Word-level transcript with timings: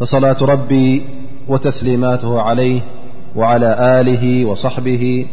فصلاة 0.00 0.44
ربي 0.44 1.02
وتسليماته 1.48 2.40
عليه 2.40 2.80
وعلى 3.36 4.00
آله 4.00 4.44
وصحبه 4.44 5.26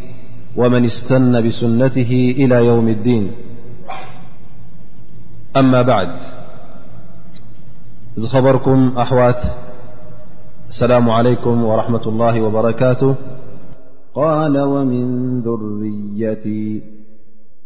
ومن 0.58 0.86
استن 0.86 1.48
بسنته 1.48 2.34
إلى 2.38 2.66
يوم 2.66 2.88
الدين 2.88 3.32
أما 5.58 5.82
بعد 5.82 6.14
إذ 8.18 8.28
خبركم 8.28 8.88
أحوات 8.98 9.44
السلام 10.70 11.10
عليكم 11.10 11.64
ورحمة 11.64 12.02
الله 12.08 12.42
وبركاته 12.42 13.16
قال 14.16 14.60
ومن 14.60 15.06
ذريتي 15.42 16.82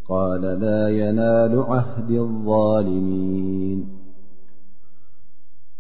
قال 0.10 0.42
لا 0.42 0.90
ينال 0.90 1.64
عهد 1.68 2.10
الظالمين 2.12 3.95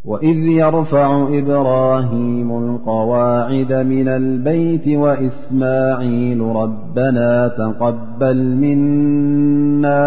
وإذ 0.05 0.37
يرفع 0.37 1.27
إبراهيم 1.31 2.57
القواعد 2.57 3.73
من 3.73 4.07
البيت 4.07 4.87
وإسماعيل 4.87 6.41
ربنا 6.41 7.47
تقبل 7.47 8.45
منا 8.55 10.05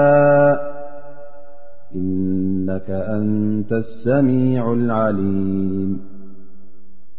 إنك 1.99 2.91
أنت 2.91 3.73
السميع 3.73 4.73
العليم 4.73 5.99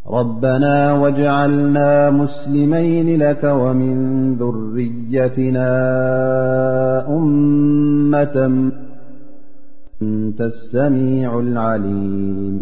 ربنا 0.08 0.94
واجعلنا 0.94 2.10
مسلمين 2.10 3.20
لك 3.24 3.44
ومن 3.44 3.98
ذريتنا 4.36 5.70
أمة 7.18 8.72
أنت 10.02 10.42
السميع 10.42 11.40
العليم 11.40 12.62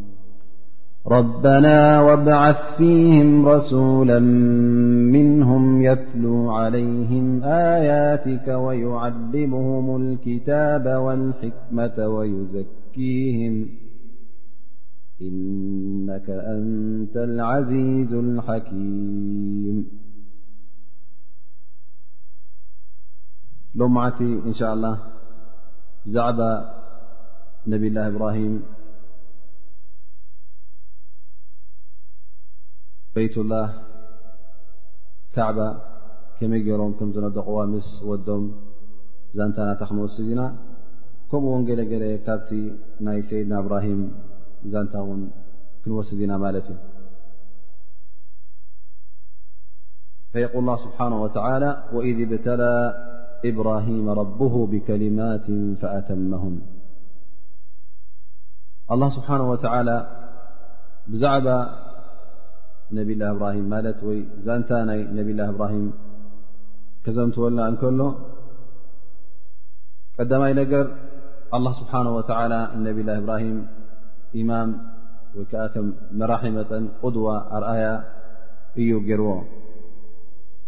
ربنا 1.07 2.01
وابعث 2.01 2.77
فيهم 2.77 3.45
رسولا 3.45 4.19
منهم 5.13 5.81
يتلو 5.81 6.49
عليهم 6.51 7.43
آياتك 7.43 8.47
ويعلمهم 8.47 9.95
الكتاب 10.01 10.85
والحكمة 10.87 12.07
ويزكيهم 12.07 13.67
إنك 15.21 16.29
أنت 16.29 17.17
العزيز 17.17 18.13
الحكيم 18.13 19.85
لمعت 23.75 24.21
إن 24.21 24.53
شاء 24.53 24.73
الله 24.73 24.97
زعب 26.05 26.39
نبي 27.67 27.87
الله 27.87 28.07
إبراهيم 28.07 28.61
بيت 33.15 33.37
الله 33.37 33.67
كعبة 35.35 35.67
كم 36.39 36.51
رم 36.81 36.91
كمنقو 36.99 37.65
مص 37.73 37.89
ودم 38.09 38.43
زنت 39.37 39.57
ت 39.79 39.83
خنوسدن 39.83 40.41
كم 41.31 41.43
و 41.45 41.53
جل 41.67 41.81
ل 42.01 42.03
بت 42.23 42.49
ي 43.11 43.21
سيدنا 43.29 43.55
إبراهيم 43.61 44.01
نت 44.83 44.93
ون 45.09 45.21
كنوسذن 45.83 46.31
ملت 46.43 46.67
ي 46.73 46.75
فيقول 50.33 50.59
الله 50.63 50.77
سبحانه 50.85 51.17
وتعالى 51.25 51.69
وإذ 51.95 52.15
ابتلى 52.27 52.75
إبراهيم 53.49 54.05
ربه 54.21 54.53
بكلمات 54.71 55.47
فأتمهم 55.81 56.55
الله 58.93 59.09
سبحانه 59.17 59.45
وتعالى 59.53 59.97
بعب 61.21 61.47
ነብ 62.97 63.09
ላ 63.19 63.23
ብራ 63.41 63.45
ማለት 63.73 63.99
ወይ 64.07 64.17
ዛንታ 64.45 64.69
ናይ 64.87 65.01
ነብ 65.17 65.27
ላ 65.37 65.41
እብራሂም 65.51 65.85
ክዘምትወልና 67.05 67.61
እንከሎ 67.71 68.01
ቀዳማይ 70.17 70.53
ነገር 70.61 70.85
ኣلل 71.57 71.73
ስብሓه 71.79 72.05
ወ 72.17 72.19
ነብላ 72.85 73.09
እብራሂም 73.21 73.57
ኢማም 74.39 74.69
ወይ 75.35 75.45
ከዓ 75.51 75.61
ም 75.85 75.89
መራሒ 76.19 76.43
መጠን 76.57 76.85
ቁድዋ 77.03 77.27
ኣርኣያ 77.57 77.85
እዩ 78.81 78.91
ጌይርዎ 79.07 79.31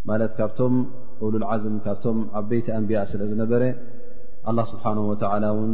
ማለት 0.09 0.31
ካብቶም 0.39 0.75
ሉ 1.29 1.29
ልዓዝም 1.43 1.75
ካብቶም 1.85 2.17
ዓበይቲ 2.39 2.67
ኣንብያ 2.77 3.01
ስለ 3.11 3.21
ዝነበረ 3.31 3.63
ኣ 4.49 4.55
ስብሓነ 4.71 4.97
ላ 5.43 5.47
ውን 5.57 5.73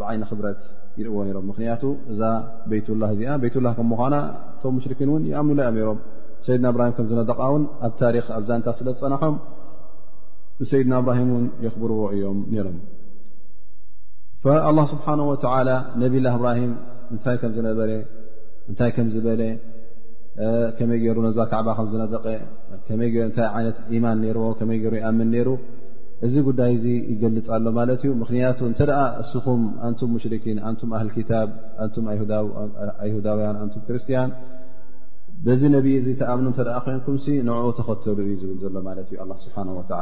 ብዓይነ 0.00 0.22
ክብረት 0.30 0.60
ይርእዎ 0.98 1.20
ሮም 1.36 1.44
ምክንያቱ 1.50 1.82
እዛ 2.12 2.20
ቤይትላ 2.70 3.02
እዚኣ 3.14 3.30
ቤይት 3.42 3.54
ላ 3.64 3.68
ከም 3.76 3.86
ምኳና 3.92 4.14
ቶም 4.62 4.72
ሙሽርኪን 4.76 5.08
እውን 5.12 5.22
ይኣምንላ 5.30 5.60
ያ 5.80 5.84
ሮም 5.88 5.98
ሰይድና 6.46 6.66
እብራሂም 6.72 6.92
ከም 6.98 7.06
ዝነደቃ 7.12 7.40
ውን 7.54 7.62
ኣብ 7.86 7.92
ታሪክ 8.02 8.26
ኣብዛንታ 8.38 8.68
ስለ 8.78 8.88
ፀናሖም 9.00 9.34
ሰይድና 10.72 10.94
እብራሂም 11.02 11.30
ን 11.44 11.46
የኽብርዎ 11.64 12.00
እዮም 12.16 12.38
ነይሮም 12.52 12.78
ኣላ 14.68 14.78
ስብሓና 14.92 15.20
ወላ 15.30 15.70
ነብላ 16.02 16.28
እብራሂም 16.38 16.72
እንታይ 17.14 17.36
ከም 17.42 17.52
ዝነበረ 17.58 17.90
እንታይ 18.70 18.90
ከምዝበለ 18.96 19.42
ከመይ 20.78 20.98
ገይሩ 21.02 21.18
ነዛ 21.26 21.38
ካዕባ 21.50 21.68
ከ 21.76 21.80
ዝነደቐ 21.92 22.26
እታይ 22.76 23.08
ይነት 23.60 23.78
ኢማን 23.96 24.18
ነይርዎ 24.24 24.46
ከመይ 24.58 24.78
ገይሩ 24.82 24.94
ይኣምን 25.00 25.28
ነይሩ 25.34 25.48
እዚ 26.26 26.34
ጉዳይ 26.46 26.70
እዚ 26.76 26.86
ይገልፅ 27.10 27.48
ኣሎ 27.56 27.66
ማለት 27.78 28.00
እዩ 28.04 28.12
ምኽንያቱ 28.20 28.60
እንተ 28.68 28.80
ደኣ 28.90 29.00
እስኹም 29.22 29.60
ኣንቱም 29.88 30.10
ሙሽርኪን 30.14 30.58
ኣንቱም 30.68 30.90
ኣህል 30.96 31.10
ክታብ 31.16 31.48
ኣንቱም 31.84 32.06
ይሁዳውያን 33.08 33.56
ኣንቱም 33.64 33.82
ክርስትያን 33.88 34.30
በዚ 35.44 35.62
ነብይ 35.76 35.94
ዘ 36.06 36.16
ተኣምኑ 36.20 36.46
እተደኣ 36.54 36.78
ኮይንኩምሲ 36.86 37.26
ንዕኡ 37.48 37.68
ተኸተሉ 37.78 38.18
እዩ 38.26 38.34
ዝብል 38.40 38.56
ዘሎ 38.62 38.76
ማለት 38.88 39.08
እዩ 39.12 39.18
ኣላ 39.24 39.32
ስብሓ 39.44 39.56
ወላ 39.78 39.92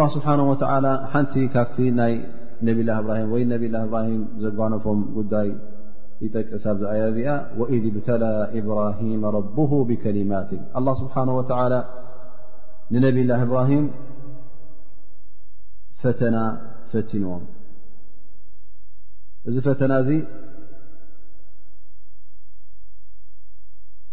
ላ 0.00 0.04
ስብሓ 0.16 0.28
ወላ 0.52 0.86
ሓንቲ 1.14 1.34
ካብቲ 1.54 1.76
ናይ 1.98 2.14
ነብላ 2.66 2.88
እብራሂም 3.02 3.28
ወይ 3.34 3.42
ነብይ 3.52 3.68
ላ 3.74 3.78
እብራሂም 3.86 4.22
ዘጓኖፎም 4.44 5.00
ጉዳይ 5.18 5.48
ይጠቂ 6.24 6.48
ሳብ 6.64 6.76
ዝኣያዚኣ 6.80 7.30
ወኢዝ 7.60 7.84
ብተላ 7.96 8.24
ኢብራሂማ 8.60 9.22
ረብሁ 9.36 9.70
ብከሊማትን 9.88 10.60
ስብሓ 11.02 11.14
ወላ 11.40 11.62
لنبي 12.90 13.20
الله 13.22 13.42
إبراهيم 13.48 13.84
فتنى 16.02 16.44
فتنوم 16.92 17.44
ዚ 19.54 19.60
فتنا 19.66 19.96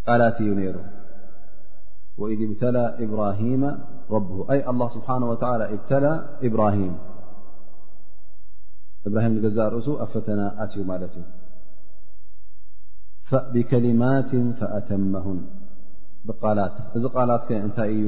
قالت 0.08 0.38
نر 0.58 0.78
وإذ 2.22 2.40
ابتلى 2.48 2.84
إبراهيم 3.06 3.64
ربه 4.16 4.38
أي 4.54 4.60
الله 4.72 4.88
سبحانه 4.98 5.28
وتعالى 5.32 5.66
ابتلى 5.76 6.12
إبراهيم 6.48 6.94
إبراهم 9.08 9.34
زء 9.56 9.64
رأس 9.76 9.88
فتن 10.14 10.40
لت 11.02 11.14
ي 11.20 11.24
بكلمات 13.54 14.32
فأتمهن 14.60 15.40
بقالت 16.28 16.76
ዚ 17.04 17.06
قالت 17.18 17.42
ك 17.50 17.52
نت 17.66 17.80
ي 18.00 18.02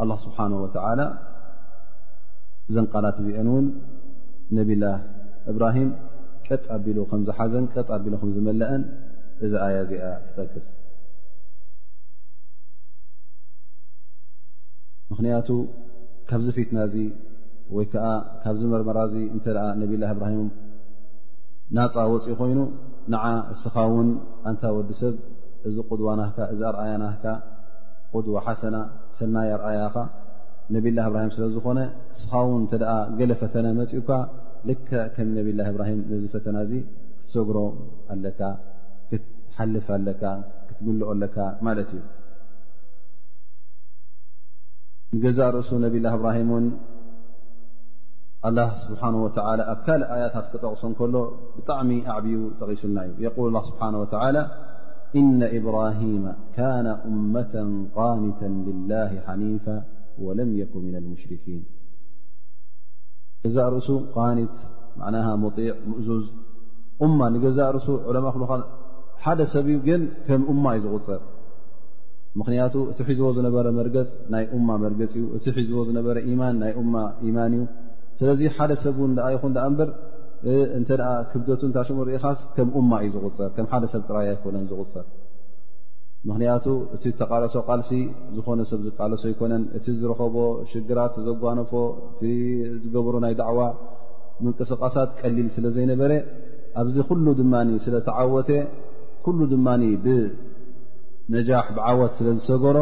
ኣላህ 0.00 0.18
ስብሓን 0.24 0.52
ወተዓላ 0.64 1.00
እዘንቃላት 2.68 3.16
እዚአን 3.22 3.48
እውን 3.52 3.66
ነብላህ 4.56 4.96
እብራሂም 5.50 5.88
ጠጥ 6.46 6.64
ኣቢሉ 6.76 6.98
ከም 7.10 7.20
ዝሓዘን 7.28 7.64
ጠጥ 7.74 7.88
ኣቢሉ 7.96 8.14
ከም 8.20 8.30
ዝመለአን 8.36 8.82
እዚ 9.44 9.52
ኣያ 9.66 9.76
እዚኣ 9.84 10.04
ክጠቅስ 10.26 10.66
ምኽንያቱ 15.10 15.48
ካብዚ 16.28 16.46
ፊትና 16.56 16.78
እዚ 16.88 16.96
ወይ 17.76 17.86
ከዓ 17.92 18.06
ካብዚ 18.42 18.62
መርመራ 18.72 18.98
እዚ 19.08 19.16
እንተ 19.34 19.46
ኣ 19.64 19.68
ነብላ 19.80 20.04
እብራሂም 20.14 20.48
ናፃ 21.76 21.94
ወፂኡ 22.12 22.34
ኮይኑ 22.40 22.60
ንዓ 23.12 23.24
እስኻ 23.54 23.74
እውን 23.90 24.08
ኣንታ 24.48 24.64
ወዲ 24.76 24.90
ሰብ 25.00 25.14
እዚ 25.68 25.74
ቑድዋናህካ 25.90 26.38
እዚ 26.52 26.60
ኣርኣያናህካ 26.70 27.24
ቁድዋሓሰና 28.16 28.76
ሰናይ 29.18 29.48
ኣርኣያኻ 29.56 29.94
ነብላ 30.74 30.98
እብራሂም 31.08 31.30
ስለ 31.36 31.44
ዝኾነ 31.54 31.78
ስኻ 32.20 32.32
ውን 32.48 32.62
እተደኣ 32.66 32.92
ገለ 33.18 33.32
ፈተነ 33.42 33.66
መፅኡካ 33.78 34.10
ልከ 34.68 34.90
ከም 35.14 35.28
ነብላ 35.36 35.60
እብራሂም 35.72 36.00
ነዚ 36.12 36.24
ፈተና 36.34 36.56
እዚ 36.66 36.72
ክትሰጉሮ 37.20 37.58
ኣለካ 38.14 38.40
ክትሓልፍ 39.10 39.86
ኣለካ 39.96 40.24
ክትምልኦ 40.68 41.08
ኣለካ 41.14 41.38
ማለት 41.68 41.88
እዩ 41.98 42.02
ንገዛእ 45.14 45.50
ርእሱ 45.56 45.70
ነብላ 45.84 46.06
እብራሂምእውን 46.18 46.66
ኣላ 48.48 48.58
ስብሓን 48.84 49.14
ወላ 49.24 49.60
ኣብ 49.72 49.80
ካልእ 49.86 50.08
ኣያታት 50.14 50.46
ክጠቕሶን 50.52 50.92
ከሎ 50.98 51.14
ብጣዕሚ 51.56 51.90
ኣዕብዩ 52.14 52.38
ጠቂሱልና 52.60 52.98
እዩ 53.08 53.14
የል 53.26 53.56
ስብሓን 53.70 53.96
ወላ 54.02 54.36
إن 55.20 55.40
إብራهم 55.58 56.24
ካان 56.56 56.86
أمة 57.10 57.54
قاኒة 57.98 58.40
لله 58.68 59.10
ሓኒف 59.26 59.66
وለم 60.26 60.50
يكن 60.62 60.80
من 60.88 60.96
المሽركين 61.00 61.62
ዛ 63.54 63.58
ርእሱ 63.74 63.88
قኒት 64.16 64.56
مዕ 65.42 65.46
እዙዝ 66.00 66.24
ንገዛ 67.34 67.58
ርእሱ 67.76 67.88
ለማء 68.16 68.34
ሓደ 69.24 69.40
ሰብ 69.54 69.66
እ 69.74 69.76
ግን 69.88 70.02
ከም 70.26 70.42
እማ 70.52 70.64
ዩ 70.76 70.82
ዝغፅር 70.84 71.20
ምክንያቱ 72.40 72.74
እቲ 72.90 72.98
ሒዝዎ 73.08 73.28
ዝነበረ 73.36 73.66
መርገፅ 73.78 74.08
ናይ 74.32 74.44
أማ 74.56 74.68
መርገፅ 74.84 75.12
እዩ 75.18 75.24
እቲ 75.36 75.44
ሒዝዎ 75.56 75.78
ዝነበረ 75.88 76.16
إيማን 76.28 76.54
ናይ 76.62 76.72
إيማን 77.26 77.52
እዩ 77.56 77.62
ስለዚ 78.20 78.40
ሓደ 78.56 78.70
ሰብ 78.84 78.96
ይኹ 79.34 79.42
ኣ 79.66 79.66
በር 79.78 79.90
እንተኣ 80.76 81.02
ክብደቱ 81.32 81.60
እታሽሙ 81.70 81.98
ሪኢኻስ 82.08 82.38
ከም 82.54 82.68
እማ 82.78 82.90
እዩ 83.06 83.12
ዝፅር 83.36 83.50
ከም 83.56 83.66
ሓደ 83.72 83.84
ሰብ 83.92 84.00
ጥራያ 84.08 84.28
ይኮነን 84.36 84.64
ዝቁፅር 84.70 85.04
ምክንያቱ 86.28 86.66
እቲ 86.94 87.04
ተቃለሶ 87.20 87.54
ቃልሲ 87.68 87.90
ዝኾነ 88.36 88.60
ሰብ 88.70 88.80
ዝቃለሶ 88.86 89.22
ኣይኮነን 89.30 89.62
እቲ 89.78 89.86
ዝረከቦ 90.00 90.36
ሽግራት 90.72 91.14
ዘጓነፎ 91.28 91.72
እቲ 92.08 92.20
ዝገብሮ 92.82 93.14
ናይ 93.24 93.34
ዳዕዋ 93.40 93.62
ምንቅስቓሳት 94.44 95.10
ቀሊል 95.20 95.48
ስለ 95.56 95.66
ዘይነበረ 95.76 96.12
ኣብዚ 96.82 96.96
ኩሉ 97.10 97.26
ድማ 97.40 97.54
ስለተዓወተ 97.86 98.50
ኩሉ 99.26 99.38
ድማ 99.54 99.66
ብነጃሕ 100.04 101.66
ብዓወት 101.78 102.12
ስለ 102.18 102.28
ዝሰገሮ 102.38 102.78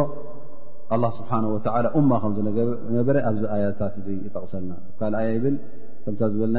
ኣ 0.95 0.97
ስብሓን 1.21 1.45
ወ 1.55 1.57
እማ 2.01 2.11
ከዝነበረ 2.23 3.17
ኣብዚ 3.31 3.43
ኣያታት 3.57 3.97
እ 4.01 4.15
ይጠቕሰልና 4.27 4.73
ካልኣ 5.01 5.21
ይብል 5.35 5.57
ከም 6.05 6.14
ዝበልና 6.35 6.59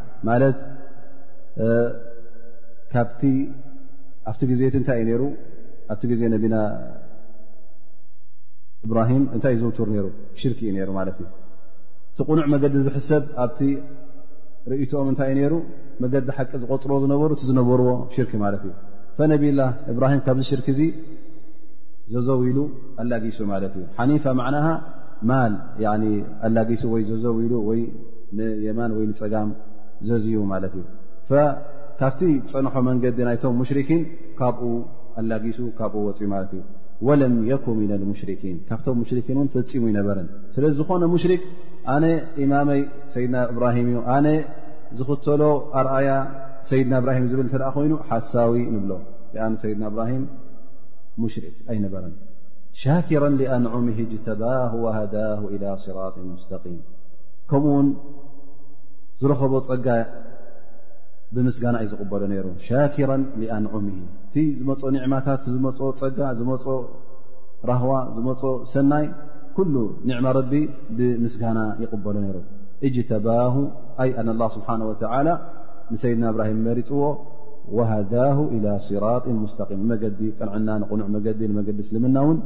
ማለት 0.29 0.57
ካኣብቲ 2.93 4.41
ግዜ 4.51 4.61
ቲ 4.73 4.77
እንታይ 4.81 4.99
እዩ 5.03 5.09
ይሩ 5.15 5.23
ኣብቲ 5.93 6.03
ግዜ 6.11 6.21
ነቢና 6.33 6.55
እብራሂም 8.85 9.23
እንታይ 9.35 9.53
እዩ 9.55 9.59
ዝውትር 9.63 9.87
ነይሩ 9.93 10.05
ሽርክ 10.41 10.59
እዩ 10.65 10.69
ነይሩ 10.77 10.89
ማለት 10.99 11.17
እዩ 11.23 11.27
ቲ 12.17 12.27
ቕኑዕ 12.29 12.45
መገዲ 12.53 12.75
ዝሕሰብ 12.87 13.23
ኣብቲ 13.45 13.59
ርእቶኦም 14.71 15.09
እንታይ 15.11 15.29
እዩ 15.31 15.35
ነይሩ 15.41 15.53
መገዲ 16.03 16.27
ሓቂ 16.37 16.51
ዝቆፅርዎ 16.61 16.97
ዝነበሩ 17.03 17.29
ቲ 17.41 17.47
ዝነበርዎ 17.49 17.89
ሽርኪ 18.15 18.33
ማለት 18.45 18.63
እዩ 18.69 18.73
ፈነብላ 19.17 19.61
እብራሂም 19.93 20.21
ካብዚ 20.25 20.43
ሽርክ 20.51 20.67
እዙ 20.73 20.81
ዘዘው 22.13 22.39
ኢሉ 22.49 22.59
ኣላጊሱ 23.01 23.39
ማለት 23.53 23.73
እዩ 23.79 23.83
ሓኒፋ 23.97 24.23
ማዕና 24.39 24.57
ማል 25.29 25.53
ኣላጊሱ 26.47 26.83
ወይ 26.95 27.03
ዘዘው 27.09 27.35
ኢሉ 27.45 27.53
ወይ 27.69 27.81
ንየማን 28.37 28.91
ወይ 28.97 29.05
ንፀጋም 29.11 29.49
ካብቲ 31.99 32.19
ፀንሖ 32.51 32.73
መንገዲ 32.87 33.17
ናይቶም 33.27 33.53
ሙሽርኪን 33.61 33.99
ካብኡ 34.37 34.63
ኣላጊሱ 35.21 35.59
ካብኡ 35.79 35.99
ወፅ 36.05 36.19
ማት 36.31 36.51
እዩ 36.57 36.61
وለም 37.07 37.33
የኩ 37.49 37.65
ሙሽኪን 38.11 38.55
ካብቶም 38.69 38.99
ሽኪን 39.09 39.37
ፈፂሙ 39.55 39.83
ይነበረን 39.91 40.27
ስለዚ 40.55 40.73
ዝኾነ 40.79 41.03
ሙሽሪክ 41.13 41.41
ኣነ 41.95 42.05
ኢማይ 42.43 42.81
ሰይድና 43.13 43.35
እብራهም 43.51 43.87
እ 43.93 44.01
ኣነ 44.15 44.27
ዝኽተሎ 44.97 45.41
ኣርኣያ 45.79 46.09
ሰይድና 46.69 46.93
እብራሂም 47.01 47.25
ብል 47.41 47.47
ተኣ 47.53 47.61
ኮይኑ 47.75 47.93
ሓሳዊ 48.09 48.57
ንብሎ 48.75 48.91
ሰይድና 49.63 49.83
እብራهም 49.91 50.23
ሙሽሪክ 51.23 51.55
ኣይነበረን 51.71 52.13
ሻክራ 52.81 53.23
لአንዑም 53.41 53.85
اጅተባه 54.01 54.71
وሃዳه 54.85 55.39
إلى 55.53 55.69
صራ 55.83 55.97
ስም 56.43 56.73
ዝረኸቦ 59.21 59.53
ፀጋ 59.67 59.87
ብምስጋና 61.35 61.75
እዩ 61.83 61.87
ዝቕበሉ 61.91 62.21
ነይሩ 62.31 62.45
ሻኪራ 62.67 63.11
ሊኣንዑምሂ 63.41 63.97
እቲ 64.25 64.35
ዝመፆ 64.59 64.81
ንዕማታት 64.95 65.43
ዝመፆ 65.53 65.77
ፀጋ 65.99 66.19
ዝመፆ 66.39 66.65
ራህዋ 67.69 67.91
ዝመፆ 68.15 68.41
ሰናይ 68.71 69.05
ኩሉ 69.57 69.75
ንዕማ 70.09 70.25
ረቢ 70.37 70.53
ብምስጋና 70.97 71.59
ይቕበሎ 71.83 72.15
ነይሩ 72.25 72.37
እጅተባሁ 72.87 73.55
ኣይ 74.03 74.11
ኣንላ 74.21 74.41
ስብሓን 74.55 74.83
ወተላ 74.89 75.27
ንሰይድና 75.93 76.25
እብራሂም 76.33 76.59
መሪፅዎ 76.67 77.01
ወሃዳሁ 77.77 78.37
ኢላ 78.57 78.67
ስራጥ 78.89 79.25
ሙስተቂም 79.45 79.81
መገዲ 79.91 80.19
ጠንዕና 80.39 80.69
ንቕኑዕ 80.83 81.07
መገዲ 81.17 81.39
ንመገዲስልምና 81.51 82.15
እውን 82.25 82.37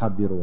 ሓቢርዎ 0.00 0.42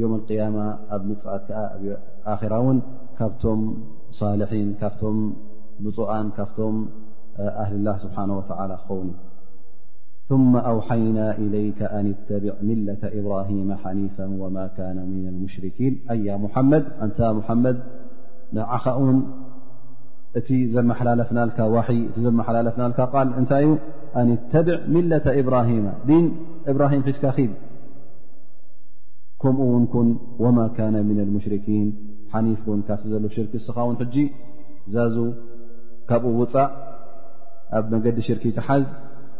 يم 0.00 0.10
القي 0.18 0.36
ኣብ 0.96 1.02
ፃ 2.40 2.42
ራ 2.52 2.54
ን 2.74 2.78
ካብቶም 3.18 3.60
ص 4.20 4.20
ካ 4.80 4.90
بፁ 5.84 5.98
ካብም 6.36 6.76
هሊ 7.66 7.72
له 7.86 7.94
سنه 8.02 8.34
و 8.40 8.42
ክኸን 8.48 8.70
ዩ 9.08 9.12
ثم 10.32 10.56
أوحينا 10.56 11.36
إليك 11.38 11.82
أن 11.82 12.06
اتبع 12.14 12.52
ملة 12.62 12.98
إبراهيم 13.04 13.74
حنيفا 13.74 14.26
وما 14.26 14.66
كان 14.66 14.96
من 15.10 15.28
المشركين 15.28 16.00
أيا 16.10 16.36
محمد 16.36 16.86
أن 17.02 17.34
محمد 17.36 17.82
عخن 18.56 19.22
እت 20.36 20.48
ዘمحللفنك 20.74 21.58
وح 21.60 21.86
ملف 22.48 22.76
ታ 22.96 23.22
أن 24.16 24.26
اتبع 24.36 24.78
ملة 24.96 25.24
إبراهم 25.40 25.82
ن 26.10 26.30
إبراهم 26.68 27.00
ሒسك 27.06 27.48
كم 29.42 29.56
نكن 29.82 30.16
وما 30.38 30.66
كان 30.68 30.94
من 31.08 31.18
المشركين 31.20 31.86
حنيفك 32.32 32.66
ካفتل 32.88 33.24
شرك 33.30 33.56
سخون 33.56 33.94
حجي 34.00 34.24
ካب 36.08 36.24
وፃ 36.40 36.54
ኣብ 37.78 37.84
مجዲ 37.94 38.20
شرك 38.28 38.44
تحز 38.58 38.86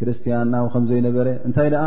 ክርስትያናዊ 0.00 0.66
ከምዘይነበረ 0.74 1.28
እንታይ 1.46 1.68
ደኣ 1.74 1.84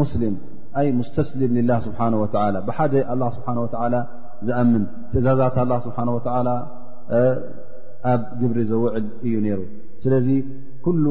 ሙስሊም 0.00 0.34
ኣይ 0.80 0.86
ሙስተስሊም 1.00 1.52
ላ 1.70 1.74
ስብሓን 1.86 2.14
ወላ 2.22 2.56
ብሓደ 2.68 2.94
ኣላ 3.12 3.22
ስብሓን 3.36 3.58
ወላ 3.64 3.94
ዝኣምን 4.48 4.84
ትእዛዛት 5.12 5.56
ላ 5.70 5.74
ስብሓን 5.86 6.08
ወላ 6.16 6.48
ኣብ 8.12 8.22
ግብሪ 8.40 8.58
ዘውዕል 8.70 9.04
እዩ 9.26 9.34
ነይሩ 9.44 9.60
ስለዚ 10.02 10.28
ኩሉ 10.84 11.04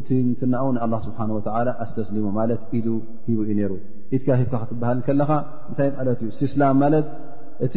እቲ 0.00 0.08
እንትናው 0.26 0.66
ናኣላ 0.76 0.94
ስብሓን 1.06 1.30
ወላ 1.36 1.68
ኣስተስሊሙ 1.84 2.26
ማለት 2.38 2.60
ኢዱ 2.78 2.86
ሂቡ 3.26 3.38
እዩ 3.46 3.52
ነይሩ 3.60 3.72
ኢትካ 4.16 4.28
ሂብካ 4.42 4.54
ክትበሃል 4.62 5.00
ከለኻ 5.08 5.30
እንታይ 5.70 5.90
ማለት 5.98 6.20
እዩ 6.24 6.28
ስስላም 6.38 6.76
ማለት 6.84 7.08
እቲ 7.66 7.74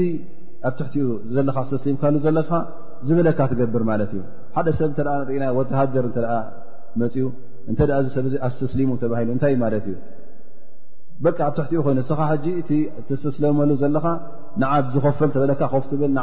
ኣብ 0.69 0.73
ትሕቲኡ 0.79 1.05
ዘለካ 1.35 1.57
ኣስተስሊምካሉ 1.65 2.15
ዘለካ 2.27 2.51
ዝበለካ 3.09 3.39
ትገብር 3.53 3.83
ማለት 3.91 4.11
እዩ 4.15 4.23
ሓደ 4.55 4.67
ሰብ 4.79 4.89
እተ 4.95 4.99
ንርእና 5.21 5.43
ወተሃደር 5.59 6.05
እተ 6.11 6.17
መፅኡ 7.01 7.25
እተ 7.71 7.81
ዚ 8.05 8.07
ሰብ 8.15 8.25
ዚ 8.33 8.35
ኣስተስሊሙ 8.47 8.89
ተባሂሉ 9.01 9.29
እንታይእዩ 9.35 9.57
ማለት 9.63 9.85
እዩ 9.91 9.95
በቂ 11.25 11.37
ኣብ 11.47 11.53
ትሕቲኡ 11.57 11.81
ኮይኑ 11.85 11.99
ስኻ 12.09 12.21
እ 12.49 12.77
ተተስለመሉ 13.07 13.71
ዘለኻ 13.81 14.05
ንዓ 14.61 14.71
ዝኮፈል 14.95 15.29
ተበለካ 15.35 15.61
ፍ 15.73 15.83
ትብል 15.91 16.13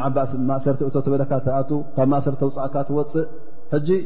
ማእሰርቲ 0.50 0.80
እ 0.88 0.92
ተበለካ 1.06 1.32
ኣ 1.58 1.62
ካብ 1.96 2.08
ማእሰርቲ 2.14 2.42
ውፃእካ 2.50 2.74
ትወፅእ 2.88 3.78
ጂ 3.86 3.98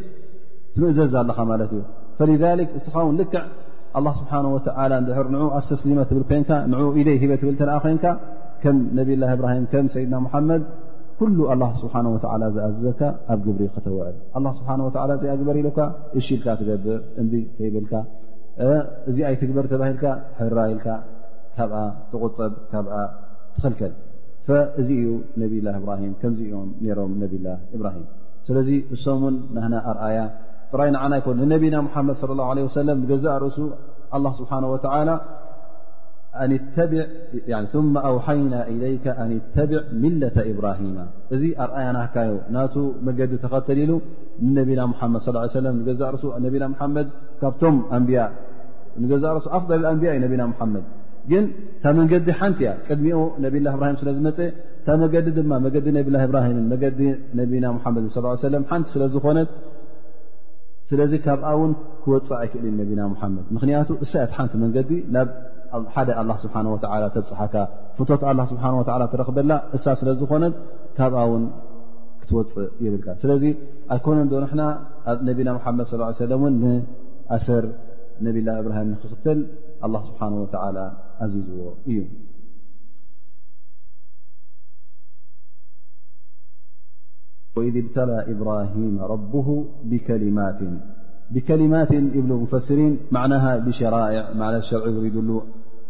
ትምእዘዝ 0.77 1.15
ኣለኻ 1.23 1.39
ማለት 1.53 1.73
እዩ 1.79 1.87
ذ 2.43 2.45
እስኻ 2.79 2.95
ውን 3.09 3.17
ልክዕ 3.23 3.43
ه 3.95 4.11
ስብሓه 4.19 4.45
ወ 4.55 4.59
ድር 5.07 5.27
ን 5.33 5.37
ኣስተስሊመ 5.59 5.99
ትብ 6.11 6.19
ኮካ 6.31 6.51
ን 6.71 6.75
ኢደይ 7.01 7.17
ሂበ 7.23 7.33
ትብ 7.41 7.49
ኣ 7.75 7.79
ኮይንካ 7.85 8.05
ከም 8.63 8.77
ነብላ 8.97 9.23
ብራሂም 9.41 9.65
ከም 9.73 9.87
ሰይድና 9.95 10.15
ሓመድ 10.33 10.63
ኩሉ 11.23 11.39
ኣላ 11.53 11.65
ስብሓና 11.81 12.07
ወላ 12.13 12.43
ዝኣዘዘካ 12.55 13.01
ኣብ 13.33 13.41
ግብሪ 13.47 13.63
ክተውዕል 13.75 14.15
ስብሓ 14.59 14.69
ወ 14.87 14.89
ዚኣግበር 15.23 15.57
ኢለካ 15.61 15.79
እሽኢልካ 16.19 16.49
ትገብእ 16.61 17.01
እምብ 17.23 17.33
ከይብልካ 17.57 17.93
እዚ 19.11 19.17
ኣይ 19.29 19.35
ትግበር 19.41 19.67
ተባሂልካ 19.73 20.05
ሕራይልካ 20.39 20.87
ካብኣ 21.57 21.77
ትቁጠብ 22.13 22.53
ካብ 22.73 22.87
ትክልከል 23.57 23.93
እዚ 24.81 24.89
እዩ 25.01 25.07
ነብ 25.43 25.53
ላ 25.67 25.75
እብራሂም 25.81 26.13
ከምዚኦም 26.23 26.69
ሮም 26.99 27.13
ነብላ 27.23 27.47
እብራሂም 27.77 28.07
ስለዚ 28.49 28.69
እሶም 28.97 29.23
ን 29.35 29.37
ናና 29.59 29.75
ኣርኣያ 29.93 30.19
ጥራይ 30.73 30.91
ንዓና 30.97 31.13
ይኮን 31.21 31.39
ንነቢና 31.43 31.77
መሓመድ 31.89 32.19
ለ 32.39 32.67
ወሰለም 32.69 32.99
ንገዛእ 33.05 33.37
ርእሱ 33.45 33.59
ስብሓን 34.41 34.65
ወዓላ 34.75 35.11
ኣውይና 38.09 38.55
ለይ 38.83 38.95
ኣብዕ 39.63 39.81
ሚለة 40.03 40.37
ብራሂማ 40.59 40.99
እዚ 41.35 41.43
ኣርኣያናካዩ 41.65 42.33
ናቱ 42.57 42.75
መገዲ 43.09 43.33
ተኸተል 43.45 43.79
ኢሉ 43.85 43.93
ነና 44.55 44.65
ድ 44.69 45.95
ص 45.97 45.99
ዛሱ 46.03 46.23
ድ 46.55 46.57
ካብቶም 47.43 47.77
ዛ 49.25 49.37
ሱ 49.45 49.49
ኣፍض 49.59 49.71
ንያ 50.01 50.09
እዩ 50.27 50.33
ነና 50.33 50.71
መድ 50.75 50.87
ግን 51.31 51.45
ታ 51.83 51.91
መንገዲ 51.97 52.29
ሓንቲ 52.39 52.61
ያ 52.69 52.71
ቅድሚኦ 52.87 53.19
ነብ 53.43 53.55
ላ 53.65 53.69
ብራ 53.81 53.85
ስለዝመፀ 54.01 54.39
ታ 54.87 54.97
መዲ 55.03 55.15
ድማ 55.37 55.53
መዲ 55.67 55.75
ላ 56.15 56.19
ብራ 56.31 56.39
መዲ 57.41 57.53
ነና 57.65 57.75
መድ 57.99 58.05
ص 58.17 58.45
ንቲ 58.65 58.83
ስለዝኮነ 58.95 59.41
ስለ 60.91 61.01
ካብኣ 61.27 61.49
ውን 61.61 61.73
ክወፅእ 62.05 62.37
ኣይክእል 62.43 62.67
ነና 62.79 63.03
መድ 63.37 63.47
ምክንያቱ 63.59 63.89
እሳት 64.07 64.33
ሓንቲ 64.39 64.53
መንገዲ 64.65 64.91
ደ 66.09 66.11
ه 66.93 66.95
ተፅሓካ 67.17 67.55
ፍት 67.99 68.11
ه 68.21 68.23
ረክበላ 69.21 69.53
እሳ 69.77 69.85
ስለ 70.01 70.09
ዝኮነ 70.21 70.45
ካብ 70.97 71.15
ውን 71.31 71.45
ክትወፅእ 72.23 72.69
የብልካ 72.85 73.07
ስለ 73.23 73.31
ኣኮነ 73.95 74.19
ዶ 74.33 74.35
ነና 74.45 74.63
መ 75.79 75.81
صى 75.93 75.97
ሰር 77.47 77.65
ነ 78.25 78.27
ል 78.37 78.39
ه 78.55 78.57
ዎ 81.61 81.63
እዩ 87.69 87.79
ذ 87.97 87.99
ብራه 88.41 88.75
ب 89.91 89.93
ማት 90.39 90.61
ብከማት 91.35 91.91
ብ 92.29 92.31
ፈሪ 92.67 92.81
ር 95.15 95.17
ሉ 95.29 95.31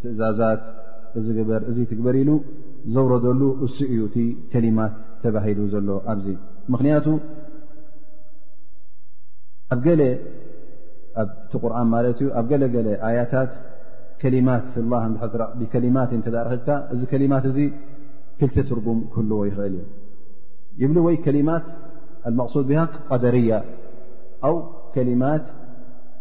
ትእዛዛት 0.03 0.63
እግበር 1.21 1.63
እ 1.71 1.73
ትግበር 1.91 2.15
ኢሉ 2.21 2.31
ዘውረደሉ 2.95 3.43
እሱ 3.65 3.77
እዩ 3.93 3.99
እቲ 4.09 4.17
ከሊማት 4.53 4.95
ተባሂሉ 5.23 5.61
ዘሎ 5.73 5.89
ኣብዚ 6.13 6.27
ምክንያቱ 6.75 7.07
ኣብ 9.75 9.81
ገ 9.85 9.91
እቲ 11.23 11.51
ቁርን 11.63 11.89
ማት 11.93 12.07
እዩ 12.11 12.29
ኣብ 12.41 12.47
ገለገለ 12.53 12.89
ኣያታት 13.09 13.53
ከማት 14.23 14.67
ብከሊማትተዳረክካ 15.61 16.69
እዚ 16.95 17.01
ከማት 17.13 17.45
እዚ 17.51 17.59
ክልተ 18.41 18.57
ትርጉም 18.71 19.01
ክህልዎ 19.13 19.41
ይኽእል 19.49 19.75
እዩ 19.81 19.89
ይብ 20.83 20.95
ወይ 21.07 21.17
ከሊማት 21.25 21.65
لመقሱድ 22.33 22.69
ሃ 22.81 22.83
ቀደርያ 23.11 23.53
ኣው 24.49 24.57
ከሊማት 24.95 25.47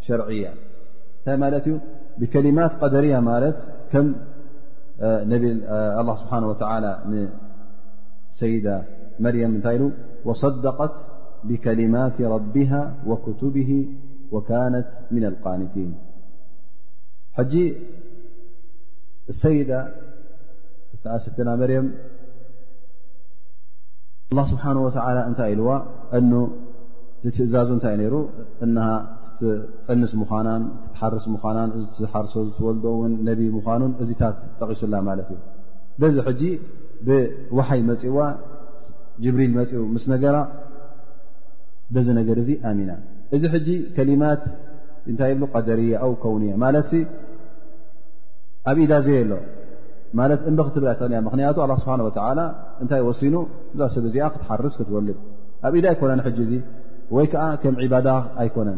ሸርያ 0.06 0.46
እንታይ 0.54 1.60
ት 1.64 1.68
እዩ 1.72 1.76
بكلمات 2.18 2.72
قدرية 2.84 3.20
مالت 3.20 3.58
كم 3.92 4.16
الله 6.00 6.16
سبحانه 6.16 6.48
وتعالى 6.48 7.00
سيدة 8.30 8.84
مريم 9.20 9.92
وصدقت 10.26 10.94
بكلمات 11.44 12.22
ربها 12.22 12.94
وكتبه 13.08 13.86
وكانت 14.32 14.90
من 15.12 15.26
القانتين 15.26 15.94
جي 17.40 17.76
السيدة 19.30 19.88
تمريم 21.38 21.94
الله 24.32 24.46
سبحانه 24.46 24.82
وتعالى 24.86 25.22
أنتل 25.28 25.82
أن 26.14 26.48
زازأنها 27.32 29.21
ጠንስ 29.88 30.12
ምና 30.22 30.50
ትሓርስ 30.96 31.26
ምናን 31.36 31.70
ዝሓርሶ 32.00 32.34
ዝወል 32.58 32.78
ን 33.12 33.14
ነብ 33.28 33.40
ምዃኑን 33.58 33.94
እዚታት 34.04 34.36
ጠቂሱላ 34.60 34.94
ማለት 35.10 35.28
እዩ 35.36 35.40
በዚ 36.02 36.16
ጂ 36.40 36.50
ብወሓይ 37.08 37.82
መፅዋ 37.90 38.18
ጅብሪል 39.24 39.52
መፅ 39.60 39.72
ምስ 39.96 40.06
ነገራ 40.14 40.38
በዚ 41.96 42.08
ነገር 42.20 42.38
እዚ 42.44 42.50
ኣሚና 42.70 42.92
እዚ 43.38 43.44
ጂ 43.68 43.72
ከሊማት 43.96 44.44
እታይ 45.14 45.34
ብ 45.42 45.50
ቀደርያ 45.54 46.00
ው 46.10 46.14
ከውንያ 46.24 46.54
ማለት 46.66 46.90
ኣብ 48.72 48.78
ኢዳ 48.86 48.94
ዘ 49.08 49.10
ኣሎ 49.22 49.34
ማት 50.20 50.42
እንበ 50.50 50.60
ክትብላ 50.68 50.90
ያ 51.18 51.22
ክንያቱ 51.34 51.58
ስብሓ 51.84 52.28
እንታይ 52.84 53.02
ወሲኑ 53.10 53.36
እዛ 53.74 53.82
ሰብ 53.96 54.06
እዚ 54.12 54.16
ክትሓርስ 54.36 54.76
ክትወልድ 54.82 55.18
ኣብ 55.68 55.74
ኢዳ 55.80 55.86
ኣይኮነን 55.94 56.22
ወይ 57.16 57.26
ከዓ 57.32 57.44
ከም 57.64 57.76
ባዳ 57.94 58.10
ኣይኮነን 58.42 58.78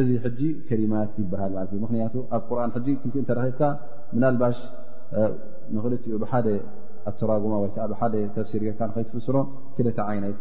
እዚ 0.00 0.10
ሕጂ 0.24 0.40
ከሊማት 0.68 1.12
ይበሃል 1.22 1.52
ለት 1.56 1.70
እ 1.76 1.80
ምክንያቱ 1.84 2.14
ኣብ 2.36 2.42
ቁርን 2.48 2.70
ሕጂ 2.76 2.86
ክምቲ 3.00 3.14
እንተረኺብካ 3.22 3.60
ብናልባሽ 4.12 4.58
ንኽልኡ 5.74 6.04
ብሓደ 6.22 6.46
ኣተራጉማ 7.10 7.52
ወይከዓ 7.62 7.84
ብሓደ 7.92 8.14
ተብሲር 8.36 8.62
ካ 8.78 8.88
ኸይትፍስሮ 8.96 9.36
ክልተ 9.76 9.98
ዓይነት 10.12 10.38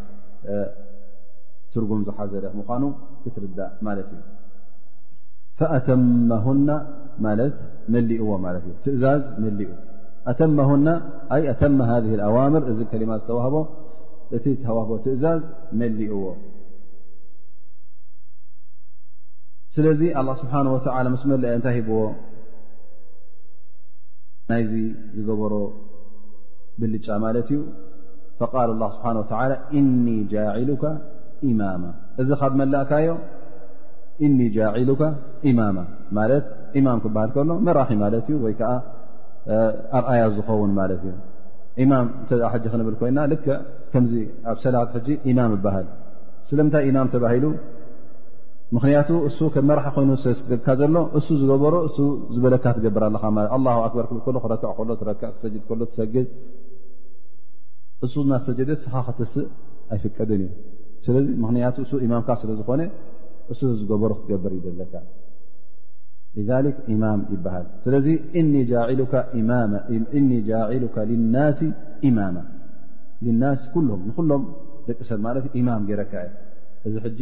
ትርጉም 1.73 2.01
ዝሓዘለ 2.07 2.45
ምኳኑ 2.59 2.83
ክትርዳእ 3.23 3.71
ማለት 3.87 4.09
እዩ 4.15 4.23
ኣተመና 5.77 6.69
ማለት 7.25 7.57
መሊኡዎ 7.93 8.31
እ 8.57 8.73
ትእዛዝ 8.85 9.23
መኡ 9.43 9.69
ተና 10.39 10.57
ኣተ 11.35 11.61
ذ 12.11 12.21
ኣዋምር 12.29 12.63
እዚ 12.71 12.79
ከሊማ 12.91 13.11
ዝተዋህቦ 13.21 13.55
እቲ 14.35 14.45
ተዋህቦ 14.63 14.91
ትእዛዝ 15.05 15.41
መሊእዎ 15.79 16.21
ስለዚ 19.75 20.01
አላ 20.19 20.29
ስብሓነ 20.41 20.67
ወላ 20.75 21.05
ምስ 21.13 21.23
መላአየ 21.31 21.55
እንታይ 21.59 21.75
ሂብዎ 21.77 21.97
ናይዚ 24.49 24.73
ዝገበሮ 25.15 25.53
ብልጫ 26.81 27.07
ማለት 27.25 27.47
እዩ 27.55 27.59
ፈቃል 28.41 28.69
ላ 28.81 28.87
ስብሓ 28.95 29.07
ላ 29.51 29.57
እኒ 29.79 30.05
ጃዕሉካ 30.33 30.83
ኢማማ 31.49 31.83
እዚ 32.21 32.29
ካብ 32.41 32.53
መላእካዮ 32.61 33.09
እኒ 34.25 34.39
ጃዒሉካ 34.57 35.01
ኢማማ 35.49 35.77
ማለት 36.17 36.45
ኢማም 36.79 36.99
ክባሃል 37.05 37.29
ከሎ 37.35 37.49
መራሒ 37.67 37.91
ማለት 38.03 38.25
እዩ 38.31 38.37
ወይ 38.45 38.53
ከዓ 38.59 38.71
ኣርኣያ 39.97 40.21
ዝኸውን 40.35 40.71
ማለት 40.79 41.01
እዩ 41.07 41.15
ኢማም 41.83 42.07
ሓጂ 42.51 42.63
ክንብል 42.73 42.95
ኮይና 43.01 43.19
ል 43.31 43.35
ከምዚ 43.91 44.13
ኣብ 44.51 44.57
ሰላት 44.63 44.89
ሕጂ 44.97 45.07
ኢማም 45.31 45.51
ይባሃል 45.57 45.87
ስለምንታይ 46.49 46.83
ኢማም 46.89 47.07
ተባሂሉ 47.13 47.43
ምክንያቱ 48.75 49.09
እሱ 49.27 49.37
ከም 49.55 49.65
መርሓ 49.69 49.83
ኮይኑ 49.95 50.09
ለስገድካ 50.23 50.67
ዘሎ 50.79 50.95
እሱ 51.17 51.27
ዝገበሮ 51.41 51.75
እሱ 51.89 51.97
ዝበለካ 52.35 52.65
ክትገብር 52.77 53.03
ለ 53.13 53.19
ኣክር 53.85 54.05
ሎክረክዕ 54.37 54.81
ሎ 54.89 54.95
ክ 55.01 55.21
ክሰድ 55.35 55.55
ሎ 55.79 55.85
ትሰግድ 55.91 56.27
እሱ 58.05 58.13
ና 58.29 58.39
ሰጀደ 58.47 58.69
ስኻ 58.81 58.95
ክትስእ 59.07 59.47
ኣይፍቀደን 59.93 60.41
እዩ 60.47 60.49
ስለዚ 61.05 61.27
ምክንያቱ 61.43 61.75
እሱ 61.85 61.93
ኢማምካ 62.07 62.29
ስለ 62.41 62.49
ዝኾነ 62.59 62.81
እሱ 63.53 63.59
ዝገበሮ 63.79 64.11
ክትገበር 64.19 64.51
እዩለካ 64.59 64.93
እማም 66.93 67.19
ይበሃል 67.33 67.65
ስለዚ 67.83 68.07
እኒ 68.39 68.53
ጃሉ 68.71 68.99
ማ 72.17 72.31
ናስ 73.41 73.61
ልም 73.85 74.01
ንሎም 74.07 74.41
ደቂ 74.89 74.99
ሰብ 75.09 75.19
ማለት 75.27 75.45
እማም 75.59 75.83
ገይረካ 75.87 76.13
ዩእዚ 76.95 77.21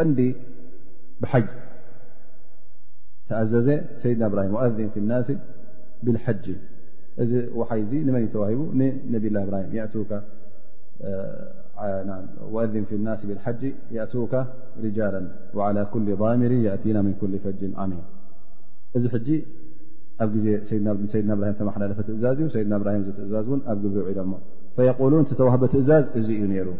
ن 0.00 0.32
بحج 1.20 1.44
تأزز 3.28 3.70
سيدنا 3.96 4.28
براهم 4.28 4.54
وأذ 4.54 4.88
في 4.88 4.96
الناس 5.00 5.32
بالحج 6.02 6.54
و 7.54 7.64
نمن 7.92 8.22
يتوه 8.24 8.48
ننبي 8.74 9.28
الله 9.28 9.44
براهيموذ 9.44 9.88
في 12.84 12.94
الناس 12.94 13.26
بالحج 13.26 13.72
يأتوك 13.90 14.44
رجالا 14.82 15.28
وعلى 15.54 15.86
كل 15.92 16.16
ظامر 16.16 16.50
يأتينا 16.50 17.02
من 17.02 17.14
كل 17.20 17.38
فج 17.38 17.70
عمير 17.76 17.98
ذ 18.96 19.06
ج 19.16 19.40
سيدنا 20.62 20.94
براهم 21.34 21.54
مل 21.80 21.94
فتأزاز 21.94 22.46
سيدنا 22.52 22.78
براهم 22.78 23.02
زا 23.18 23.40
ن 23.42 23.60
جبل 23.82 24.34
فيقولون 24.76 25.26
وهب 25.40 25.64
أزاز 25.64 26.16
نر 26.30 26.74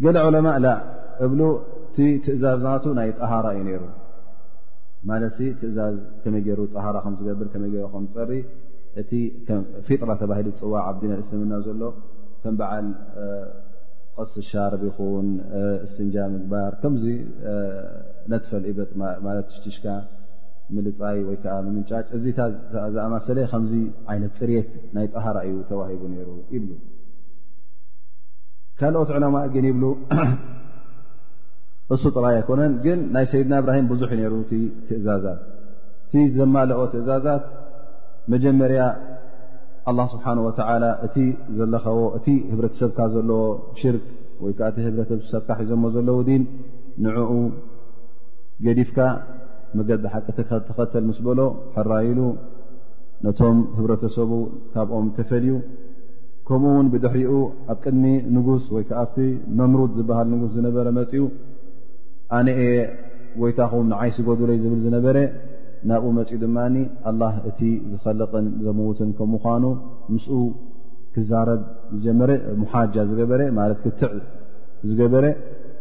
جل 0.00 0.16
علماء 0.16 0.58
لا 0.58 1.00
እብሉ 1.26 1.40
እቲ 1.84 1.98
ትእዛዝናቱ 2.24 2.84
ናይ 2.98 3.08
ጠሃራ 3.20 3.46
እዩ 3.56 3.60
ነይሩ 3.68 3.82
ማለት 5.10 5.34
ትእዛዝ 5.60 5.96
ከመይ 6.22 6.42
ገይሩ 6.46 6.60
ጣሃራ 6.74 6.96
ከዝገብር 7.04 7.48
ከመይ 7.54 7.70
ገሩ 7.74 7.84
ከዝፅሪ 7.94 8.32
እቲፊጥራ 9.00 10.10
ተባሂሉ 10.22 10.46
ዝፅዋዕ 10.54 10.82
ዓብዲነ 10.90 11.12
እስልምና 11.22 11.52
ዘሎ 11.66 11.82
ከም 12.42 12.54
በዓል 12.60 12.86
ቀስ 14.18 14.32
ሻር 14.50 14.72
ይኹን 14.88 15.28
እስትንጃ 15.86 16.16
ምግባር 16.34 16.72
ከምዚ 16.82 17.04
ነትፈል 18.30 18.64
ኢበት 18.70 18.90
ማለት 19.26 19.48
ሽቲሽካ 19.56 19.86
ምልፃይ 20.76 21.18
ወይከዓ 21.28 21.54
ምንጫጭ 21.66 22.06
እዚ 22.16 22.24
ዝኣማሰለ 22.94 23.38
ከምዚ 23.52 23.72
ዓይነት 24.12 24.34
ፅርት 24.40 24.68
ናይ 24.96 25.06
ጠሃራ 25.14 25.38
እዩ 25.50 25.56
ተዋሂዱ 25.70 26.02
ነይሩ 26.14 26.28
ይብሉ 26.56 26.72
ካልኦት 28.80 29.10
ዕለማ 29.18 29.36
ግን 29.56 29.64
ይብሉ 29.70 29.84
እሱ 31.94 32.02
ጥራይ 32.16 32.34
ኣይኮነን 32.38 32.72
ግን 32.84 32.98
ናይ 33.14 33.24
ሰይድና 33.30 33.54
እብራሂም 33.60 33.86
ብዙሕ 33.92 34.10
ነሩ 34.18 34.34
እቲ 34.44 34.52
ትእዛዛት 34.88 35.40
እቲ 36.06 36.14
ዘማለኦ 36.36 36.82
ትእዛዛት 36.92 37.44
መጀመርያ 38.32 38.82
ኣላ 39.90 40.00
ስብሓን 40.12 40.38
ወተዓላ 40.46 40.84
እቲ 41.06 41.16
ዘለኸቦ 41.58 41.98
እቲ 42.18 42.26
ህብረተሰብካ 42.52 42.98
ዘለዎ 43.14 43.42
ሽርክ 43.80 44.04
ወይ 44.44 44.52
ከዓ 44.58 44.68
እቲ 44.72 44.78
ህብረተሰብካ 44.88 45.48
ሒዞሞ 45.62 45.84
ዘሎ 45.96 46.08
ዉዲን 46.20 46.44
ንዕኡ 47.04 47.32
ገዲፍካ 48.66 48.98
መገዲ 49.78 50.04
ሓቂ 50.14 50.26
ተ 50.36 50.40
ተኸተል 50.68 51.04
ምስ 51.10 51.18
በሎ 51.26 51.40
ሓራይሉ 51.74 52.20
ነቶም 53.24 53.58
ህብረተሰቡ 53.78 54.30
ካብኦም 54.74 55.08
ተፈልዩ 55.16 55.54
ከምኡ 56.48 56.70
እውን 56.74 56.86
ብድሕሪኡ 56.92 57.32
ኣብ 57.72 57.78
ቅድሚ 57.84 58.04
ንጉስ 58.36 58.64
ወይ 58.74 58.84
ከዓ 58.90 59.02
ብቲ 59.10 59.26
መምሩድ 59.58 59.90
ዝበሃል 59.98 60.28
ንጉስ 60.34 60.50
ዝነበረ 60.58 60.86
መፅኡ 60.98 61.24
ኣነ 62.36 62.48
እየ 62.64 62.70
ጎይታኹም 63.42 63.86
ንዓይሲ 63.92 64.16
ጎድለይ 64.26 64.58
ዝብል 64.64 64.78
ዝነበረ 64.86 65.18
ናብኡ 65.90 66.08
መፅኡ 66.16 66.32
ድማ 66.42 66.56
ኣላ 67.10 67.22
እቲ 67.48 67.60
ዝፈልቕን 67.90 68.46
ዘምዉትን 68.64 69.10
ከም 69.18 69.28
ምኳኑ 69.34 69.64
ምስኡ 70.14 70.34
ክዛረብ 71.14 71.60
ዝጀመረ 71.94 72.30
ሙሓጃ 72.60 72.94
ዝገበረ 73.10 73.40
ማለት 73.58 73.78
ክትዕ 73.84 74.12
ዝገበረ 74.88 75.24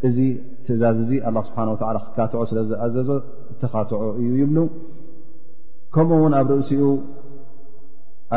እዚ 0.08 0.18
ትእዛዝ 0.66 0.98
እዚ 1.06 1.12
ኣላ 1.30 1.38
ስብሓን 1.48 1.70
ወዓላ 1.74 1.98
ክካትዖ 2.06 2.42
ስለ 2.52 2.60
ዝኣዘዞ 2.70 3.10
እተካትዖ 3.52 4.00
እዩ 4.22 4.30
ይብሉ 4.42 4.58
ከምኡ 5.96 6.18
እውን 6.22 6.34
ኣብ 6.40 6.48
ርእሲኡ 6.56 6.84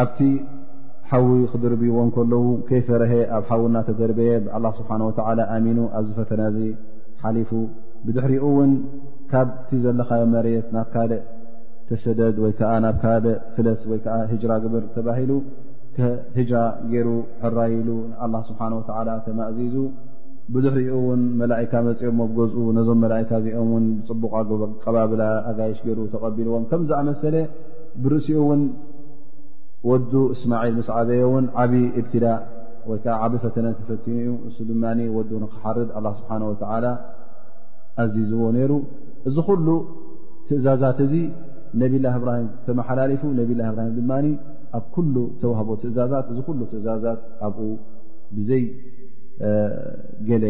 ኣብቲ 0.00 0.18
ሓዊ 1.10 1.28
ክድርብይዎን 1.52 2.10
ከለዉ 2.16 2.44
ከይፈረሀ 2.68 3.12
ኣብ 3.38 3.44
ሓዊእናተደርበየ 3.50 4.30
ብኣላ 4.44 4.66
ስብሓ 4.80 4.90
ወዓላ 5.08 5.40
ኣሚኑ 5.56 5.78
ኣብዝ 6.00 6.12
ፈተና 6.18 6.42
ዚ 6.56 6.68
ሓሊፉ 7.24 7.50
ብድሕሪኡ 8.06 8.44
እውን 8.54 8.70
ካብእቲ 9.32 9.70
ዘለካዮ 9.82 10.22
መሬት 10.34 10.68
ናብ 10.76 10.86
ካል 10.94 11.10
ተሰደድ 11.88 12.36
ወይከዓ 12.44 12.70
ናብ 12.84 12.96
ካል 13.02 13.24
ፍለስ 13.54 13.82
ወይከዓ 13.90 14.14
ሂጅራ 14.30 14.52
ግብር 14.64 14.84
ተባሂሉ 14.94 15.32
ህጅራ 16.36 16.58
ገይሩ 16.92 17.08
ሕራይሉ 17.42 17.88
ኣላ 18.24 18.34
ስብሓ 18.48 18.60
ወ 18.78 19.18
ተማእዚዙ 19.26 19.76
ብድሕሪኡ 20.52 20.92
እውን 21.00 21.20
መላእካ 21.40 21.72
መፅኦም 21.86 22.18
ብገዝኡ 22.30 22.62
ነዞም 22.78 22.98
መላካ 23.04 23.30
እዚኦም 23.40 23.68
ውን 23.74 23.84
ብፅቡቕ 24.22 24.70
ቀባብላ 24.84 25.22
ኣጋይሽ 25.50 25.78
ገይሩ 25.86 25.98
ተቐቢልዎም 26.14 26.64
ከምዝኣመሰለ 26.70 27.36
ብርእሲኡ 28.04 28.38
እውን 28.44 28.62
ወዱ 29.90 30.12
እስማዒል 30.34 30.74
ምስ 30.80 30.88
ዓዘየ 30.98 31.22
እውን 31.28 31.46
ዓብ 31.62 31.72
እብትዳእ 32.00 32.40
ወይ 32.90 32.98
ከዓ 33.04 33.14
ዓብ 33.24 33.32
ፈተነ 33.44 33.66
ተፈቲኑ 33.80 34.16
እዩ 34.22 34.30
እሱ 34.48 34.58
ድማ 34.70 34.84
ወዱ 35.18 35.30
ንክሓርድ 35.44 35.88
ኣላ 36.00 36.06
ስብሓ 36.18 36.30
ወላ 36.50 36.86
ኣዚዝዎ 38.02 38.44
ነይሩ 38.56 38.72
እዚ 39.28 39.36
ኩሉ 39.48 39.66
ትእዛዛት 40.48 40.98
እዚ 41.06 41.14
ነብ 41.80 41.92
ላ 42.04 42.12
እብራሂም 42.18 42.48
ተመሓላሊፉ 42.66 43.22
ነብ 43.38 43.50
ላ 43.58 43.68
እብራሂም 43.72 43.92
ድማኒ 43.98 44.26
ኣብ 44.78 44.84
ኩሉ 44.94 45.14
ተዋህቦ 45.42 45.70
ትእዛዛት 45.82 46.26
እዚ 46.32 46.38
ኩሉ 46.48 46.60
ትእዛዛት 46.72 47.20
ኣብኡ 47.46 47.68
ብዘይ 48.36 48.62
ገለ 50.28 50.44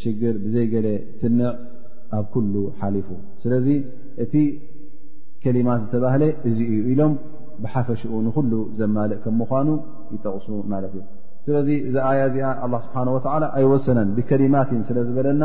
ሽግር 0.00 0.34
ብዘይ 0.44 0.66
ገለ 0.74 0.88
ትንዕ 1.20 1.50
ኣብ 2.18 2.26
ኩሉ 2.34 2.54
ሓሊፉ 2.80 3.08
ስለዚ 3.44 3.68
እቲ 4.24 4.34
ከሊማት 5.42 5.80
ዝተባህለ 5.84 6.22
እዚ 6.48 6.58
እዩ 6.72 6.80
ኢሎም 6.92 7.12
ብሓፈሽኡ 7.64 8.12
ንኩሉ 8.26 8.52
ዘማልእ 8.78 9.18
ከም 9.24 9.34
ምኳኑ 9.42 9.68
ይጠቕሱ 10.14 10.48
ማለት 10.72 10.92
እዩ 10.98 11.04
ስለዚ 11.46 11.68
እዚ 11.88 11.96
ኣያ 12.10 12.20
እዚኣ 12.30 12.48
ስብሓን 12.86 13.08
ወላ 13.14 13.44
ኣይወሰነን 13.58 14.08
ብከሊማትን 14.16 14.80
ስለ 14.88 14.98
ዝበለና 15.08 15.42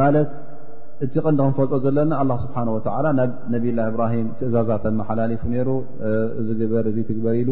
ማለት 0.00 0.30
እቲ 1.04 1.14
ቀንዲ 1.26 1.38
ክንፈልጦ 1.46 1.74
ዘለና 1.84 2.12
ስብሓه 2.42 2.64
ብ 2.84 2.86
ነብይላ 3.54 3.78
እብራهም 3.90 4.26
ትእዛዛት 4.38 4.84
መሓላሊፉ 5.00 5.42
ሩ 5.66 5.70
ዚ 6.46 6.50
ግበር 6.60 6.86
ትግበር 7.08 7.34
ኢሉ 7.40 7.50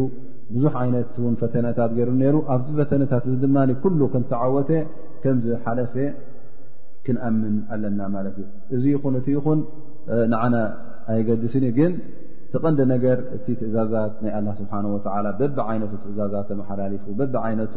ብዙሕ 0.54 0.74
ዓይነት 0.82 1.14
ፈተነታት 1.42 1.90
ገ 1.98 2.06
ሩ 2.34 2.36
ኣብዚ 2.54 2.68
ፈተነታት 2.80 3.24
ድማ 3.42 3.56
ከም 4.14 4.24
ተዓወተ 4.32 4.70
ከምዝሓለፈ 5.24 5.94
ክንኣምን 7.06 7.54
ኣለና 7.74 8.00
ማለት 8.16 8.36
እ 8.42 8.44
እዚ 8.76 8.84
ይኹን 8.94 9.14
እ 9.20 9.22
ይኹን 9.36 9.60
ን 10.32 10.34
ኣይገድስኒ 11.12 11.64
ግን 11.78 11.92
ቲቐንዲ 12.52 12.80
ነገር 12.94 13.18
እ 13.36 13.38
ትእዛዛት 13.60 14.14
ናይ 14.24 14.54
ስሓه 14.60 14.86
በብ 15.40 15.56
ይነ 15.74 15.82
ትእዛዛ 16.04 16.32
ላፉ 16.72 17.76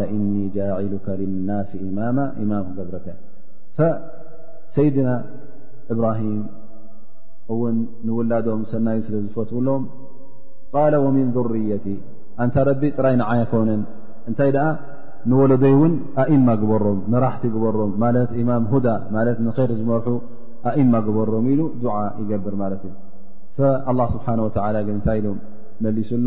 ل 0.00 0.02
إني 0.16 0.44
جاعلك 0.56 1.06
للناس 1.20 1.70
إمام 1.88 2.16
م 2.50 2.52
ገብረ 2.78 2.94
ሰيድና 4.76 5.08
እብራهም 5.92 6.38
ውን 7.60 7.76
نውላዶም 8.06 8.60
ሰናይ 8.72 8.98
ስለ 9.06 9.14
ዝፈትውሎም 9.24 9.82
ال 10.82 10.94
ومن 11.04 11.26
ذريت 11.36 11.84
ንታ 12.48 12.56
ረቢ 12.68 12.82
ጥራይ 12.96 13.14
نዓያ 13.22 13.40
ኮነን 13.50 13.82
እንታይ 14.28 14.50
ንوለዶይ 15.30 15.74
ውን 15.80 15.92
ኣእم 16.22 16.46
በሮም 16.70 16.98
ንራحቲ 17.12 17.42
በሮም 17.64 17.92
إማም 18.40 18.64
هዳ 18.72 18.86
ር 19.68 19.70
ዝመርሑ 19.80 20.08
አእم 20.68 20.92
በሮም 21.16 21.46
ሉ 21.58 21.60
دع 21.84 21.96
ይገብር 22.20 22.54
ማለት 22.62 22.82
الله 23.90 24.06
سبحنه 24.16 24.42
و 24.46 24.50
ታይ 24.56 25.18
መሊሱሎ 25.84 26.26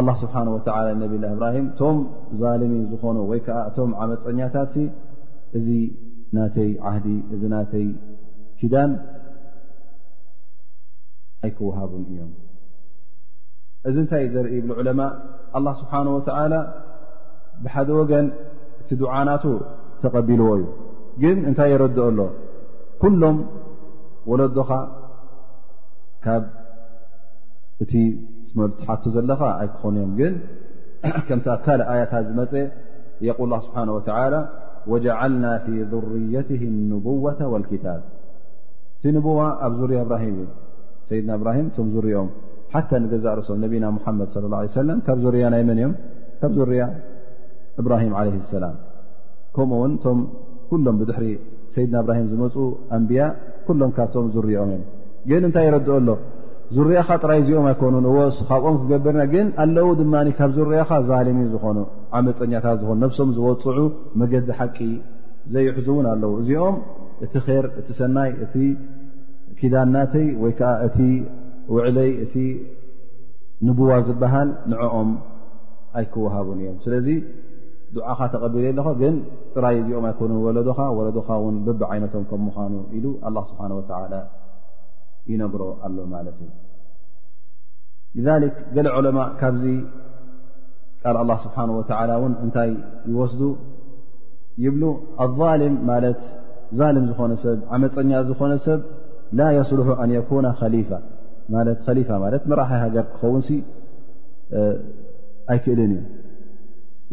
ኣላ 0.00 0.10
ስብሓነ 0.24 0.46
ወላ 0.56 0.68
ነብ 1.00 1.12
ላ 1.22 1.26
እብራሂም 1.34 1.64
እቶም 1.70 1.96
ዛለሚ 2.42 2.74
ዝኾኑ 2.92 3.16
ወይ 3.30 3.40
ከዓ 3.46 3.56
እቶም 3.70 3.90
ዓመፀኛታት 4.04 4.74
እዚ 5.58 5.68
ናተይ 6.36 6.70
ዓህዲ 6.90 7.06
እዚ 7.34 7.42
ናተይ 7.54 7.86
ፊዳን 8.60 8.90
ኣይክወሃቡን 11.44 12.04
እዮም 12.12 12.32
እዚ 13.90 13.96
እንታይ 14.04 14.24
ዘርኢ 14.34 14.54
ይብል 14.58 14.74
ዕለማ 14.80 15.00
ኣላ 15.58 15.66
ስብሓነه 15.82 16.12
ወተዓላ 16.16 16.54
ብሓደ 17.64 17.88
ወገን 18.00 18.26
እቲ 18.82 18.90
ዱዓናቱ 19.02 19.44
ተቐቢልዎ 20.02 20.48
እዩ 20.58 20.64
ግን 21.22 21.38
እንታይ 21.48 21.68
የረድኦ 21.74 22.06
ሎ 22.18 22.22
ኩሎም 23.02 23.38
ወለዶኻ 24.30 24.70
ካብ 26.26 26.44
እቲ 27.84 27.92
ትሓቱ 28.78 29.04
ዘለኻ 29.14 29.40
ኣይ 29.60 29.68
ክኾኑ 29.74 29.94
እዮም 30.02 30.12
ግን 30.20 30.34
ከም 31.28 31.40
ካል 31.64 31.80
ኣያታት 31.92 32.24
ዝመፀ 32.30 32.52
የል 33.26 33.52
ስብሓንه 33.66 33.92
ወ 33.96 34.00
ወጀዓልና 34.92 35.44
ፊ 35.64 35.68
ذርየት 35.92 36.48
ንቡዋة 36.90 37.40
ወልክታብ 37.52 38.00
እቲ 38.96 39.04
ንብዋ 39.16 39.38
ኣብ 39.66 39.72
ዙርያ 39.80 39.98
እብራሂም 40.04 40.34
እዩ 40.42 40.46
ሰይድና 41.08 41.30
እብራሂም 41.38 41.66
ቶም 41.76 41.86
ዙርኦም 41.94 42.28
ሓታ 42.74 42.90
ንገዛእርሶም 43.02 43.58
ነቢና 43.64 43.84
ሙሓመድ 43.98 44.28
ص 44.34 44.36
ላه 44.52 44.62
ለም 44.88 44.98
ካብ 45.06 45.18
ዙርያ 45.24 45.44
ናይ 45.54 45.62
መን 45.68 45.78
እዮም 45.82 45.92
ካብ 46.40 46.52
ዙርያ 46.58 46.82
እብራሂም 47.80 48.14
ዓለይ 48.20 48.34
ሰላም 48.54 48.74
ከምኡ 49.56 49.78
ውን 49.82 49.92
እቶም 49.98 50.20
ኩሎም 50.70 50.96
ብድሕሪ 51.00 51.26
ሰይድና 51.76 51.94
እብራሂም 52.04 52.26
ዝመፁ 52.32 52.56
ኣንብያ 52.96 53.22
ኩሎም 53.68 53.92
ካብቶም 53.98 54.28
ዙርኦም 54.36 54.72
እዮም 54.76 54.84
የ 55.30 55.34
እንታይ 55.42 55.66
ይረድኦ 55.68 55.94
ኣሎ 56.00 56.08
ዝርኦካ 56.74 57.10
ጥራይ 57.22 57.38
እዚኦም 57.40 57.64
ኣይኮኑን 57.70 58.04
እዎ 58.10 58.18
ካብኦም 58.48 58.76
ክገብርና 58.82 59.22
ግን 59.32 59.46
ኣለዉ 59.64 59.88
ድማ 60.00 60.14
ካብ 60.38 60.50
ዝርኦካ 60.56 60.90
ዛልሚ 61.08 61.40
ዝኾኑ 61.54 61.78
ዓመፀኛታት 62.18 62.76
ዝኾኑ 62.82 62.96
ነፍሶም 63.04 63.30
ዝወፅዑ 63.36 63.78
መገዲ 64.20 64.48
ሓቂ 64.58 64.78
ዘይሕዙ 65.54 65.86
እውን 65.94 66.06
ኣለዉ 66.12 66.32
እዚኦም 66.42 66.76
እቲ 67.24 67.34
ር 67.64 67.66
እቲ 67.80 67.88
ሰናይ 68.00 68.30
እቲ 68.44 68.54
ኪዳንናተይ 69.60 70.26
ወይ 70.42 70.52
ከዓ 70.60 70.70
እቲ 70.88 70.98
ውዕለይ 71.74 72.10
እቲ 72.24 72.36
ንቡዋ 73.66 73.90
ዝበሃል 74.08 74.48
ንዕኦም 74.72 75.10
ኣይክወሃቡን 76.00 76.58
እዮም 76.62 76.76
ስለዚ 76.86 77.08
ድዓኻ 77.96 78.18
ተቐቢሉ 78.34 78.64
ኣለኹ 78.74 78.88
ግን 79.02 79.16
ጥራይ 79.54 79.76
እዚኦም 79.82 80.06
ኣይኮኑን 80.10 80.40
ወለዶካ 80.46 80.80
ወለዶካ 80.98 81.28
እውን 81.40 81.56
ብቢ 81.66 81.80
ዓይነቶም 81.94 82.24
ከም 82.30 82.42
ምዃኑ 82.48 82.72
ኢሉ 82.98 83.06
ኣላ 83.28 83.36
ስብሓን 83.50 83.72
ወዓላ 83.80 84.14
ይነሮ 85.30 85.60
ኣሎ 85.86 85.98
ማት 86.12 86.26
ذ 86.36 86.38
ገل 88.76 88.86
ዑለማ 88.96 89.18
ካብዚ 89.40 89.64
ቃል 91.02 91.16
لله 91.24 91.36
ስብሓه 91.44 91.66
و 92.22 92.24
ን 92.30 92.32
እንታይ 92.44 92.70
ይወስዱ 93.10 93.40
ይብ 94.64 94.80
ኣلظልም 95.24 95.74
ማለት 95.90 96.20
ዛልም 96.78 97.04
ዝኾነ 97.10 97.30
ሰብ 97.44 97.58
ዓመፀኛ 97.76 98.10
ዝኾነ 98.28 98.52
ሰብ 98.66 98.80
ላ 99.38 99.40
የስልح 99.58 99.86
ن 100.08 100.10
ነ 101.50 101.52
መራሒ 101.52 102.00
ሃገር 102.82 103.04
ክኸውን 103.12 103.42
ኣይክእልን 105.52 105.92
እዩ 105.94 106.00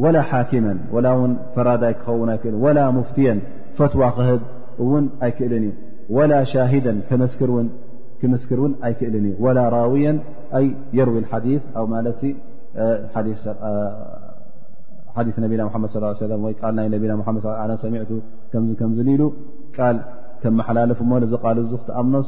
وላ 0.03 0.15
ሓكመ 0.29 0.65
وላ 0.95 1.07
ውን 1.19 1.31
ፈራዳይ 1.53 1.93
ክኸውን 1.99 2.29
ኣይክእል 2.33 2.55
وላ 2.65 2.79
ሙፍትየን 2.97 3.39
ፈትዋ 3.77 4.01
ክህብ 4.17 4.41
እውን 4.83 5.05
ኣይክእልን 5.27 5.63
እዩ 5.69 5.73
وላ 6.17 6.31
ሻهደ 6.51 6.87
ከመስክር 7.07 7.49
ውን 7.55 7.67
ክምስር 8.21 8.59
ን 8.71 8.73
ኣይክእልን 8.87 9.25
እዩ 9.29 9.35
ወላ 9.45 9.59
ራዊየን 9.75 10.17
ይ 10.63 10.67
የርዊ 10.97 11.17
ሓ 11.31 11.39
ኣ 11.79 11.83
ማለት 11.95 12.19
ሓዲ 15.15 15.27
ነና 15.43 15.61
መድ 15.83 16.31
ወ 16.45 16.71
ናይ 16.77 16.87
ና 16.93 16.97
ድ 17.03 17.47
ዓ 17.61 17.75
ሰሚቱ 17.83 18.11
ከምዝኒኢሉ 18.79 19.23
ቃል 19.77 19.97
ከመሓላለፍ 20.43 20.99
ሞ 21.11 21.19
ዘቃል 21.35 21.57
ዙ 21.69 21.73
ክተኣምኖስ 21.81 22.27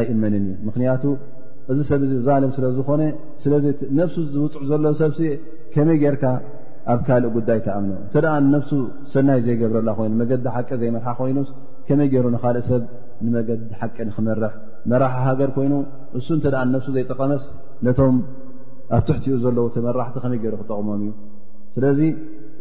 ኣይእመንን 0.00 0.44
ዩ 0.50 0.56
ምክንያቱ 0.68 1.02
እዚ 1.72 1.78
ሰብ 1.90 2.02
ዚ 2.10 2.18
ዛለም 2.26 2.50
ስለዝኾነ 2.56 3.02
ስለ 3.42 3.52
ነፍሱ 4.00 4.18
ዝውፅዕ 4.34 4.62
ዘሎ 4.70 4.84
ሰብ 5.00 5.12
ከመይ 5.74 5.98
ጌይርካ 6.02 6.24
ኣብ 6.92 7.00
ካልእ 7.06 7.30
ጉዳይ 7.36 7.58
ተኣምኖ 7.66 7.92
እተ 8.06 8.14
ነፍሱ 8.54 8.72
ሰናይ 9.14 9.40
ዘይገብረላ 9.46 9.88
ኮይኑ 9.98 10.12
መገዲ 10.22 10.46
ሓቂ 10.56 10.68
ዘይመርሓ 10.82 11.08
ኮይኑስ 11.20 11.50
ከመይ 11.88 12.08
ገይሩ 12.12 12.26
ንካልእ 12.36 12.64
ሰብ 12.70 12.82
ንመገዲ 13.26 13.60
ሓቂ 13.80 13.96
ንክመርሕ 14.08 14.52
መራ 14.90 15.04
ሃገር 15.26 15.50
ኮይኑ 15.56 15.74
እሱ 16.18 16.26
ተኣ 16.44 16.54
ነፍሱ 16.74 16.88
ዘይጠቐመስ 16.96 17.44
ነቶም 17.86 18.16
ኣብትሕቲኡ 18.96 19.36
ዘለው 19.44 19.64
መራሕቲ 19.86 20.16
ከመይ 20.24 20.38
ገይሩ 20.42 20.54
ክጠቕሞም 20.60 20.92
እዩ 21.02 21.08
ስለዚ 21.76 22.00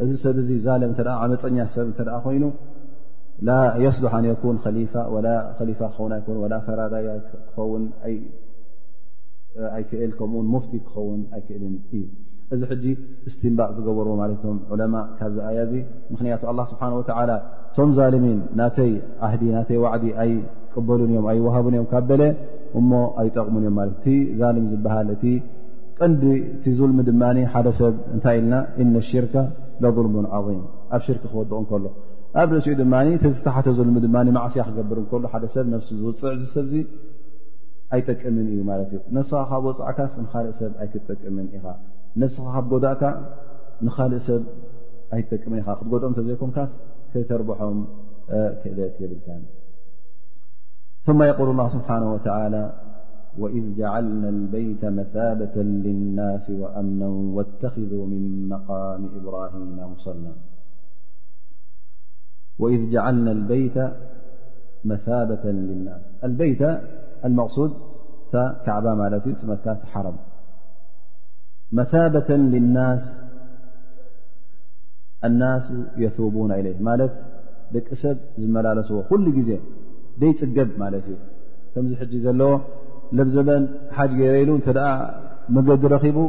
እዚ 0.03 0.11
ሰብ 0.23 0.38
ዚ 0.47 0.51
ዛለም 0.67 0.93
እ 1.01 1.03
ዓመፀኛ 1.23 1.57
ሰብ 1.75 1.88
እ 1.91 2.05
ኮይኑ 2.25 2.45
ላ 3.47 3.53
የስልሕ 3.83 4.13
ኣንኩን 4.19 4.57
ሊ 4.77 4.81
ሊ 5.67 5.71
ክን 6.27 6.53
ፈራዳያ 6.67 7.07
ክኸውን 7.29 7.83
ኣይክእል 9.75 10.11
ከምኡን 10.19 10.47
ሙፍቲ 10.53 10.73
ክኸውን 10.88 11.21
ኣይክእልን 11.38 11.75
እዩ 11.95 12.01
እዚ 12.53 12.61
ሕ 12.71 12.75
እስትምባቅ 13.29 13.69
ዝገበርዎ 13.75 14.11
ማለቶም 14.21 14.57
ለማ 14.81 14.95
ካብ 15.19 15.31
ዚኣያ 15.38 15.61
ዚ 15.71 15.75
ምክንያቱ 16.13 16.41
ኣ 16.51 16.65
ስብሓ 16.71 16.81
ቶም 17.77 17.89
ዛለሚን 17.97 18.38
ናተይ 18.59 18.91
ዓህዲ 19.27 19.43
ናተይ 19.55 19.77
ዋዕዲ 19.83 20.05
ኣ 20.23 20.25
እኣሃን 20.79 21.11
እዮም 21.73 21.85
ካበለ 21.91 22.21
እሞ 22.79 22.91
ኣይጠቕሙን 23.21 23.63
እዮም 23.65 23.77
እቲ 23.91 24.05
ዛልም 24.39 24.65
ዝበሃል 24.71 25.07
እቲ 25.15 25.23
ቀንዲ 25.99 26.23
ቲ 26.63 26.71
ልሚ 26.89 26.99
ድማ 27.09 27.23
ሓደ 27.53 27.67
ሰብ 27.79 27.93
እንታይ 28.15 28.38
ኢልና 28.39 28.55
እ 28.83 29.01
ሽርከ 29.09 29.35
ظልሙ 29.97 30.15
ም 30.23 30.27
ኣብ 30.95 31.01
ሽርክ 31.05 31.23
ክወድቕ 31.31 31.59
ከሎ 31.69 31.85
ኣብ 32.41 32.49
ርእሲኡ 32.55 32.73
ድ 32.81 32.85
ተዝተሓተ 33.23 33.67
ልሚ 33.89 33.97
ድ 34.05 34.09
ማዕስያ 34.38 34.63
ክገብር 34.69 34.99
ሓደሰብ 35.33 35.65
ዝውፅዕ 35.99 36.33
ሰብ 36.57 36.71
ኣይጠቅምን 37.95 38.45
እዩ 38.53 38.59
ማትእ 38.69 39.01
ስኻ 39.31 39.39
ካብ 39.49 39.65
ወፃዕካስ 39.69 40.13
ንልእ 40.23 40.53
ሰብ 40.61 40.71
ኣይክጠቅምን 40.83 41.47
ኢ 41.57 41.59
ነስኻ 42.21 42.45
ካብ 42.55 42.65
ጎእካ 42.71 43.03
ንካልእ 43.88 44.21
ሰብ 44.29 44.41
ኣይጠቅምን 45.15 45.59
ኢ 45.63 45.65
ክትጎድኦም 45.67 46.13
ተዘይኩምካስ 46.17 46.71
ከተርብሖም 47.11 47.77
ክእለት 48.63 48.95
የብልካ 49.03 49.27
ثم 51.05 51.23
يقول 51.23 51.49
الله 51.49 51.67
سبحانه 51.69 52.13
وتعالى 52.13 52.73
وإذ 53.37 53.75
جعلنا 53.77 54.29
البيت 54.29 54.85
مثابة 54.85 55.61
للناس 55.61 56.49
وأمنا 56.49 57.07
واتخذوا 57.07 58.05
من 58.05 58.49
مقام 58.49 59.09
إبراهيم 59.21 59.91
مصلم 59.93 60.35
وإذ 62.59 62.89
جعلنا 62.91 63.31
البيت 63.31 63.77
مثابة 64.85 65.51
للناس 65.51 66.01
البيت 66.23 66.61
المقصودكعبا 67.25 69.07
المك 69.43 69.77
حر 69.91 70.13
مثابة 71.71 72.35
للناس 72.35 73.03
الناس 75.23 75.71
يثوبون 75.97 76.51
إليه 76.51 76.77
مالت 76.81 77.13
لالل 77.71 79.65
ደይ 80.21 80.32
ፅገብ 80.39 80.69
ማለት 80.84 81.06
እዩ 81.12 81.17
ከምዚ 81.73 81.91
ሕጂ 82.01 82.13
ዘለዎ 82.25 82.51
ለብ 83.17 83.30
ዘበን 83.36 83.63
ሓጅ 83.95 84.12
ገይረኢሉ 84.19 84.51
እተኣ 84.60 84.80
መገዲ 85.56 86.06
ቡ 86.17 86.19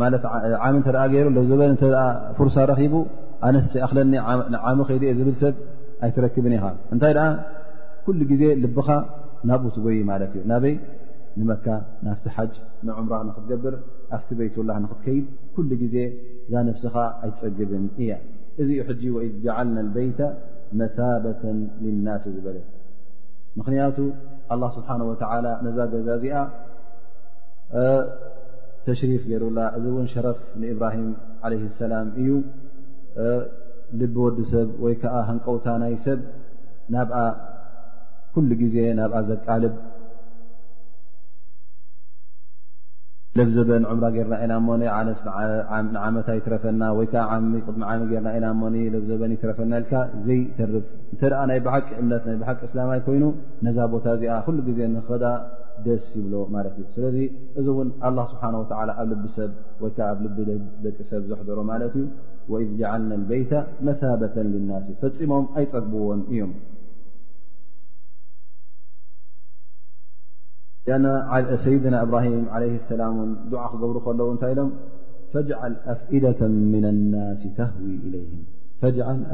ማትዓሚ 0.00 0.74
እተ 0.82 0.88
ገይሩ 1.12 1.26
ዘበን 1.50 1.74
እ 1.76 1.90
ፍርሳ 2.36 2.56
ረኺቡ 2.70 2.94
ኣነ 3.46 3.56
ኣኽለኒ 3.86 4.12
ዓመ 4.70 4.78
ኸይድየ 4.88 5.10
ዝብል 5.18 5.36
ሰብ 5.42 5.54
ኣይትረክብን 6.04 6.54
ኢኻ 6.58 6.64
እንታይ 6.94 7.14
ኣ 7.24 7.26
ኩሉ 8.06 8.20
ግዜ 8.30 8.42
ልብኻ 8.62 8.88
ናብኡ 9.48 9.68
ት 9.74 9.84
ጎይ 9.84 9.98
ማለት 10.10 10.32
እዩ 10.36 10.42
ናበይ 10.52 10.74
ንመካ 11.40 11.66
ናፍቲ 12.06 12.26
ሓጅ 12.36 12.54
ንዕምራ 12.86 13.14
ንክትገብር 13.28 13.74
ኣብቲ 14.16 14.30
ቤይትላህ 14.40 14.76
ንክትከይድ 14.82 15.24
ኩሉ 15.54 15.70
ግዜ 15.82 15.96
ዛ 16.50 16.54
ነፍስኻ 16.68 16.94
ኣይትፅግብን 17.24 17.84
እያ 18.02 18.10
እዚ 18.62 18.68
ኡ 18.82 18.86
ሕጂ 18.90 19.02
ወኢጃዓልና 19.16 19.86
በይተ 19.94 20.18
መበة 20.80 21.42
ናስ 22.06 22.24
ዝበለ 22.34 22.56
ምክንያቱ 23.58 23.96
አلላه 24.54 24.70
ስብሓه 24.76 24.98
ወተ 25.10 25.22
ነዛ 25.66 25.78
ገዛ 25.92 26.08
እዚኣ 26.18 26.36
ተሽሪፍ 28.86 29.22
ገይሩላ 29.30 29.58
እዚ 29.76 29.84
እውን 29.92 30.06
ሸረፍ 30.12 30.38
ንኢብራሂም 30.60 31.10
ዓለ 31.46 31.52
ሰላም 31.82 32.08
እዩ 32.20 32.28
ልቢ 34.00 34.14
ወዲ 34.24 34.38
ሰብ 34.52 34.68
ወይ 34.84 34.94
ከዓ 35.02 35.14
ህንቀውታ 35.28 35.66
ናይ 35.82 35.94
ሰብ 36.06 36.20
ናብኣ 36.94 37.16
ኩሉ 38.34 38.50
ጊዜ 38.62 38.76
ናብ 38.98 39.12
ዘቃልብ 39.28 39.74
ለብዘበን 43.38 43.84
ዕምራ 43.92 44.06
ጌርና 44.14 44.34
ኢና 44.44 44.52
እሞኒ 44.60 44.82
ነ 45.06 45.78
ንዓመታ 45.94 46.28
ይትረፈና 46.36 46.82
ወይዓ 46.98 47.14
ቅድሚዓሚ 47.66 48.00
ጌርና 48.10 48.28
ኢና 48.38 48.46
እሞኒ 48.54 48.74
ለብዘበን 48.94 49.32
ይትረፈና 49.34 49.72
ኢልካ 49.80 49.92
ዘይተርፍ 50.26 50.84
እንተደኣ 51.14 51.40
ናይ 51.50 51.58
ብሓቂ 51.64 51.88
እምነት 52.02 52.22
ናይ 52.28 52.36
ብሓቂ 52.42 52.60
እስላማይ 52.68 53.00
ኮይኑ 53.06 53.24
ነዛ 53.68 53.78
ቦታ 53.94 54.06
እዚኣ 54.18 54.36
ኩሉ 54.48 54.58
ግዜ 54.68 54.78
ንክኸዳ 54.94 55.24
ደስ 55.86 56.04
ይብሎ 56.18 56.34
ማለት 56.56 56.74
እዩ 56.80 56.86
ስለዚ 56.98 57.16
እዚ 57.60 57.66
እውን 57.74 57.88
ኣላ 58.08 58.18
ስብሓን 58.32 58.54
ወላ 58.60 58.90
ኣብ 59.04 59.08
ልቢ 59.12 59.26
ሰብ 59.36 59.50
ወይከዓ 59.84 60.08
ኣብ 60.14 60.20
ልቢ 60.26 60.38
ደቂ 60.84 60.96
ሰብ 61.10 61.22
ዘሕደሮ 61.32 61.58
ማለት 61.72 61.94
እዩ 62.02 62.04
ወኢዝ 62.52 62.70
ጃዓልና 62.82 63.12
በይተ 63.32 63.52
መበተ 63.88 64.34
ልናሲ 64.52 64.86
ፈፂሞም 65.02 65.46
ኣይፀግብዎን 65.58 66.20
እዮም 66.34 66.52
ያና 70.88 71.06
ሰይድና 71.64 71.94
እብራሂም 72.04 72.42
ዓለይ 72.56 72.72
ሰላምን 72.88 73.30
ዱዓ 73.52 73.62
ክገብሩ 73.72 73.96
ከለዉ 74.06 74.26
እንታይ 74.34 74.50
ኢሎም 74.54 74.70
ፈጅዓል 75.34 75.74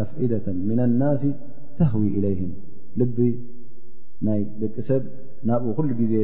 ኣፍዒደة 0.02 0.46
ምና 0.66 0.80
ናስ 1.00 1.22
ተህዊ 1.78 2.02
ኢለይህም 2.18 2.52
ልቢ 3.00 3.16
ናይ 4.26 4.40
ደቂ 4.60 4.74
ሰብ 4.90 5.02
ናብኡ 5.48 5.70
ኩሉ 5.78 5.90
ግዜ 6.00 6.14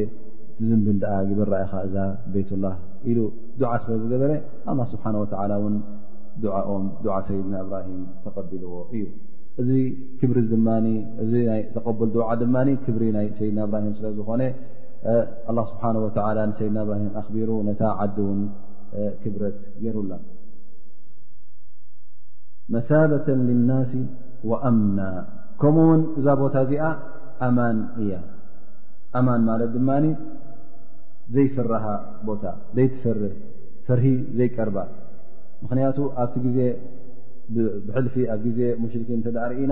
ዝንብል 0.67 0.97
ደኣ 1.03 1.13
ግበርራእይኻ 1.29 1.73
እዛ 1.87 1.95
ቤትላህ 2.33 2.75
ኢሉ 3.11 3.19
ዱዓ 3.61 3.71
ስለ 3.83 3.93
ዝገበለ 4.03 4.31
ኣላ 4.71 4.79
ስብሓን 4.93 5.15
ወላ 5.23 5.51
እውን 5.59 5.75
ኦም 6.75 6.85
ዓ 7.17 7.19
ሰይድና 7.29 7.53
እብራሂም 7.65 8.01
ተቐቢልዎ 8.23 8.73
እዩ 8.95 9.03
እዚ 9.61 9.69
ክብሪ 10.21 10.37
ድማ 10.53 10.67
እዚ 11.25 11.33
ይ 11.45 11.61
ተቐብል 11.75 12.09
ዓ 12.29 12.33
ድማ 12.43 12.55
ክብሪ 12.85 13.03
ናይ 13.17 13.29
ሰይድና 13.39 13.59
እብራሂም 13.67 13.93
ስለ 13.99 14.07
ዝኾነ 14.19 14.41
الله 15.49 15.65
سبحنه 15.71 15.99
وتل 16.05 16.37
ድና 16.59 16.77
برهم 16.89 17.11
ኣخቢሩ 17.21 17.49
ነ 17.67 17.71
عዲ 18.03 18.17
كብረት 19.21 19.59
ጌሩላ 19.83 20.11
مثابة 22.75 23.27
للنس 23.49 23.91
وأمن 24.49 24.97
ከمኡን 25.61 26.01
እዛ 26.19 26.27
ቦታ 26.41 26.55
እዚኣ 26.65 26.83
እያ 28.01 28.13
ማن 29.27 29.47
ለ 29.61 29.63
ድ 29.75 29.77
ዘይفر 31.35 31.67
ቦታ 32.27 32.43
ዘيፈርህ 32.77 33.35
فር 33.87 33.99
ዘይቀር 34.39 34.69
مክንያቱ 35.63 35.97
ኣ 36.23 36.27
لፊ 38.43 38.45
ዜ 38.57 38.59
مሽر 38.83 39.01
ርኢና 39.51 39.71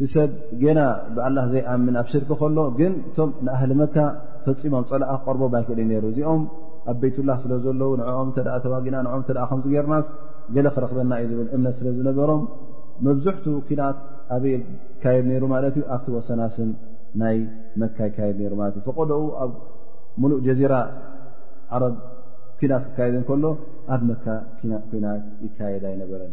ዚሰብ 0.00 0.30
ጌና 0.62 0.80
ብአልላ 1.14 1.38
ዘይኣምን 1.52 1.94
ኣብ 2.00 2.06
ሽርክ 2.12 2.28
ከሎ 2.40 2.58
ግን 2.78 2.92
እቶም 3.08 3.30
ንኣህሊ 3.46 3.72
መካ 3.80 3.96
ፈፂሞም 4.44 4.84
ፀላኣ 4.90 5.12
ክቆርቦም 5.20 5.54
ይክእልእ 5.58 5.86
ነይሩ 5.92 6.04
እዚኦም 6.12 6.42
ኣብ 6.90 6.96
ቤይትላህ 7.02 7.38
ስለ 7.44 7.52
ዘለዉ 7.64 7.90
ንኦም 8.00 8.28
እተ 8.32 8.38
ተዋጊና 8.64 8.96
ንም 9.06 9.22
ተ 9.28 9.36
ከምዝጌርናስ 9.50 10.06
ገለ 10.56 10.66
ክረክበና 10.76 11.12
እዩ 11.22 11.28
ዝብል 11.32 11.48
እምነት 11.56 11.74
ስለ 11.80 11.88
ዝነበሮም 11.96 12.42
መብዝሕት 13.06 13.42
ኩናት 13.70 13.98
ኣበይ 14.36 14.54
ይካየድ 14.60 15.26
ነይሩ 15.30 15.44
ማለት 15.54 15.74
እዩ 15.80 15.84
ኣብቲ 15.96 16.06
ወሰናስን 16.16 16.70
ናይ 17.22 17.38
መካ 17.82 17.96
ይካየድ 18.10 18.40
ይሩ 18.46 18.52
ማለት 18.62 18.76
እዩ 18.78 18.84
ፈቆደኡ 18.88 19.22
ኣብ 19.44 19.52
ሙሉእ 20.22 20.42
ጀዚራ 20.48 20.72
ዓረብ 21.76 21.96
ኩናት 22.60 22.84
ክካየድ 22.90 23.16
እን 23.20 23.24
ከሎ 23.30 23.44
ኣብ 23.96 24.00
መካ 24.12 24.26
ኩናት 24.92 25.24
ይካየድ 25.46 25.84
ኣይነበረን 25.90 26.32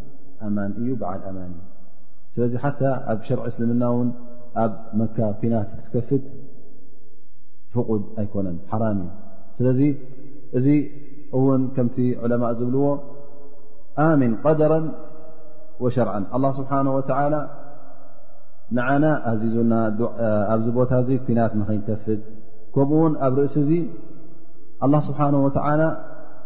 ل 0.49 0.59
أن 0.59 1.53
لذ 2.37 2.57
حتى 2.57 3.19
شرع 3.21 3.47
اسلم 3.47 3.71
ن 3.83 4.11
ب 4.55 4.73
مك 4.93 5.17
كن 5.41 5.63
تكفت 5.85 6.21
فقد 7.73 8.01
أيكن 8.19 8.47
حرم 8.71 8.99
لذ 10.55 10.69
ن 11.53 11.67
كمت 11.75 11.95
علمء 12.23 12.49
زبلዎ 12.59 12.85
من 14.23 14.31
قدرا 14.45 14.79
وشرعا 15.83 16.21
الله 16.35 16.51
سبحانه 16.59 16.91
وتعلى 16.97 17.41
نعن 18.71 19.03
بታ 20.77 20.93
كن 21.25 21.39
نكفت 21.69 22.21
كم 22.75 22.91
ن 23.11 23.13
رأس 23.21 23.57
الله 24.85 24.99
سبحنه 25.09 25.39
وتلى 25.45 25.87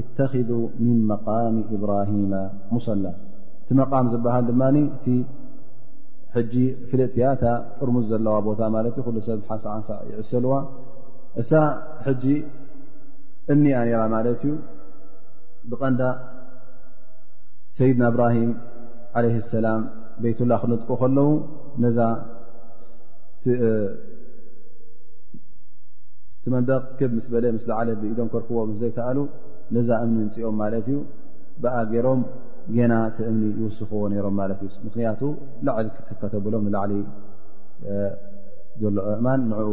እذ 0.00 0.20
ምن 0.84 0.96
መቃሚ 1.10 1.54
إብራሂማ 1.74 2.34
ሙصላ 2.74 3.06
እቲ 3.60 3.70
መቃም 3.80 4.06
ዝበሃል 4.12 4.44
ድማ 4.48 4.62
እቲ 4.96 5.06
ጂ 6.52 6.62
ፍልጥትያታ 6.90 7.42
ጥርሙዝ 7.78 8.06
ዘለዋ 8.12 8.34
ቦታ 8.46 8.60
ማለት 8.76 8.94
እዩ 8.98 9.02
ኩ 9.06 9.20
ሰብ 9.26 9.40
ሓሳዓሳ 9.50 9.88
ይዕሰልዋ 10.10 10.54
እሳ 11.40 11.50
ሕጂ 12.06 12.24
እኒኣ 13.52 13.78
ነራ 13.90 14.00
ማለት 14.14 14.40
እዩ 14.46 14.52
ብቐንዳ 15.70 16.02
ሰይድና 17.78 18.02
እብራሂም 18.12 18.50
عለ 19.18 19.24
ሰላም 19.54 19.82
ቤይት 20.22 20.38
ላه 20.50 20.60
ክንጥቁ 20.64 20.90
ከለዉ 21.02 21.30
ነዛ 21.84 21.98
ቲመንደቕ 26.42 26.82
ክብ 26.98 27.10
ምስ 27.16 27.26
በለ 27.32 27.44
ምስ 27.56 27.64
ዓለ 27.78 27.88
ኢዶም 28.12 28.28
ኮርክዎ 28.32 28.58
ዘይከኣሉ 28.82 29.18
ነዛ 29.74 29.88
እምኒ 30.04 30.16
እንፅኦም 30.26 30.56
ማለት 30.62 30.86
እዩ 30.92 30.98
ብኣ 31.62 31.74
ገይሮም 31.90 32.20
ጌና 32.76 32.92
ቲ 33.16 33.26
እምኒ 33.30 33.42
ይውስኽዎ 33.60 34.00
ነይሮም 34.12 34.34
ማለት 34.40 34.58
እዩ 34.66 34.70
ምክንያቱ 34.86 35.20
ላዓሊ 35.66 35.86
ክትከተብሎም 35.96 36.62
ንላዕሊ 36.66 36.92
ዘሎ 38.82 38.98
እእማን 39.14 39.40
ንዕኡ 39.50 39.70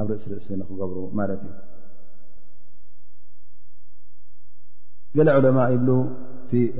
ኣብ 0.00 0.06
ርእሲ 0.12 0.24
ርእሲ 0.32 0.48
ንክገብሩ 0.60 0.98
ማለት 1.20 1.40
እዩ 1.48 1.52
ገለ 5.16 5.28
ዑለማ 5.38 5.58
ይብሉ 5.74 5.90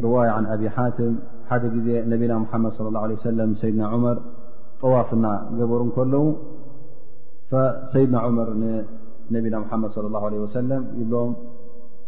ርዋያ 0.05 0.31
ን 0.45 0.47
ኣብ 0.55 0.63
ሓትም 0.77 1.15
ሓደ 1.49 1.65
ግዜ 1.75 1.89
ነቢና 2.13 2.33
ሓመድ 2.53 2.73
ለ 2.87 2.89
ላه 2.95 3.03
ሰለ 3.27 3.39
ሰይድና 3.63 3.83
ዑመር 3.93 4.17
ጠዋፍና 4.81 5.27
ገበሩ 5.59 5.81
ከለዉ 5.97 6.25
ሰይድና 7.93 8.17
ዑመር 8.27 8.49
ንነብና 8.63 9.57
ሓመድ 9.71 9.91
صለى 9.97 10.39
ወሰለም 10.45 10.83
ይብሎም 11.01 11.31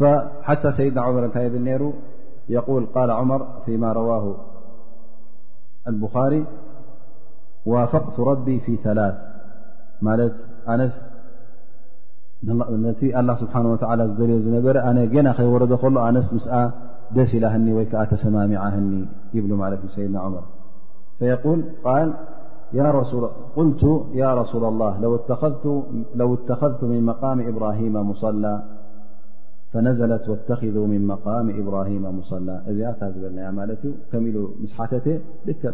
فحتى 0.00 0.72
سيدنا 0.72 1.00
عمر 1.02 1.26
نت 1.26 1.38
بل 1.38 1.64
نر 1.64 1.92
يقول 2.48 2.86
قال 2.86 3.10
عمر 3.10 3.46
فيما 3.66 3.92
رواه 3.92 4.36
البخاري 5.88 6.44
وافقت 7.66 8.20
ربي 8.20 8.60
في 8.60 8.76
ثلاث 8.76 9.14
الله 13.02 13.34
سبحانه 13.34 13.70
وتعالى 13.72 14.02
دلي 14.14 14.36
نبر 14.60 14.76
أن 14.90 15.10
جن 15.10 15.32
يورد 15.38 15.70
له 15.72 16.08
أنس 16.08 16.26
مس 16.34 16.48
دس 17.16 17.32
لهن 17.42 17.68
ويك 17.78 17.92
تسمامعهن 18.10 18.86
يبل 19.34 19.78
سيدنا 19.96 20.20
عمر 20.20 20.42
فيقول 21.18 21.58
قال 21.84 22.08
قلت 23.58 23.82
يا 24.22 24.32
رسول 24.40 24.64
الله 24.72 24.92
لو 26.14 26.30
اتخذت 26.34 26.82
من 26.84 27.02
مقام 27.10 27.38
إبراهيم 27.48 27.94
مصلى 28.10 28.54
فنزلت 29.72 30.28
واتخذوا 30.28 30.86
من 30.86 31.06
مقام 31.06 31.60
إبراهيم 31.62 32.02
مصلى 32.18 32.60
لن 32.66 33.66
ك 34.10 34.14
ل 34.14 34.48
مس 34.62 34.76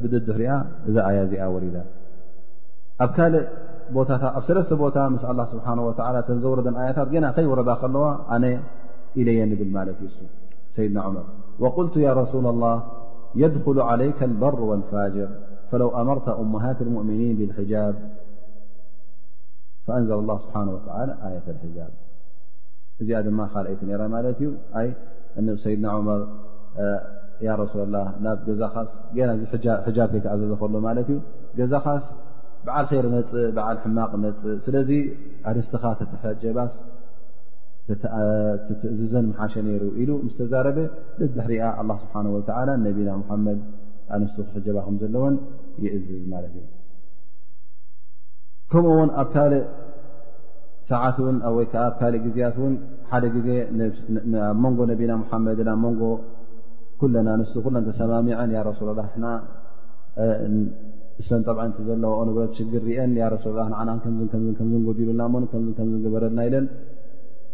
بددح 0.03 0.37
يا 0.49 0.57
ورد 1.55 1.77
سلس 4.49 4.69
ب 4.81 4.83
الله 5.33 5.47
سبحانه 5.55 5.83
وتلى 5.89 6.21
نور 6.45 6.59
يت 6.63 7.01
ن 7.15 7.25
ي 7.45 7.47
ورد 7.53 7.69
ل 7.85 7.95
ن 8.43 8.45
إلي 9.21 9.35
نبل 9.51 9.89
سيدنا 10.77 11.01
عمر 11.07 11.25
وقلت 11.63 11.95
يا 12.07 12.13
رسول 12.23 12.45
الله 12.53 12.77
يدخل 13.43 13.79
عليك 13.91 14.19
البر 14.31 14.57
والفاجر 14.71 15.29
فلو 15.71 15.89
أمرت 16.03 16.29
أمهات 16.43 16.79
المؤمنين 16.87 17.33
بالحجاب 17.39 17.95
فأنل 19.87 20.11
الله 20.23 20.37
سبحانه 20.45 20.73
وتعالى 20.77 21.13
آية 21.31 21.47
الحاب 21.55 21.93
እዚኣ 23.03 23.19
ድማ 23.27 23.41
ካልአይቲ 23.53 23.81
ነራ 23.91 24.03
ማለት 24.17 24.37
እዩ 24.41 24.45
ይ 24.87 24.91
እ 25.41 25.57
ሰይድና 25.65 25.87
ዑመር 25.97 26.21
ያ 27.47 27.57
ረሱላ 27.63 27.85
ላ 27.95 28.05
ናብ 28.25 28.39
ገዛ 28.49 28.63
ኻስ 28.75 28.93
የናዚ 29.19 29.43
ሕጃብ 29.87 30.09
ከይተኣዘዘ 30.15 30.53
ከሎ 30.61 30.75
ማለት 30.87 31.09
እዩ 31.15 31.19
ገዛ 31.59 31.73
ኻስ 31.87 32.07
በዓል 32.67 32.87
ይር 32.97 33.07
ነፅእ 33.15 33.49
ብዓል 33.57 33.79
ሕማቕ 33.83 34.13
ነፅእ 34.25 34.55
ስለዚ 34.67 34.91
ኣንስትኻ 35.51 35.85
ተተሓጀባስ 35.99 36.75
ትእዝዘን 37.89 39.27
መሓሸ 39.33 39.55
ነይሩ 39.67 39.85
ኢሉ 40.03 40.11
ምስ 40.27 40.37
ተዛረበ 40.41 40.79
ልብሕሪኣ 41.21 41.65
ኣላ 41.81 41.91
ስብሓን 42.03 42.27
ወላ 42.37 42.71
ነቢና 42.87 43.11
ሙሓመድ 43.21 43.61
ኣንስቱ 44.17 44.39
ክሕጀባ 44.49 44.79
ከም 44.87 44.97
ዘለዎን 45.03 45.37
ይእዝዝ 45.85 46.23
ማለት 46.35 46.55
እዩ 46.61 46.65
ከምኡ 48.73 48.89
ውን 49.01 49.11
ኣብ 49.23 49.29
ካልእ 49.35 49.65
ሰዓት 50.91 51.17
ውን 51.25 51.37
ወይከዓ 51.57 51.85
ኣብ 51.89 51.95
ካሊእ 52.01 52.21
ግዜያት 52.25 52.57
እውን 52.61 52.75
ሓደ 53.11 53.25
ጊዜ 53.37 53.49
ኣብ 54.49 54.59
መንጎ 54.65 54.79
ነቢና 54.91 55.13
ሙሓመድን 55.23 55.69
ኣብ 55.73 55.79
መንጎ 55.85 56.01
ኩለና 57.01 57.29
ኣንሱ 57.37 57.53
ኩለን 57.65 57.85
ተሰማሚዐን 57.89 58.51
ያ 58.57 58.61
ረሱላ 58.69 58.91
ላ 58.99 59.07
ና 59.25 59.33
እሰን 61.21 61.43
ጠብዓ 61.47 61.63
ዘለዋ 61.89 62.13
ኦንብረት 62.23 62.53
ሽግር 62.59 62.83
ሪአን 62.89 63.13
ረሱ 63.35 63.45
ላ 63.57 63.61
ዓናከ 63.81 64.05
ጎዲሉና 64.87 65.23
ከም 65.55 65.91
ዝበረና 66.05 66.39
ኢለን 66.49 66.67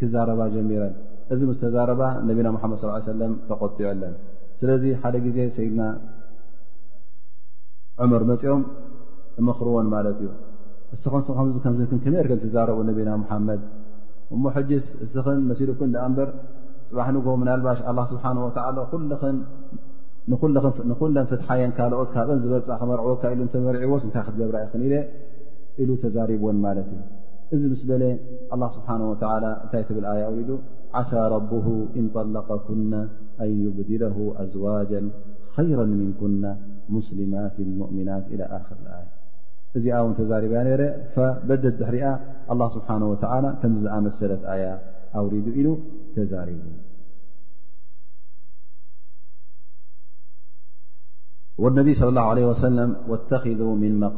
ክዛረባ 0.01 0.43
ጀሚረን 0.55 0.95
እዚ 1.35 1.41
ምስ 1.51 1.59
ተዛረባ 1.65 2.03
ነቢና 2.29 2.49
ሙሓመድ 2.57 2.79
ሰለም 3.11 3.35
ተቆጢዑ 3.49 3.87
ኣለን 3.93 4.15
ስለዚ 4.61 4.85
ሓደ 5.03 5.17
ጊዜ 5.27 5.39
ሰይድና 5.57 5.83
ዑመር 8.05 8.23
መፂኦም 8.31 8.63
መኽርዎን 9.49 9.87
ማለት 9.95 10.17
እዩ 10.25 10.29
እስን 10.97 11.15
ስ 11.27 11.35
ከም 11.37 11.47
ከም 11.91 11.99
ከመይ 12.05 12.23
ርከ 12.25 12.33
ትዛረብ 12.43 12.79
ነብና 12.89 13.11
መሓመድ 13.23 13.61
እሞ 14.35 14.43
ሕጅስ 14.57 14.87
እስኽን 15.05 15.39
መሲልኩ 15.51 15.79
እዳኣ 15.89 16.05
እምበር 16.09 16.29
ፅባሕ 16.89 17.07
ንጎ 17.17 17.27
ምናልባሽ 17.43 17.79
ኣ 17.89 17.93
ስብሓን 18.13 18.37
ንኹለን 20.91 21.27
ፍትሓየን 21.31 21.73
ካልኦት 21.77 22.11
ካብን 22.15 22.39
ዝበርፃእ 22.43 22.77
ከመርዕወካ 22.81 23.23
ኢሉ 23.35 23.41
እተመርዒዎስ 23.47 24.03
እንታይ 24.07 24.23
ክትጀብራ 24.27 24.57
ኢክን 24.67 24.83
ኢለ 24.87 24.95
ኢሉ 25.83 25.91
ተዛሪብዎን 26.03 26.59
ማለት 26.67 26.91
እዩ 26.95 27.01
እዚ 27.57 27.63
ምስ 27.73 27.83
በለ 27.89 28.05
ስብሓ 28.77 28.91
እንታይ 28.99 29.83
ትብል 29.89 30.07
ኣ 30.13 30.15
ው 30.35 30.59
ዓሳ 31.01 31.11
ረብሁ 31.35 31.67
ኢንطለቀኩና 32.03 32.93
ኣን 33.45 33.51
ዩብድለሁ 33.65 34.17
ኣዝዋج 34.45 34.93
خይራ 35.57 35.79
ምንኩና 36.01 36.45
ሙስሊማት 36.95 37.57
ሙእምናት 37.81 38.27
ኣ 38.53 38.63
ኣያ 38.99 39.12
እዚ 39.79 39.87
ተዛሪب 40.19 40.53
ረ 40.81 40.87
በደድሕሪያ 41.49 42.07
لله 42.55 42.69
ስه 42.77 42.89
و 43.11 43.13
ዝኣመሰለት 43.83 44.43
ኣያ 44.53 44.65
ኣውሪዱ 45.19 45.47
ኢሉ 45.61 45.69
ተሪቡ 46.17 46.61
الነ 51.69 51.79
صى 52.01 52.05
اله 52.11 52.25
عه 52.51 52.57
س 52.63 52.65
اتذ 52.69 53.15
ن 53.83 54.17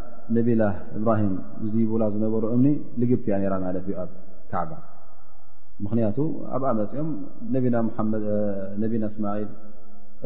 ነብላ 0.35 0.61
እብራሂም 0.97 1.33
ዚቡላ 1.71 2.03
ዝነበሩ 2.13 2.43
እምኒ 2.55 2.67
ልግብቲ 3.01 3.25
ያ 3.33 3.37
ማለት 3.65 3.83
እዩ 3.89 3.93
ኣብ 4.03 4.11
ካዕባ 4.51 4.71
ምክንያቱ 5.85 6.17
ኣብኣ 6.55 6.69
መፂኦም 6.79 7.09
ነቢና 8.83 9.03
እስማል 9.11 9.45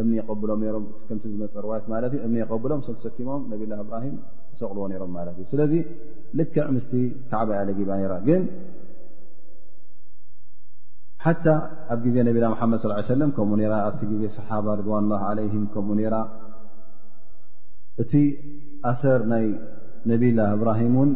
እምኒ 0.01 0.15
ቀብሎም 0.29 0.61
ም 0.81 0.85
ከምቲ 1.09 1.23
ዝመፀ 1.33 1.53
ዋይት 1.71 1.85
ማት 1.91 2.13
እም 2.27 2.33
ብሎም 2.63 2.79
ሰኪሞም 3.05 3.43
ነብላ 3.51 3.73
እብራሂም 3.85 4.15
ዝሰቕልዎ 4.55 4.83
ሮም 5.03 5.11
ማለት 5.17 5.35
እዩ 5.41 5.45
ስለዚ 5.53 5.73
ልክዕ 6.39 6.65
ምስቲ 6.77 6.93
ካዕባ 7.31 7.49
ያ 7.59 7.61
ልግብ 7.69 7.89
ራ 8.13 8.15
ግን 8.27 8.43
ሓታ 11.25 11.45
ኣብ 11.93 11.99
ግዜ 12.07 12.15
ነብና 12.27 12.45
ሓመድ 12.59 12.81
ለ 13.21 13.29
ከም 13.37 13.51
ኣብቲ 13.87 14.01
ዜ 14.23 14.27
ሰሓባ 14.39 14.65
ርዋንላ 14.81 15.13
ለ 15.37 15.45
ከምኡ 15.75 15.99
እቲ 18.01 18.13
ኣሰር 18.91 19.21
ይ 19.45 19.49
ነብላ 20.09 20.39
እብራሂም 20.55 20.95
እን 21.03 21.09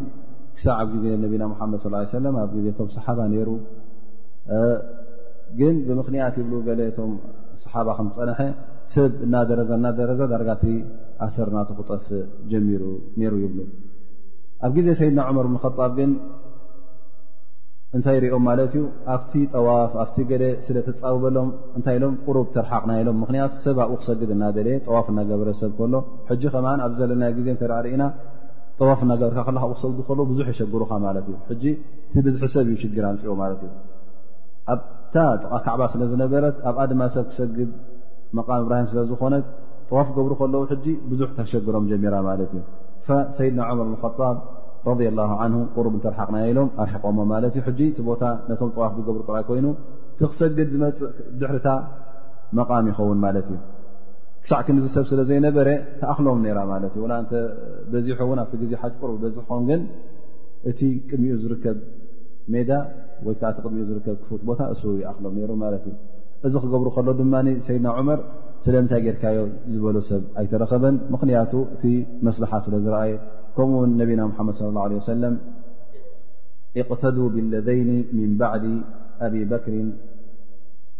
ክሳብ 0.56 0.76
ኣብ 0.84 0.90
ዜ 1.02 1.16
ነቢና 1.24 1.44
ሓመድ 1.60 1.80
ص 1.84 2.22
ለ 2.24 2.32
ኣብ 2.44 2.52
ዜ 2.64 2.70
ቶም 2.78 2.88
ሰሓባ 2.96 3.20
ሩ 3.48 3.52
ግን 5.60 5.76
ብምኽንያት 5.86 6.34
ይብ 6.40 6.50
ገ 6.66 6.88
ቶ 6.96 7.06
ሰሓባ 7.64 7.88
ከፀንሐ 7.98 8.40
ሰብ 8.94 9.12
እናደረዛ 9.26 9.70
እናደረዛ 9.80 10.20
ዳርጋቲ 10.32 10.64
ኣሰርናተ 11.26 11.70
ክጠፍ 11.78 12.04
ጀሩ 12.52 12.82
ነይሩ 13.20 13.32
ይብሉ 13.44 13.60
ኣብ 14.66 14.72
ግዜ 14.76 14.88
ሰይድና 15.00 15.20
ዕመር 15.30 15.46
ብን 15.52 15.58
ጣብ 15.64 15.78
ግን 15.98 16.10
እንታይ 17.96 18.16
ሪኦም 18.22 18.42
ማለት 18.48 18.72
ዩ 18.78 18.80
ኣብቲ 19.14 19.32
ጠዋፍ 19.54 19.92
ኣብቲ 20.02 20.16
ገ 20.30 20.32
ስለተፃውበሎም 20.66 21.48
እንታይ 21.76 21.96
ኢሎም 21.98 22.14
ቁሩብ 22.26 22.46
ተርሓቕና 22.56 22.90
ኢሎም 23.02 23.16
ምክንያት 23.22 23.54
ሰብ 23.64 23.78
ኣብኡ 23.84 23.96
ክሰግድ 24.00 24.30
እናደለየ 24.36 24.76
ጠዋፍ 24.88 25.06
እናገበረሰብ 25.12 25.70
ከሎ 25.78 25.94
ሕጂ 26.28 26.42
ከማ 26.56 26.66
ኣብ 26.86 26.92
ዘለና 26.98 27.24
ግዜ 27.38 27.48
ተዓርኢና 27.62 28.02
ጠዋፍ 28.82 29.00
ና 29.08 29.12
ገበርካ 29.20 29.40
ክ 29.46 29.56
ክሰዱ 29.70 29.96
ከለ 30.08 30.20
ብዙሕ 30.28 30.46
የሸግሩኻ 30.52 30.90
ማለት 31.06 31.26
እ 31.52 31.56
ቲ 31.62 32.20
ብዝሒሰብ 32.26 32.66
እዩ 32.68 32.76
ሽግራ 32.82 33.04
ኣንፅዎ 33.12 33.32
ማለትእዩ 33.40 33.72
ኣታ 34.74 35.14
ካዕባ 35.64 35.82
ስለ 35.92 36.02
ዝነበረት 36.12 36.56
ኣብ 36.68 36.76
ኣድማ 36.84 37.00
ሰብ 37.14 37.24
ክሰግድ 37.30 37.70
መቃም 38.38 38.56
እብራሂም 38.64 38.86
ስለዝኾነ 38.92 39.34
ጥዋፍ 39.90 40.08
ገብሩ 40.18 40.32
ከለዉ 40.42 40.62
ብዙሕ 41.10 41.28
ተሸግሮም 41.38 41.84
ጀሚራ 41.90 42.14
ማለት 42.28 42.52
እዩ 42.58 42.62
ሰይድና 43.38 43.60
ዑመር 43.70 43.88
ብጣብ 44.04 44.36
ረ 44.88 45.10
ላ 45.18 45.26
ን 45.52 45.60
ቁሩብ 45.76 45.94
እተርሓቅና 45.98 46.36
ኢሎም 46.52 46.70
ኣርሒቆሞ 46.84 47.18
ማት 47.32 47.56
እ 47.70 47.74
ቲ 47.80 47.90
ቦታ 48.08 48.22
ነቶም 48.50 48.70
ጠዋፍ 48.76 48.92
ዝገብሩ 49.00 49.20
ጥራይ 49.28 49.44
ኮይኑ 49.50 49.66
ቲክሰግድ 50.20 50.68
ዝመፅእ 50.76 51.04
ድሕርታ 51.40 51.68
መቃም 52.58 52.86
ይኸውን 52.90 53.18
ማለት 53.26 53.48
እዩ 53.54 53.58
ክሳዕ 54.44 54.60
ክን 54.66 54.76
ዚ 54.82 54.86
ሰብ 54.94 55.04
ስለ 55.10 55.20
ዘይነበረ 55.30 55.68
ተኣኽሎም 56.00 56.38
ነራ 56.44 56.58
ማለት 56.72 56.92
እዩ 56.98 57.02
ን 57.10 57.14
በዚሖ 57.92 58.18
ውን 58.28 58.38
ኣብቲ 58.42 58.52
ግዜ 58.62 58.72
ሓጭ 58.82 58.92
ቁር 59.00 59.10
በዚሕኹም 59.22 59.62
ግን 59.70 59.80
እቲ 60.70 60.80
ቅድሚኡ 61.08 61.34
ዝርከብ 61.42 61.76
ሜዳ 62.52 62.70
ወይከዓ 63.26 63.48
እቲ 63.52 63.58
ቅድሚኡ 63.64 63.82
ዝርከብ 63.90 64.16
ክፉት 64.22 64.42
ቦታ 64.50 64.60
እሱ 64.74 64.82
ይኣኽሎም 65.02 65.34
ነይሩ 65.38 65.50
ማለት 65.64 65.82
እዩ 65.92 65.96
እዚ 66.48 66.54
ክገብሩ 66.62 66.88
ከሎ 66.96 67.08
ድማ 67.20 67.34
ሰይድና 67.66 67.88
ዑመር 67.96 68.20
ስለምንታይ 68.64 69.00
ጌርካዮ 69.06 69.40
ዝበሎ 69.74 69.96
ሰብ 70.10 70.22
ኣይተረኸበን 70.40 70.96
ምክንያቱ 71.14 71.52
እቲ 71.74 71.84
መስላሓ 72.26 72.52
ስለ 72.66 72.74
ዝረአየ 72.84 73.12
ከምኡውን 73.56 73.92
ነብና 74.00 74.22
ሓመድ 74.38 74.56
صለ 74.60 74.76
ሰለም 75.12 75.34
እቅተዱ 76.80 77.18
ብለደይኒ 77.36 77.90
ምን 78.16 78.32
ባዕድ 78.40 78.64
ኣብ 79.26 79.34
በክር 79.52 79.76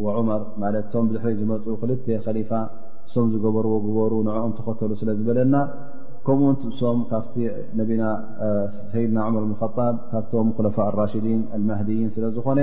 ወዑመር 0.04 0.42
ማለት 0.62 0.84
እቶም 0.88 1.04
ብድሕሪ 1.08 1.32
ዝመፁ 1.40 1.64
ክልተ 1.80 2.06
ከሊፋ 2.26 2.50
እሶም 3.08 3.28
ዝገበርዎ 3.32 3.74
ግበሩ 3.86 4.12
ንኦም 4.26 4.52
ተኸተሉ 4.58 4.90
ስለ 5.00 5.10
ዝበለና 5.18 5.54
ከምኡውን 6.26 6.56
እሶም 6.72 6.98
ካብቲ 7.10 7.34
ሰይድና 8.92 9.18
መር 9.34 9.44
ብጣብ 9.50 9.78
ካብቶም 10.10 10.48
ለፋ 10.66 10.76
ራሽዲን 11.00 11.40
ልማህድይን 11.60 12.10
ስለ 12.16 12.24
ዝኾነ 12.36 12.60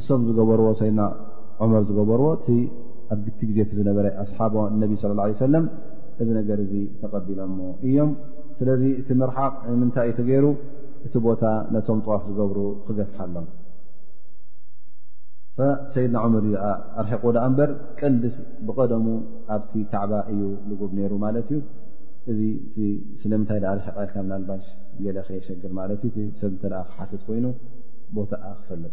እሶም 0.00 0.20
ዝገበርዎ 0.28 0.66
ሰይድና 0.80 1.02
ዑመር 1.62 1.82
ዝገበርዎ 1.90 2.26
እቲ 2.38 2.46
ኣብ 3.14 3.20
ግቲ 3.26 3.40
ግዜቲ 3.50 3.70
ዝነበረ 3.78 4.06
ኣስሓቦ 4.22 4.54
ነቢ 4.82 4.92
ለ 5.10 5.12
ላ 5.20 5.24
ሰለም 5.46 5.64
እዚ 6.22 6.28
ነገር 6.40 6.58
እዚ 6.64 6.74
ተቀቢሎሞ 7.02 7.58
እዮም 7.88 8.10
ስለዚ 8.58 8.82
እቲ 9.00 9.08
ምርሓቕ 9.22 9.52
ምንታይ 9.80 10.08
እዩ 10.10 10.16
ተገይሩ 10.20 10.46
እቲ 11.06 11.14
ቦታ 11.26 11.44
ነቶም 11.74 12.00
ጥዋፍ 12.06 12.22
ዝገብሩ 12.30 12.58
ክገፍሓሎም 12.86 13.46
فسيدنا 15.60 16.18
عمر 16.24 16.42
أرق 17.00 17.22
بر 17.58 17.70
ቀن 18.00 18.14
بقدم 18.66 19.04
ኣبت 19.54 19.72
عب 20.02 20.12
እዩ 20.32 20.40
لجب 20.68 20.90
نر 20.98 21.12
لمይ 21.22 21.36
ق 21.48 21.50
لبش 24.38 24.66
ليشر 25.00 25.56
ይن 27.38 27.46
ب 28.14 28.18
ፈلب 28.68 28.92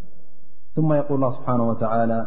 ثم 0.75 0.89
يقول 1.01 1.15
الله 1.19 1.31
سبحانه 1.37 1.65
وتعلى 1.71 2.19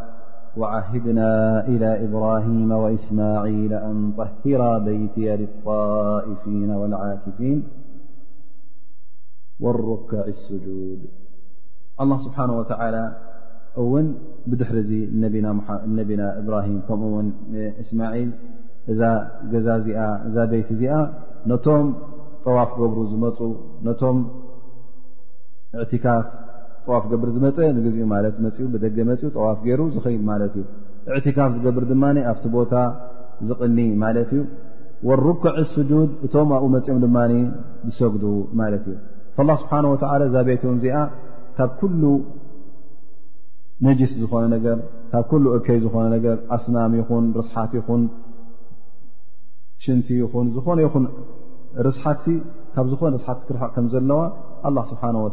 وعهدنا 0.60 1.30
إلى 1.72 1.90
إبراهيم 2.06 2.70
وإسمعيل 2.82 3.72
أن 3.88 3.96
طهر 4.18 4.62
بيتي 4.88 5.26
للطائفين 5.40 6.70
والعاكفين 6.80 7.58
والركع 9.64 10.22
السجود 10.34 11.00
الله 12.02 12.18
سبحانه 12.26 12.54
وتعلى 12.60 13.02
እውን 13.82 14.06
ብድሕሪ 14.50 14.76
እዚ 14.84 14.92
ነቢና 16.00 16.20
እብራሂም 16.40 16.78
ከምኡ 16.86 17.10
እውን 17.10 17.28
እስማዒል 17.82 18.30
እዛ 18.92 19.02
ገዛ 19.52 19.68
እዚኣ 19.80 20.00
እዛ 20.28 20.36
ቤት 20.52 20.68
እዚኣ 20.76 20.94
ነቶም 21.50 21.86
ጠዋፍ 22.44 22.70
ገብሩ 22.78 22.98
ዝመፁ 23.10 23.38
ነቶም 23.86 24.18
እዕትካፍ 25.82 26.26
ጠዋፍ 26.84 27.04
ገብር 27.10 27.28
ዝመፀ 27.34 27.58
ንግዜኡ 27.78 28.06
ማለት 28.14 28.36
መኡ 28.44 28.56
ብደገ 28.74 28.96
መፅኡ 29.10 29.28
ጠዋፍ 29.36 29.58
ገይሩ 29.66 29.80
ዝኸይድ 29.96 30.22
ማለት 30.30 30.54
እዩ 30.60 30.64
እዕትካፍ 31.16 31.50
ዝገብር 31.56 31.84
ድማ 31.90 32.04
ኣብቲ 32.32 32.44
ቦታ 32.56 32.72
ዝቕኒ 33.48 33.78
ማለት 34.04 34.30
እዩ 34.36 34.42
ወርኩዕ 35.08 35.56
ስጁድ 35.74 36.10
እቶም 36.26 36.48
ኣብኡ 36.56 36.66
መፅኦም 36.76 36.98
ድማ 37.04 37.18
ዝሰግዱ 37.88 38.24
ማለት 38.62 38.84
እዩ 38.92 38.96
ላ 39.48 39.54
ስብሓ 39.62 39.72
ወ 39.92 39.96
እዛ 40.28 40.36
ቤትም 40.48 40.72
እዚኣ 40.78 40.96
ካብ 41.58 41.70
ኩሉ 41.80 42.00
ነጅስ 43.86 44.10
ዝኾነ 44.22 44.44
ነገር 44.54 44.78
ካብ 45.12 45.22
ኩሉ 45.28 45.44
እከይ 45.58 45.78
ዝኾነ 45.84 46.06
ነገር 46.16 46.36
ኣስናም 46.56 46.92
ይኹን 46.98 47.24
ርስሓት 47.38 47.70
ይኹን 47.78 48.02
ሽንቲ 49.84 50.08
ይኹን 50.22 50.46
ዝኾነ 50.56 50.78
ይኹን 50.86 51.04
ርስሓት 51.86 52.24
ካብ 52.74 52.86
ዝኾነ 52.92 53.10
ርስሓት 53.18 53.38
ትርሐቕ 53.48 53.70
ከም 53.76 53.86
ዘለዋ 53.94 54.20
ኣላ 54.68 54.78
ስብሓን 54.90 55.16
ወ 55.24 55.28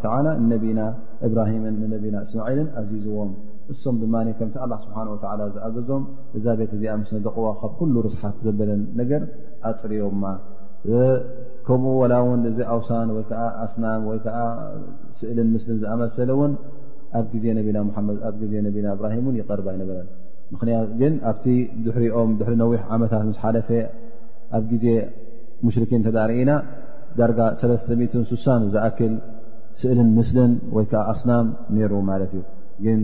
ነቢና 0.51 0.79
እብራሂምን 1.27 1.75
ንነቢና 1.81 2.15
እስማዒልን 2.25 2.67
ኣዚዝዎም 2.81 3.31
እሶም 3.71 3.95
ድማ 4.01 4.15
ከምቲ 4.39 4.55
ላ 4.71 4.75
ስብሓ 4.85 4.97
ወ 5.13 5.17
ዝኣዘዞም 5.53 6.03
እዛ 6.37 6.45
ቤት 6.59 6.71
እዚኣ 6.77 6.91
ምስ 7.01 7.11
ደቕዋ 7.25 7.47
ካብ 7.63 7.71
ኩሉ 7.79 7.95
ርስሓት 8.07 8.37
ዘበለ 8.45 8.71
ነገር 9.01 9.21
ኣፅርዮማ 9.71 10.23
ከምኡ 11.67 11.93
ወላ 12.01 12.13
ውን 12.27 12.41
እዚ 12.51 12.59
ኣውሳን 12.73 13.07
ወይ 13.15 13.23
ከዓ 13.29 13.43
ኣስናም 13.65 14.01
ወይከዓ 14.09 14.37
ስእልን 15.19 15.47
ምስሊን 15.55 15.79
ዝኣመሰለ 15.81 16.29
እውን 16.37 16.51
ኣብ 17.19 17.25
ግዜ 17.33 17.45
ነና 17.57 17.77
መድ 18.07 18.17
ኣብ 18.29 18.35
ዜ 18.51 18.53
ነና 18.65 18.85
እብራሂ 18.95 19.15
እን 19.31 19.35
ይቐርባ 19.41 19.67
ኣይነበረ 19.73 19.97
ምክያ 20.53 20.77
ግን 20.99 21.13
ኣብቲ 21.29 21.45
ድሕሪኦም 21.85 22.29
ድሪ 22.39 22.51
ነዊሕ 22.61 22.81
ዓመታት 22.95 23.21
ስ 23.37 23.41
ሓለፈ 23.43 23.69
ኣብ 24.57 24.63
ግዜ 24.73 24.85
ሙሽርኪን 25.65 26.01
ተዳሪእ 26.07 26.39
ኢና 26.43 26.51
ዳርጋ 27.19 27.39
6 27.61 27.87
ዝኣክል 28.73 29.13
ስእልን 29.81 30.09
ምስሊን 30.17 30.51
ወይከዓ 30.75 31.01
ኣስናም 31.13 31.47
ነይሩ 31.75 31.93
ማለት 32.11 32.31
እዩ 32.37 32.43
ግን 32.85 32.99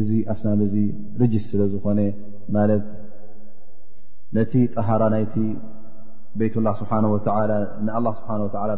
እዚ 0.00 0.10
ኣስናም 0.32 0.60
እዚ 0.66 0.74
ርጅስ 1.20 1.44
ስለ 1.52 1.62
ዝኾነ 1.72 2.00
ማለት 2.56 2.84
ነቲ 4.36 4.52
ጠሃራ 4.74 5.02
ናይቲ 5.14 5.36
ቤት 6.40 6.54
ላ 6.66 6.70
ስብሓ 6.80 6.92
ወ 7.14 7.16
ንኣ 7.86 7.96
ስብሓ 8.20 8.30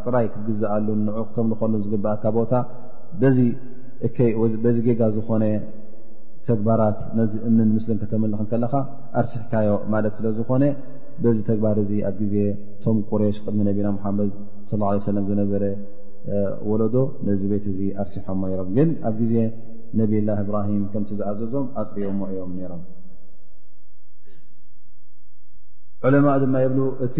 ጥራይ 0.04 0.26
ክትግዝኣሉን 0.30 1.02
ንዑ 1.08 1.18
ክቶም 1.26 1.48
ዝኸሉ 1.50 1.74
ዝግብኣካ 1.84 2.24
ቦታ 2.38 2.52
ዚ 3.36 3.40
እይ 4.06 4.30
በዚ 4.64 4.76
ገጋ 4.86 5.00
ዝኾነ 5.16 5.44
ተግባራት 6.48 6.98
ነዚ 7.18 7.32
እምን 7.48 7.68
ምስሊ 7.74 7.92
ከተመልክ 8.02 8.40
ከለካ 8.50 8.74
ኣርሲሕካዮ 9.20 9.70
ማለት 9.94 10.14
ስለ 10.18 10.26
ዝኾነ 10.38 10.64
በዚ 11.24 11.36
ተግባር 11.50 11.76
እዚ 11.84 11.92
ኣብ 12.08 12.16
ግዜ 12.22 12.36
ቶም 12.84 12.96
ቁረሽ 13.10 13.36
ቅድሚ 13.44 13.60
ነቢና 13.68 13.88
ሓመድ 14.04 14.32
ለ 14.82 14.98
ሰለም 15.08 15.24
ዝነበረ 15.30 15.64
ወለዶ 16.70 16.96
ነዚ 17.28 17.42
ቤት 17.52 17.64
እዙ 17.72 17.80
ኣርሲሖሞ 18.02 18.42
ሮም 18.60 18.70
ግን 18.78 18.90
ኣብ 19.08 19.16
ግዜ 19.22 19.34
ነብላ 19.98 20.28
እብራሂም 20.42 20.84
ከምቲ 20.92 21.10
ዝኣዘዞም 21.18 21.66
ኣፅርዮዎ 21.82 22.22
ዕዮም 22.30 22.52
ነይሮም 22.58 22.80
ዑለማ 26.06 26.26
ድማ 26.42 26.56
የብ 26.64 26.78
እቲ 27.06 27.16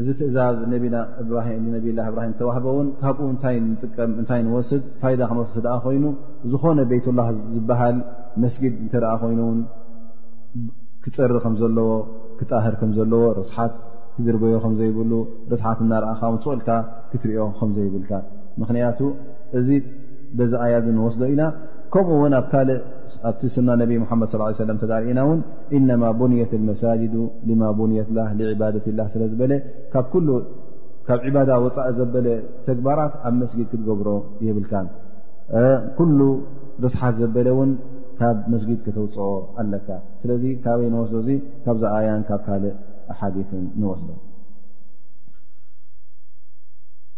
እዚ 0.00 0.08
ትእዛዝ 0.18 0.56
ናነቢይላ 0.62 0.96
እብራሂም 1.22 2.32
ተዋህበእውን 2.40 2.88
ካብኡ 3.00 3.24
እንታይ 3.34 3.56
ንጥቀም 3.70 4.10
እንታይ 4.20 4.40
ንወስድ 4.46 4.82
ፋይዳ 5.00 5.20
ክንወስ 5.30 5.52
ርኣ 5.64 5.72
ኮይኑ 5.84 6.04
ዝኾነ 6.52 6.78
ቤትላህ 6.90 7.28
ዝበሃል 7.54 7.96
መስጊድ 8.42 8.74
እንተርኣ 8.84 9.10
ኮይኑ 9.22 9.40
እውን 9.46 9.58
ክፅሪ 11.04 11.32
ከም 11.44 11.54
ዘለዎ 11.60 11.90
ክጣህር 12.38 12.74
ከም 12.82 12.90
ዘለዎ 12.98 13.22
ርስሓት 13.38 13.74
ክድርበዮ 14.16 14.54
ከም 14.66 14.72
ዘይብሉ 14.80 15.12
ርስሓት 15.52 15.80
እናርኣኻ 15.84 16.20
ውን 16.32 16.38
ስቕልካ 16.44 16.70
ክትሪዮ 17.10 17.42
ከም 17.58 17.72
ዘይብልካ 17.78 18.10
ምኽንያቱ 18.60 19.00
እዚ 19.58 19.68
በዚ 20.38 20.52
ኣያ 20.66 20.74
ዝ 20.86 20.94
ንወስዶ 20.98 21.22
ኢና 21.34 21.42
ከምኡ 21.92 22.08
እውን 22.20 22.32
ኣብ 22.40 22.46
ካልእ 22.52 22.78
ኣብቲ 23.28 23.42
ስምና 23.54 23.70
ነቢ 23.82 23.92
መሓመድ 24.02 24.32
ለም 24.70 24.78
ተዳሪእና 24.82 25.20
እውን 25.26 25.40
እነማ 25.76 26.02
ቡንየት 26.20 26.50
ልመሳጅድ 26.60 27.14
ማ 27.60 27.70
ቡንየትላ 27.78 28.18
ዕባደት 28.54 28.86
ላ 28.98 29.08
ስለ 29.14 29.22
ዝበለ 29.32 29.52
ካብ 29.92 30.06
ዕባዳ 31.28 31.50
ወፃእ 31.64 31.90
ዘበለ 31.98 32.26
ተግባራት 32.68 33.12
ኣብ 33.28 33.34
መስጊድ 33.42 33.66
ክትገብሮ 33.72 34.08
የብልካ 34.46 34.72
ኩሉ 35.98 36.20
ርስሓት 36.84 37.14
ዘበለ 37.22 37.46
እውን 37.54 37.70
ካብ 38.20 38.38
መስጊድ 38.52 38.78
ክተውፅኦ 38.86 39.28
ኣለካ 39.62 39.88
ስለዚ 40.20 40.44
ካበይ 40.64 40.88
ንወስዶ 40.94 41.14
እዚ 41.24 41.30
ካብዛኣያን 41.64 42.22
ካብ 42.28 42.40
ካልእ 42.48 42.76
አሓዲን 43.14 43.64
ንወስዶ 43.82 44.08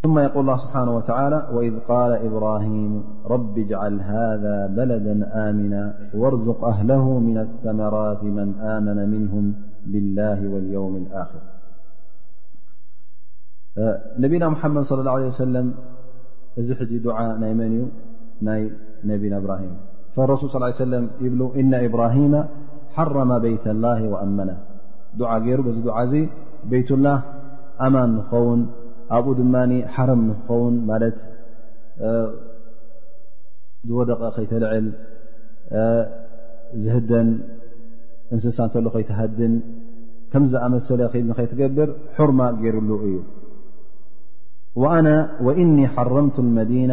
ثم 0.03 0.19
يقول 0.19 0.41
الله 0.41 0.57
سبحانه 0.57 0.97
وتعالى 0.97 1.49
وإذ 1.53 1.79
قال 1.89 2.13
إبراهيم 2.13 3.05
رب 3.27 3.59
اجعل 3.59 4.01
هذا 4.01 4.67
بلدا 4.67 5.29
آمنا 5.51 6.11
وارزق 6.15 6.65
أهله 6.65 7.19
من 7.19 7.39
الثمرات 7.39 8.25
من 8.25 8.55
آمن 8.61 9.11
منهم 9.11 9.55
بالله 9.87 10.49
واليوم 10.49 10.97
الآخر 10.97 11.41
نبنا 14.19 14.49
محمد 14.49 14.83
صلى 14.83 15.01
الله 15.01 15.11
عليه 15.13 15.27
وسلم 15.27 15.75
ذح 16.59 16.83
دعى 17.05 17.39
ناي 17.39 17.55
من 17.55 17.89
نبينا 19.05 19.37
إبراهيم 19.39 19.75
فالرسول 20.17 20.51
صلى 20.51 20.61
ل 20.61 20.65
عليه 20.65 20.75
وسلم 20.75 21.11
بل 21.21 21.51
إن 21.61 21.75
إبراهيم 21.75 22.45
حرم 22.95 23.39
بيت 23.39 23.67
الله 23.67 24.09
وأمنه 24.09 24.59
دعى 25.15 25.41
جيربز 25.41 25.79
دعى 25.79 26.29
بيت 26.65 26.91
الله 26.91 27.23
أمان 27.81 28.17
نخون 28.17 28.67
ኣብኡ 29.17 29.33
ድማ 29.39 29.55
ሓረም 29.95 30.21
ንክኸውን 30.29 30.75
ማለት 30.91 31.19
ዝወደቐ 33.89 34.21
ከይተልዕል 34.37 34.87
ዝህደን 36.85 37.29
እንስንሳ 38.35 38.59
እንተሎ 38.69 38.87
ኸይትሃድን 38.97 39.55
ከም 40.33 40.45
ዝኣመሰለ 40.53 41.01
ኸይትገብር 41.41 41.91
ሕርማ 42.17 42.41
ገይሩሉ 42.63 42.91
እዩ 43.09 43.17
وእኒ 45.47 45.79
ሓረምቱ 45.95 46.37
الመዲና 46.47 46.93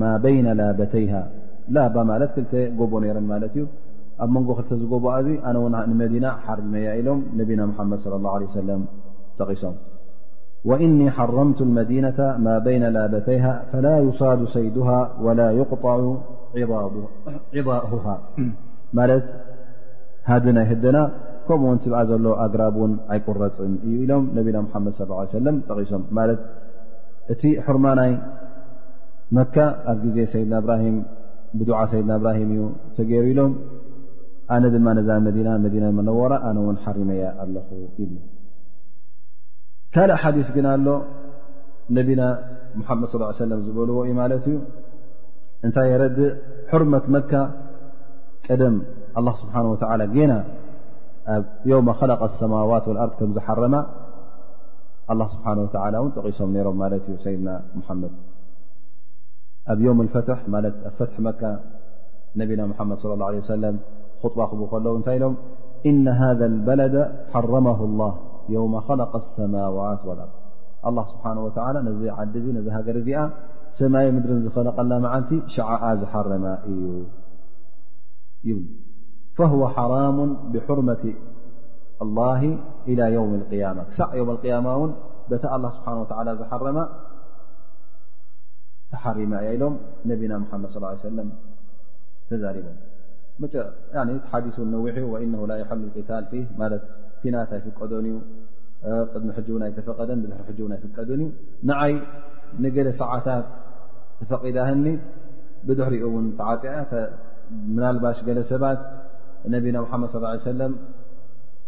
ማ 0.00 0.04
በይነ 0.24 0.48
ላበተይሃ 0.60 1.12
ላባ 1.74 1.96
ማለት 2.12 2.30
ክተ 2.36 2.52
ጎቦ 2.80 2.92
ነይረን 3.04 3.26
ማለት 3.32 3.52
እዩ 3.56 3.64
ኣብ 4.24 4.28
መንጎ 4.36 4.48
ክልተ 4.58 4.70
ዝጎቦዙ 4.82 5.28
ኣነ 5.48 5.56
ው 5.64 5.68
ንመዲና 5.90 6.26
ሓርመያ 6.46 6.88
ኢሎም 7.02 7.20
ነቢና 7.40 7.60
ሙሓመድ 7.72 7.98
صለ 8.04 8.14
الላه 8.18 8.32
ع 8.46 8.54
ሰለም 8.58 8.82
ጠቂሶም 9.40 9.74
وእن 10.68 10.98
ሓረምቱ 11.16 11.58
الመዲናة 11.68 12.18
ማ 12.44 12.48
بይن 12.66 12.84
ላበተይه 12.96 13.44
فላ 13.70 13.86
يصዱ 14.06 14.40
ሰይድه 14.54 14.88
وላ 15.24 15.40
يقطع 15.60 15.94
ዒض 16.62 18.04
ማለት 18.98 19.24
ሃ 20.30 20.36
ናይ 20.56 20.66
ህደና 20.72 20.98
ከምኡው 21.46 21.88
ብዓ 21.92 21.98
ዘሎ 22.10 22.26
ኣግራብ 22.44 22.76
ን 22.90 22.92
ኣይቁረፅን 23.14 23.72
እዩ 23.86 23.94
ኢሎም 24.04 24.24
ነቢና 24.38 24.56
መድ 24.84 24.94
ص 24.98 25.00
ه 25.20 25.32
ሰለ 25.36 25.46
ጠቂሶም 25.68 26.02
ማለት 26.18 26.40
እቲ 27.32 27.42
ሕርማናይ 27.66 28.12
መካ 29.36 29.56
ኣብ 29.92 29.98
ጊዜ 30.04 30.18
ሰይድና 30.32 30.54
ብራም 30.64 30.96
ብዓ 31.58 31.80
ሰይድና 31.92 32.12
እብራሂም 32.20 32.50
እዩ 32.54 32.62
ተገሩ 32.98 33.24
ኢሎም 33.32 33.52
ኣነ 34.56 34.64
ድማ 34.76 34.86
ነዛ 34.98 35.10
ና 35.48 35.50
መና 35.64 35.90
መነወራ 35.98 36.32
ኣነ 36.50 36.56
ውን 36.68 36.78
ሓሪመየ 36.86 37.22
ኣለ 37.42 37.54
ይ 37.98 38.14
ካልእ 39.94 40.16
ሓዲث 40.22 40.48
ግና 40.58 40.66
ኣሎ 40.76 40.88
ነቢና 41.98 42.22
محመድ 42.80 43.06
صلى 43.12 43.24
عي 43.30 43.34
س 43.40 43.60
ዝበልዎ 43.66 43.96
ዩ 44.08 44.12
ማለት 44.20 44.44
እዩ 44.50 44.54
እንታይ 45.66 45.86
የረዲ 45.92 46.18
حርመة 46.70 47.04
መካ 47.14 47.32
ቀደም 48.46 48.74
الله 49.18 49.34
ስብሓنه 49.42 49.68
ول 49.74 50.02
ጌና 50.14 50.32
ኣብ 51.34 51.44
يوم 51.72 51.86
خለق 52.00 52.20
الሰማዋት 52.28 52.84
والأርض 52.90 53.12
ከም 53.20 53.30
ዝሓረማ 53.36 53.74
الله 55.12 55.26
ስبሓنه 55.34 55.60
ولى 55.64 55.98
እን 56.04 56.10
ጠቂሶም 56.16 56.50
ነሮም 56.56 56.76
ማለት 56.82 57.02
እዩ 57.08 57.14
ሰይድና 57.24 57.48
محመድ 57.78 58.12
ኣብ 59.72 59.80
ኣ 59.90 59.92
ፈትح 60.14 60.40
መ 61.24 61.40
ነቢና 62.40 62.60
مመድ 62.80 62.98
صى 63.02 63.08
الله 63.16 63.26
عله 63.30 63.38
وس 63.42 63.52
خطባ 64.22 64.38
ክቡ 64.50 64.60
ከለ 64.72 64.86
እንታይ 64.98 65.16
ኢሎም 65.20 65.34
إن 65.90 66.04
هذا 66.22 66.44
البለد 66.52 66.94
حرمه 67.32 67.78
الله 67.88 68.10
يوم 68.48 68.80
خلق 68.80 69.16
السماوات 69.16 70.04
والأرض 70.04 70.28
الله 70.86 71.06
سبحانه 71.06 71.44
وتلى 71.44 71.82
ن 71.84 72.10
ع 72.10 72.24
هر 72.76 73.32
سمي 73.78 74.08
ر 74.10 74.50
خلق 74.56 74.80
لت 74.80 75.42
شع 75.48 75.96
حرم 76.12 76.44
فهو 79.38 79.68
حرام 79.68 80.36
بحرمة 80.52 81.14
الله 82.02 82.58
إلى 82.90 83.12
يوم 83.12 83.34
القيامة 83.34 83.84
يوم 84.14 84.28
القيم 84.30 84.66
ن 84.68 84.94
الله 85.56 85.70
سبحانه 85.76 86.00
وتلى 86.02 86.46
حرم 86.50 86.78
تحرم 88.92 89.34
نبيا 90.10 90.36
محمد 90.44 90.68
صلى 90.70 90.80
اله 90.86 90.94
عيه 90.94 90.98
وسم 91.08 91.16
رب 92.30 92.36
ث 94.56 94.58
ن 94.58 94.74
ونه 95.14 95.42
لا 95.50 95.56
يحل 95.62 95.80
الل 95.86 95.92
فه 96.30 96.44
ናት 97.34 97.50
ኣይፍቀዶን 97.56 98.06
እዩ 98.10 98.18
ቅድሚ 99.12 99.30
ን 99.58 99.62
ኣይተፈቀን 99.66 100.18
ሪ 100.22 100.28
ን 100.30 100.34
ኣይፍቀደን 100.76 101.20
እዩ 101.24 101.28
ንዓይ 101.68 101.92
ንገለ 102.62 102.88
ሰዓታት 103.00 103.46
ተፈቂዳህኒ 104.18 104.84
ብድሕሪኡ 105.68 106.02
እውን 106.10 106.26
ተዓፅያያምናልባሽ 106.40 108.18
ገለ 108.28 108.38
ሰባት 108.52 108.80
ነብና 109.52 109.76
ሓመድ 109.90 110.08
ص 110.14 110.18
ሰለም 110.52 110.72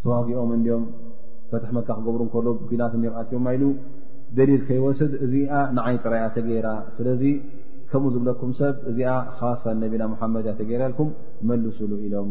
ተዋጊኦም 0.02 0.50
እኦም 0.56 0.84
ፈት 1.50 1.62
መካ 1.78 1.88
ክገብሩ 1.98 2.22
ከሎ 2.34 2.46
ናት 2.80 2.92
ርኣትዮ 3.06 3.38
ኢሉ 3.56 3.64
ደሊል 4.36 4.62
ከይወስድ 4.68 5.12
እዚኣ 5.24 5.52
ንዓይ 5.76 5.96
ጥራእያ 6.04 6.26
ተገይራ 6.36 6.68
ስለዚ 6.96 7.22
ከምኡ 7.90 8.08
ዝብለኩም 8.14 8.52
ሰብ 8.60 8.76
እዚኣ 8.90 9.12
ካሳ 9.38 9.64
ነቢና 9.84 10.04
ሓመድ 10.20 10.46
እያ 10.48 10.54
ተገይራ 10.60 10.82
ልኩም 10.92 11.10
መልሱሉ 11.48 11.90
ኢሎም 12.06 12.30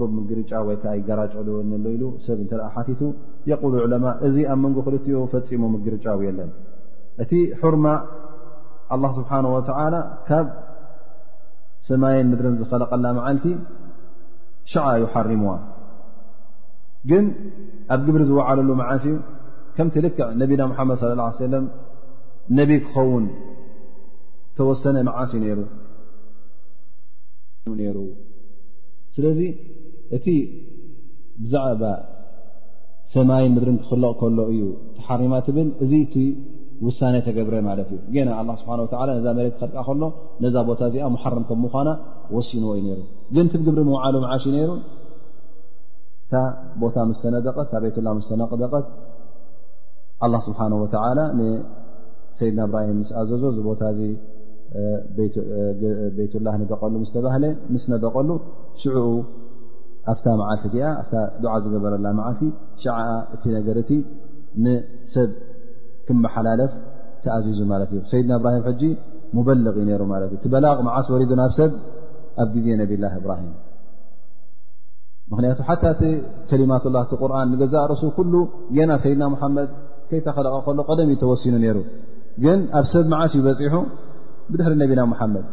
ሩብ 0.00 0.10
ምግርጫ 0.18 0.50
ወይ 0.66 0.76
ዓ 0.90 0.94
ይገራጨዎሎ 0.98 1.48
ኢሉ 1.94 2.02
ሰብ 2.26 2.38
እትአ 2.44 2.66
ሓቲቱ 2.74 3.00
የقሉ 3.50 3.72
ዑለማ 3.84 4.04
እዚ 4.26 4.36
ኣብ 4.52 4.58
መንጎ 4.64 4.76
ክልትኡ 4.86 5.22
ፈፂሙ 5.32 5.62
ምግርጫ 5.76 6.06
የለን 6.26 6.50
እቲ 7.24 7.32
ሑርማ 7.62 7.86
ኣلله 8.94 9.10
ስብሓه 9.18 9.44
ወ 9.54 9.58
ካብ 10.28 10.46
ሰማይን 11.88 12.26
ምድርን 12.32 12.54
ዝኸለቀላ 12.60 13.04
መዓልቲ 13.18 13.46
ሸዓ 14.72 14.86
ይሓርምዋ 15.02 15.52
ግን 17.10 17.24
ኣብ 17.94 18.00
ግብሪ 18.06 18.22
ዝወዓለሉ 18.28 18.68
መዓስ 18.82 19.04
ከምትልክዕ 19.76 20.26
ነቢና 20.42 20.62
ሓመድ 20.78 20.96
ص 21.00 21.02
ه 21.20 21.40
ሰለ 21.44 21.54
ነቢ 22.58 22.70
ክኸውን 22.86 23.24
ተወሰነ 24.58 24.96
መዓስእ 25.08 25.42
ሩሩ 27.80 27.98
ስለ 29.16 29.24
እቲ 30.16 30.26
ብዛዕባ 31.44 31.82
ሰማይን 33.14 33.52
ምድርን 33.56 33.76
ክኽለቕ 33.82 34.12
ከሎ 34.20 34.38
እዩ 34.52 34.62
ተሓሪማ 34.96 35.34
ትብል 35.46 35.68
እዚ 35.84 35.92
እቲ 36.06 36.16
ውሳነ 36.86 37.14
ተገብረ 37.26 37.54
ማለት 37.68 37.88
እዩ 38.10 38.16
ና 38.28 38.36
ኣ 38.40 38.44
ስብሓ 38.60 38.72
ነዛ 39.14 39.26
መሬት 39.38 39.54
ከርቃ 39.60 39.76
ከሎ 39.88 40.02
ነዛ 40.44 40.54
ቦታ 40.70 40.80
እዚኣ 40.90 41.06
መሓርም 41.14 41.44
ከምኳና 41.50 41.88
ወሲንዎ 42.36 42.70
እዩ 42.78 42.82
ነይሩ 42.88 43.00
ግን 43.36 43.46
ቲብ 43.52 43.62
ግብሪ 43.66 43.82
ምውዓሉ 43.90 44.14
ዓሽ 44.34 44.44
ነይሩ 44.56 44.70
እታ 46.24 46.34
ቦታ 46.82 46.96
ምስተነደቐት 47.10 47.68
እታ 47.68 47.82
ቤትላ 47.84 48.08
ስተነደቐት 48.28 48.86
ኣ 50.24 50.32
ስብሓ 50.48 50.60
ወ 50.82 50.86
ንሰይድና 51.38 52.60
እብራሂም 52.68 52.98
ምስ 53.02 53.10
ኣዘዞ 53.22 53.42
ዚ 53.56 53.62
ቦታ 53.70 53.82
እዚ 53.94 54.00
ቤትላ 56.18 56.46
ነጠቀሉ 56.60 56.92
ዝተባህለ 57.08 57.44
ምስ 57.72 57.84
ነደቀሉ 57.92 58.28
ሽዑኡ 58.82 59.08
ዝገበረ 60.10 61.92
እ 64.60 64.72
ሰብ 65.12 65.28
ክመሓላለፍ 66.06 66.72
ተኣዚዙ 67.24 67.58
ድና 68.12 68.32
ه 68.64 69.44
በلغ 69.48 69.76
ዩ 69.82 69.86
በላغ 70.54 70.76
ዓስ 70.96 71.06
ናብ 71.40 71.52
ሰብ 71.58 71.72
ኣብ 72.42 72.52
ዜ 72.64 72.66
ነብل 72.80 73.04
ብه 73.24 73.38
ቱ 75.56 76.50
ከማة 76.50 76.80
لله 77.48 77.78
ር 77.92 77.96
س 78.02 78.04
ና 78.76 79.22
ድና 79.22 79.32
መድ 79.56 79.70
ከተለ 80.10 80.46
ደ 81.22 81.32
ወሲن 81.32 81.54
ر 81.76 81.78
ግን 82.44 82.60
ኣብ 82.78 82.84
ሰብ 82.94 83.10
ዓስ 83.20 83.32
يበح 83.40 83.84
ድሪ 84.60 84.72
ነና 84.98 85.12
حመድ 85.22 85.46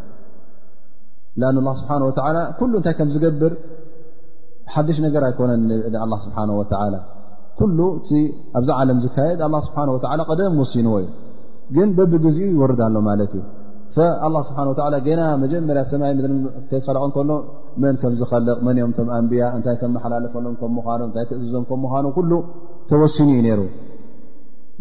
لأ 1.42 1.48
الله 1.62 1.74
ه 1.90 1.92
ل 2.72 2.76
ታይ 2.86 3.00
ዝገብር 3.16 3.54
ሓድሽ 4.74 4.98
ነገር 5.08 5.22
ኣይኮነን 5.30 5.62
ስብሓه 6.26 6.44
ኩሉ 7.60 7.78
ኣብዚ 8.58 8.70
ዓለም 8.82 8.98
ዝካየድ 9.06 9.42
ስብሓ 9.66 9.80
ቀደም 10.32 10.54
ወሲንዎ 10.62 10.94
እዩ 11.04 11.08
ግን 11.76 11.90
በብግዜኡ 11.98 12.46
ይወርዳ 12.56 12.80
ኣሎ 12.90 12.96
ማለት 13.08 13.32
እዩ 13.38 13.46
ስብሓ 14.50 14.60
ና 15.20 15.24
መጀመርያ 15.42 15.82
ሰማይ 15.92 16.12
ይለቕ 16.14 17.10
ከሎ 17.16 17.30
መን 17.84 17.96
ከምዝኸልቕ 18.02 18.56
መን 18.68 18.78
እኦም 18.82 18.92
ቶም 18.98 19.10
ኣንብያ 19.18 19.44
እንታይ 19.58 19.76
ከምመሓላለፈሎም 19.82 20.56
ምኑ 20.78 21.02
እታይ 21.10 21.26
ክእዝዞም 21.30 21.66
ከምምኑ 21.70 22.06
ኩ 22.16 22.20
ተወሲኑ 22.92 23.30
እዩ 23.34 23.42
ነይሩ 23.48 23.62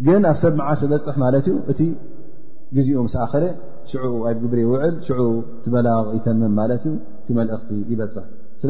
ግን 0.05 0.21
ኣብ 0.31 0.37
ሰብ 0.43 0.53
መዓስ 0.59 0.81
በፅሕ 0.91 1.15
ማለት 1.25 1.45
እዩ 1.49 1.55
እቲ 1.73 1.81
ግዚኡ 2.77 3.03
ስኣኸደ 3.13 3.45
ሽዑ 3.91 4.05
ኣብ 4.29 4.37
ግብሪ 4.43 4.59
ይውዕል 4.65 4.95
ሽዑ 5.07 5.19
ቲበላغ 5.65 6.03
ይተምም 6.17 6.53
ማት 6.59 6.71
እዩ 6.77 6.93
እቲ 7.21 7.29
መልእኽቲ 7.39 7.69
ይበፅሕ 7.91 8.25
ስለ 8.63 8.69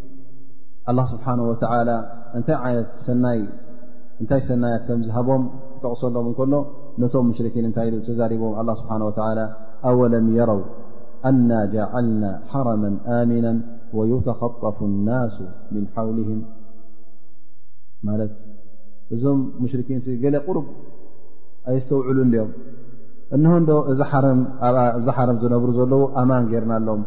ኣلላه 0.89 1.05
ስብሓነه 1.13 1.43
ወ 1.47 1.51
እታ 2.39 2.49
ይነ 2.71 2.85
እንታይ 4.21 4.41
ሰናያት 4.49 4.83
ከም 4.87 4.99
ዝሃቦም 5.05 5.43
ተቕሰሎም 5.83 6.25
እንከሎ 6.29 6.53
ነቶም 7.01 7.23
ሙሽርኪን 7.29 7.65
እንታይ 7.69 7.87
ኢ 7.97 8.01
ተዛሪቦዎም 8.07 8.55
ኣ 8.61 8.75
ስብሓه 8.79 9.01
ወ 9.07 9.11
ኣወለም 9.89 10.25
የረው 10.37 10.59
ኣና 11.29 11.49
جዓልና 11.73 12.23
ሓረማ 12.51 12.83
ኣሚና 13.17 13.47
ወيተኸጠፉ 13.97 14.77
الናሱ 14.91 15.35
ምን 15.73 15.83
ሓውልهም 15.95 16.39
ማለት 18.07 18.33
እዞም 19.15 19.39
ሙሽርኪን 19.63 20.01
ገለ 20.25 20.35
ቁርብ 20.47 20.67
ኣየስተውዕሉ 21.71 22.17
ኦም 22.43 22.51
እንሆ 23.37 23.51
ዶ 23.69 23.73
እዛ 23.93 23.99
ሓረም 25.17 25.37
ዝነብሩ 25.43 25.69
ዘለዉ 25.79 26.03
ኣማን 26.21 26.45
ጌርናኣሎም 26.51 27.01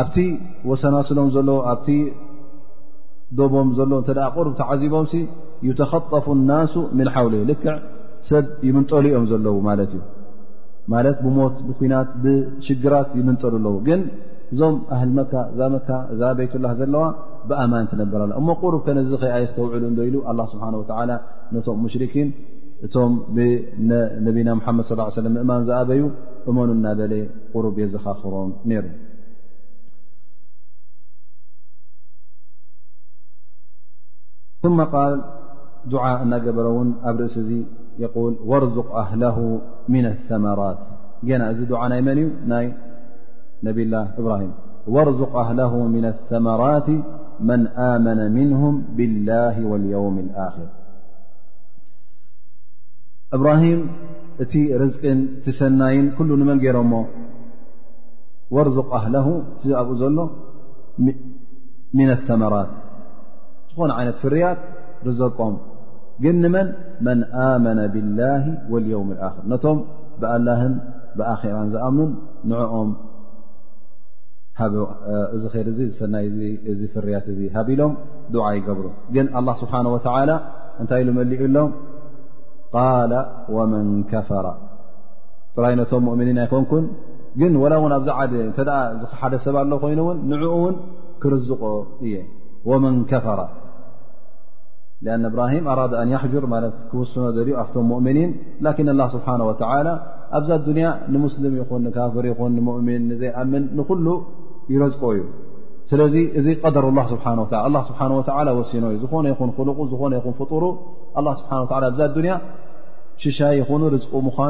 ኣብቲ 0.00 0.16
ወሰናስሎም 0.70 1.28
ዘሎ 1.34 1.48
ኣብቲ 1.72 1.88
ዶቦም 3.38 3.68
ዘሎ 3.78 3.90
እንተ 4.00 4.08
ደ 4.18 4.24
ቁሩብ 4.36 4.54
ተዓዚቦምሲ 4.60 5.14
ዩተኸጠፉ 5.68 6.26
ናሱ 6.50 6.74
ምን 6.98 7.08
ሓውሊ 7.14 7.34
ልክዕ 7.50 7.74
ሰብ 8.28 8.44
ይምንጠሉ 8.68 9.04
እዮም 9.10 9.24
ዘለዉ 9.32 9.56
ማለት 9.68 9.92
እዩ 9.96 10.02
ማለት 10.92 11.16
ብሞት 11.24 11.56
ብኩናት 11.68 12.08
ብሽግራት 12.24 13.08
ይምንጠሉ 13.20 13.54
ኣለው 13.60 13.76
ግን 13.86 14.00
እዞም 14.54 14.74
ኣህል 14.96 15.10
መካ 15.18 15.32
እዛ 15.52 15.60
መካ 15.76 15.88
እዛ 16.14 16.20
ቤይትላህ 16.40 16.72
ዘለዋ 16.80 17.04
ብኣማን 17.50 17.86
ትነብረ 17.92 18.22
እሞ 18.40 18.48
ቁሩብ 18.62 18.82
ከነዚ 18.88 19.10
ኸይኣየ 19.22 19.46
ዝተውዕሉ 19.50 19.82
እንዶ 19.92 20.00
ኢሉ 20.10 20.16
ኣላ 20.32 20.40
ስብሓን 20.52 20.76
ወላ 20.80 21.10
ነቶም 21.54 21.78
ሙሽርኪን 21.86 22.28
እቶም 22.86 23.12
ብነቢና 23.38 24.48
ሙሓመድ 24.60 24.84
ሰለ 25.20 25.26
ምእማን 25.36 25.62
ዝኣበዩ 25.70 26.02
እመኑ 26.50 26.68
እና 26.80 26.86
በለ 27.00 27.12
ቁሩብ 27.54 27.76
የዘኻኽሮም 27.84 28.50
ነይሩ 28.72 28.86
ثم 34.64 34.80
قال 34.96 35.12
دعا 35.94 36.12
እናገበረ 36.24 36.66
ን 36.88 36.90
ኣብ 37.08 37.16
ርእس 37.22 37.34
እዚ 37.42 37.50
يقول 38.04 38.32
وارزق 38.50 38.88
أهله 39.02 39.36
من 39.94 40.04
الثمرات 40.14 40.80
ና 41.40 41.42
እዚ 41.52 41.60
دع 41.72 41.80
ናይ 41.92 42.00
መን 42.08 42.18
እዩ 42.22 42.58
ይ 42.64 42.66
ن 43.64 43.66
الله 43.82 44.04
إبرهم 44.20 44.50
وارزق 44.94 45.32
أهله 45.44 45.72
من 45.94 46.04
الثمرات 46.12 46.88
من 47.50 47.60
آمن 47.92 48.20
منهم 48.38 48.74
بالله 48.96 49.54
واليوم 49.70 50.14
الآخر 50.26 50.68
إبرهم 53.36 53.78
እቲ 54.42 54.54
رزቅን 54.82 55.18
تሰናይ 55.44 55.96
كل 56.18 56.28
መን 56.48 56.58
ሮ 56.76 56.76
وارزق 58.54 58.88
أهله 58.98 59.26
ብኡ 59.76 59.88
ዘሎ 60.00 60.18
من 61.98 62.08
الثمراት 62.16 62.70
ዝኾን 63.74 63.90
ዓይነት 63.98 64.16
ፍርያት 64.22 64.60
ርዘቆም 65.06 65.54
ግን 66.24 66.36
ንመን 66.42 66.68
መን 67.06 67.20
ኣመነ 67.44 67.78
ብላه 67.94 68.44
ወልيውም 68.72 69.08
ኣክር 69.28 69.42
ነቶም 69.52 69.78
ብኣላህን 70.20 70.74
ብኣራን 71.18 71.68
ዝኣምን 71.74 72.10
ንዕኦም 72.50 72.90
እዚ 75.36 75.42
ይ 75.54 75.62
እዚ 75.72 75.78
ዝሰናይ 75.90 76.26
እዚ 76.72 76.80
ፍርያት 76.94 77.26
እዚ 77.32 77.40
ሃብ 77.56 77.68
ኢሎም 77.74 77.94
ድዓ 78.34 78.44
ይገብሩ 78.58 78.86
ግን 79.14 79.26
ኣላ 79.38 79.48
ስብሓንه 79.62 79.90
ወላ 79.94 80.30
እንታይ 80.82 81.00
ኢሉ 81.04 81.10
መሊኡ 81.18 81.40
ሎም 81.56 81.72
ቃል 82.76 83.12
ወመን 83.56 83.88
ከፈረ 84.12 84.46
ጥራይ 85.56 85.74
ነቶም 85.80 86.02
ሙؤምኒን 86.08 86.38
ኣይኮንኩን 86.44 86.84
ግን 87.40 87.52
ላ 87.72 87.74
ውን 87.82 87.92
ኣብዛ 87.98 88.10
ዓ 88.20 88.24
እተ 88.52 88.60
ዝክሓደ 89.02 89.34
ሰብ 89.46 89.56
ኣሎ 89.62 89.72
ኮይኑ 89.84 90.00
ውን 90.08 90.18
ንዕኡ 90.30 90.54
ውን 90.64 90.74
ክርዝቆ 91.24 91.62
እየ 92.06 92.14
ወመን 92.70 92.96
ከፈረ 93.10 93.40
أ 95.12 95.16
እብራه 95.28 95.52
ኣ 96.02 96.04
جር 96.32 96.44
ክውስኖ 96.90 97.24
ዘ 97.36 97.48
ኣቶም 97.62 97.88
ؤምኒ 97.96 98.18
ስه 99.12 99.22
ኣብዛ 100.36 100.50
ያ 100.84 100.88
ንስልም 101.12 101.52
ይን 101.58 101.84
ካፍር 101.96 102.26
ؤን 102.44 102.54
ዘይኣምን 103.20 103.64
ንሉ 103.78 104.06
ይረዝቁ 104.72 105.02
እዩ 105.16 105.22
ስ 105.88 105.92
እዚ 106.38 106.46
ደር 106.76 106.86
ه 106.98 108.52
ه 108.56 108.62
ሲኖ 108.70 108.84
ዩ 108.94 109.00
ዝነ 109.02 109.32
ይ 109.32 109.38
ልቁ 109.82 109.90
ዝነ 109.92 110.12
ይ 110.18 110.20
ፍሩ 110.52 110.64
ሽሻይ 113.22 113.52
ይኹ 113.60 113.68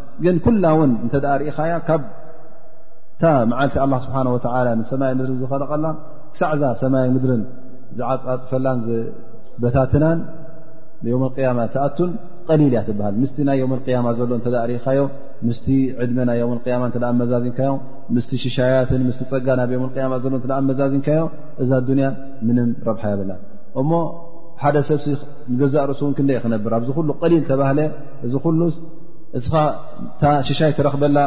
ግን 0.23 0.35
ኩላ 0.45 0.65
ውን 0.79 0.91
እተ 1.05 1.13
ርእኻያ 1.41 1.73
ካብታ 1.87 3.23
መዓልቲ 3.51 3.75
ኣ 3.83 3.87
ስብሓ 4.05 4.17
ወላ 4.57 4.67
ንሰማይ 4.81 5.11
ምድርን 5.19 5.37
ዝኸለቀላ 5.41 5.85
ክሳዕዛ 6.33 6.63
ሰማይ 6.83 7.07
ምድርን 7.15 7.43
ዝዓፃፅፈላን 7.99 8.77
ዝበታትናን 8.87 10.19
ዮም 11.11 11.23
ያማ 11.45 11.59
ተኣቱን 11.73 12.11
ቀሊል 12.49 12.71
እያ 12.73 12.81
ትብሃል 12.87 13.15
ምስ 13.21 13.31
ናይ 13.47 13.57
ዮም 13.61 13.71
ያማ 13.95 14.07
ዘሎ 14.17 14.31
እተ 14.41 14.47
ርእኻዮ 14.71 15.01
ምስ 15.47 15.59
ዕድመ 16.01 16.17
ናይ 16.29 16.37
ዮም 16.41 16.51
ያማ 16.73 16.83
እተኣመዛዝንካዮ 16.91 17.71
ምስ 18.15 18.27
ሽሻያትን 18.43 19.01
ም 19.07 19.11
ፀጋ 19.31 19.47
ናብ 19.59 19.71
ማ 20.11 20.19
ሎ 20.33 20.33
ተኣመዛዝንካዮ 20.45 21.23
እዛ 21.63 21.71
ኣንያ 21.93 22.07
ምንም 22.47 22.69
ረብሓ 22.87 23.03
የብላ 23.13 23.31
እሞ 23.81 23.89
ሓደ 24.63 24.77
ሰብ 24.89 24.99
ንገዛእ 25.51 25.85
ርእሱእውን 25.89 26.13
ክንደ 26.17 26.29
ይ 26.33 26.39
ክነብር 26.43 26.73
ኣብዚ 26.79 26.89
ሉ 27.09 27.11
ቀሊል 27.21 27.43
ተባሃለ 27.49 27.79
እዚ 28.25 28.33
ሉስ 28.59 28.75
እዚኻ 29.37 29.53
ታ 30.21 30.31
ሽሻይ 30.47 30.71
ትረኽበላ 30.77 31.17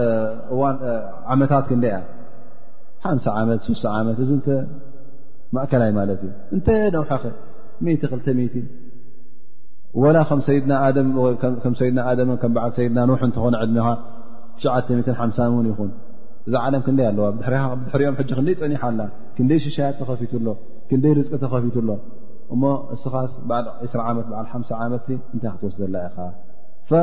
እ 0.00 0.04
ዓመታት 1.34 1.64
ክንደይያ 1.70 1.96
ሓ 3.04 3.14
ዓመት 3.40 3.60
6 3.70 3.90
ዓመት 4.00 4.18
እዚ 4.24 4.30
ተ 4.46 4.58
ማእከላይ 5.56 5.90
ማለት 5.98 6.20
እዩ 6.26 6.32
እንተ 6.56 6.68
ነውሓኸ 6.96 7.24
2 8.28 8.58
ወላ 10.02 10.18
ከም 10.28 10.40
ሰይድና 10.50 10.72
ኣም 12.12 12.30
ከም 12.42 12.52
በዓል 12.56 12.72
ሰይድና 12.78 12.98
ንውሑ 13.10 13.20
እንትኾነ 13.28 13.54
ዕድሚኻ 13.64 13.88
950 14.62 15.50
እውን 15.54 15.66
ይኹን 15.70 15.90
እዛ 16.48 16.54
ዓለም 16.68 16.82
ክንደይ 16.86 17.06
ኣለዋ 17.10 17.26
ድ 17.36 17.44
ድሕሪኦም 17.44 18.16
ሕጂ 18.20 18.30
ክንደይ 18.38 18.54
ፀኒሓ 18.62 18.82
ኣላ 18.90 19.00
ክንደይ 19.36 19.58
ሽሻያት 19.66 19.94
ተኸፊትሎ 20.00 20.48
ክንደይ 20.88 21.12
ርዝቂ 21.18 21.34
ተኸፊቱኣሎ 21.44 21.90
እሞ 22.54 22.62
እስኻ 22.96 23.14
ዓ 23.58 23.62
20 23.84 24.08
ዓመትዓ 24.08 24.40
ሓ 24.54 24.64
ዓመት 24.86 25.06
እንታይ 25.34 25.52
ክትወስዘላ 25.54 25.94
ኢኻ 26.08 26.18
ه 26.92 27.00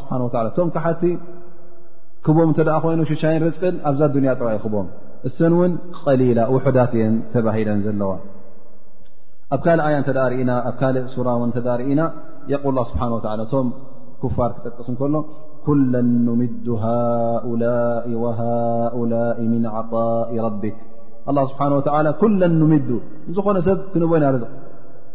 ስብሓ 0.00 0.48
ቶም 0.56 0.68
ካሓቲ 0.74 1.02
ክቦም 2.26 2.48
እተ 2.52 2.58
ደኣ 2.68 2.76
ኮይኑ 2.84 3.00
ሸሻይን 3.10 3.38
ርዝቅን 3.46 3.74
ኣብዛ 3.88 4.00
ዱኒያ 4.14 4.30
ጥራእ 4.40 4.56
ክቦም 4.64 4.86
እሰን 5.28 5.52
እውን 5.56 5.72
ቀሊላ 6.00 6.40
ውሑዳት 6.54 6.92
እየን 6.96 7.14
ተባሂለን 7.34 7.80
ዘለዋ 7.86 8.10
ኣብ 9.54 9.60
ካል 9.66 9.80
ኣያ 9.86 9.94
እተርእና 10.02 10.50
ኣብ 10.70 10.74
ካ 10.80 10.90
ሱራ 11.14 11.28
ተርኢና 11.56 12.00
ል 12.76 12.78
ስብሓه 12.90 13.10
እቶም 13.46 13.66
ክፋር 14.22 14.50
ክጠቅስ 14.56 14.88
እከሎ 14.94 15.14
ኩለን 15.66 16.10
ምዱ 16.40 16.66
ሃؤላ 16.84 17.64
ወሃؤላ 18.24 19.12
ምን 19.52 19.64
ዓطኢ 19.78 20.36
ረቢክ 20.46 20.76
ስብሓه 21.52 21.70
ወ 21.78 22.12
ኩለን 22.22 22.52
ንምዱ 22.62 22.88
ዝኾነ 23.38 23.56
ሰብ 23.68 23.78
ክንቦና 23.94 24.24
ርዝቕ 24.36 24.48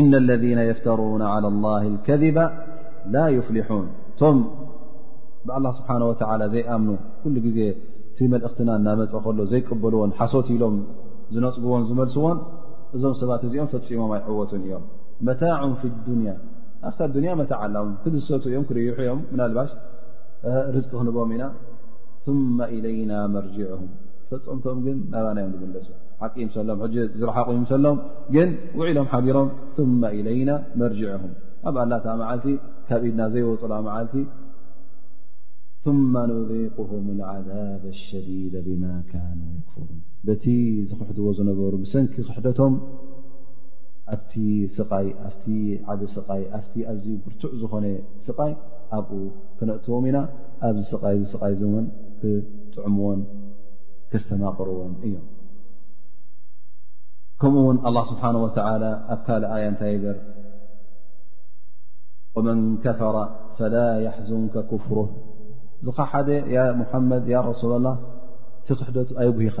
ኢና 0.00 0.14
ለذነ 0.28 0.60
የፍተሩና 0.70 1.24
ላى 1.44 1.52
ላ 1.64 2.00
ከذባ 2.06 2.38
ላ 3.14 3.22
ይፍልሑን 3.36 3.86
እቶም 4.10 4.38
ብኣላ 5.46 5.66
ስብሓናه 5.78 6.06
ወተላ 6.10 6.40
ዘይኣምኑ 6.54 6.90
ኩሉ 7.22 7.36
ግዜ 7.46 7.58
እቲ 8.10 8.18
መልእኽትና 8.32 8.70
እናመፀ 8.80 9.12
ከሎ 9.26 9.38
ዘይቀበልዎን 9.52 10.10
ሓሶት 10.18 10.48
ኢሎም 10.54 10.76
ዝነፅግዎን 11.34 11.82
ዝመልስዎን 11.90 12.38
እዞም 12.96 13.14
ሰባት 13.20 13.42
እዚኦም 13.48 13.68
ፈፂሞም 13.74 14.10
ኣይ 14.16 14.22
ዕወቱን 14.30 14.62
እዮም 14.66 14.84
መታዕ 15.28 15.60
ፍ 15.82 15.92
ዱንያ 16.06 16.32
ኣፍታ 16.88 17.00
ዱንያ 17.16 17.30
መታዕ 17.42 17.58
ኣላዎ 17.68 17.84
ክድሰቱ 18.02 18.44
እዮም 18.52 18.64
ክርይሑ 18.70 18.96
እዮም 19.04 19.20
ምናልባሽ 19.32 19.70
ርዝቅ 20.74 20.90
ክንቦም 21.00 21.30
ኢና 21.36 21.44
ثመ 22.26 22.58
إለይና 22.76 23.12
መርጅዕም 23.36 23.84
ፈፆምቶኦም 24.30 24.80
ግን 24.86 24.98
ናባናእዮም 25.12 25.52
ንመለሱ 25.60 25.88
ሓቂ 26.22 26.34
ምሰሎም 26.48 26.78
ሕጅ 26.84 26.94
ዝረሓቑ 27.20 27.48
ዩምሰሎም 27.56 27.96
ግን 28.34 28.50
ውዒሎም 28.78 29.08
ሓቢሮም 29.12 29.48
ثመ 29.76 30.00
إለይና 30.18 30.50
መርጅዕهም 30.80 31.32
ኣብ 31.68 31.76
ኣላታ 31.82 32.06
መዓልቲ 32.20 32.46
ካብ 32.88 33.02
ኢድና 33.08 33.22
ዘይወጡላ 33.34 33.72
መዓልቲ 33.88 34.14
ثመ 35.86 36.14
ንذቅهም 36.30 37.04
اዓذብ 37.32 37.82
اሸዲድ 37.94 38.54
ብማ 38.66 38.84
ካኑ 39.10 39.40
የክፍሩን 39.58 39.98
በቲ 40.28 40.44
ዝኽሕትዎ 40.90 41.26
ዝነበሩ 41.40 41.72
ብሰንኪ 41.84 42.14
ክሕደቶም 42.28 42.74
ኣብቲ 44.14 44.32
ስይ 44.76 45.08
ኣቲ 45.28 45.44
ዓብ 45.92 46.00
ስቃይ 46.16 46.42
ኣብቲ 46.58 46.74
ኣዝዩ 46.90 47.14
ብርቱዕ 47.24 47.52
ዝኾነ 47.62 47.86
ስቓይ 48.26 48.52
ኣብኡ 48.98 49.20
ክነእትዎም 49.58 50.04
ኢና 50.10 50.18
ኣብዚ 50.68 50.82
ስቃይ 50.94 51.16
ዚ 51.22 51.26
ስቃይ 51.34 51.54
ዝውን 51.60 51.86
ጥዕምዎን 52.74 53.20
ከስተማቕርዎን 54.10 54.92
እዮም 55.08 55.24
ከምኡ 57.40 57.62
ውን 57.68 57.78
الله 57.88 58.02
ስብሓنه 58.10 58.38
ولى 58.44 58.90
ኣብ 59.12 59.20
ካል 59.26 59.42
ኣያ 59.54 59.62
እንታይ 59.72 59.94
በር 60.02 60.16
وመن 62.36 62.58
ከፈረ 62.84 63.16
فلا 63.56 63.88
يحዙنከ 64.06 64.54
كፍر 64.70 64.96
ዚ 65.86 65.88
ሓደ 66.10 66.28
محመድ 66.80 67.24
ያ 67.34 67.36
رسل 67.50 67.70
الله 67.78 67.94
ቲክሕደት 68.68 69.08
ኣይጉهኻ 69.22 69.58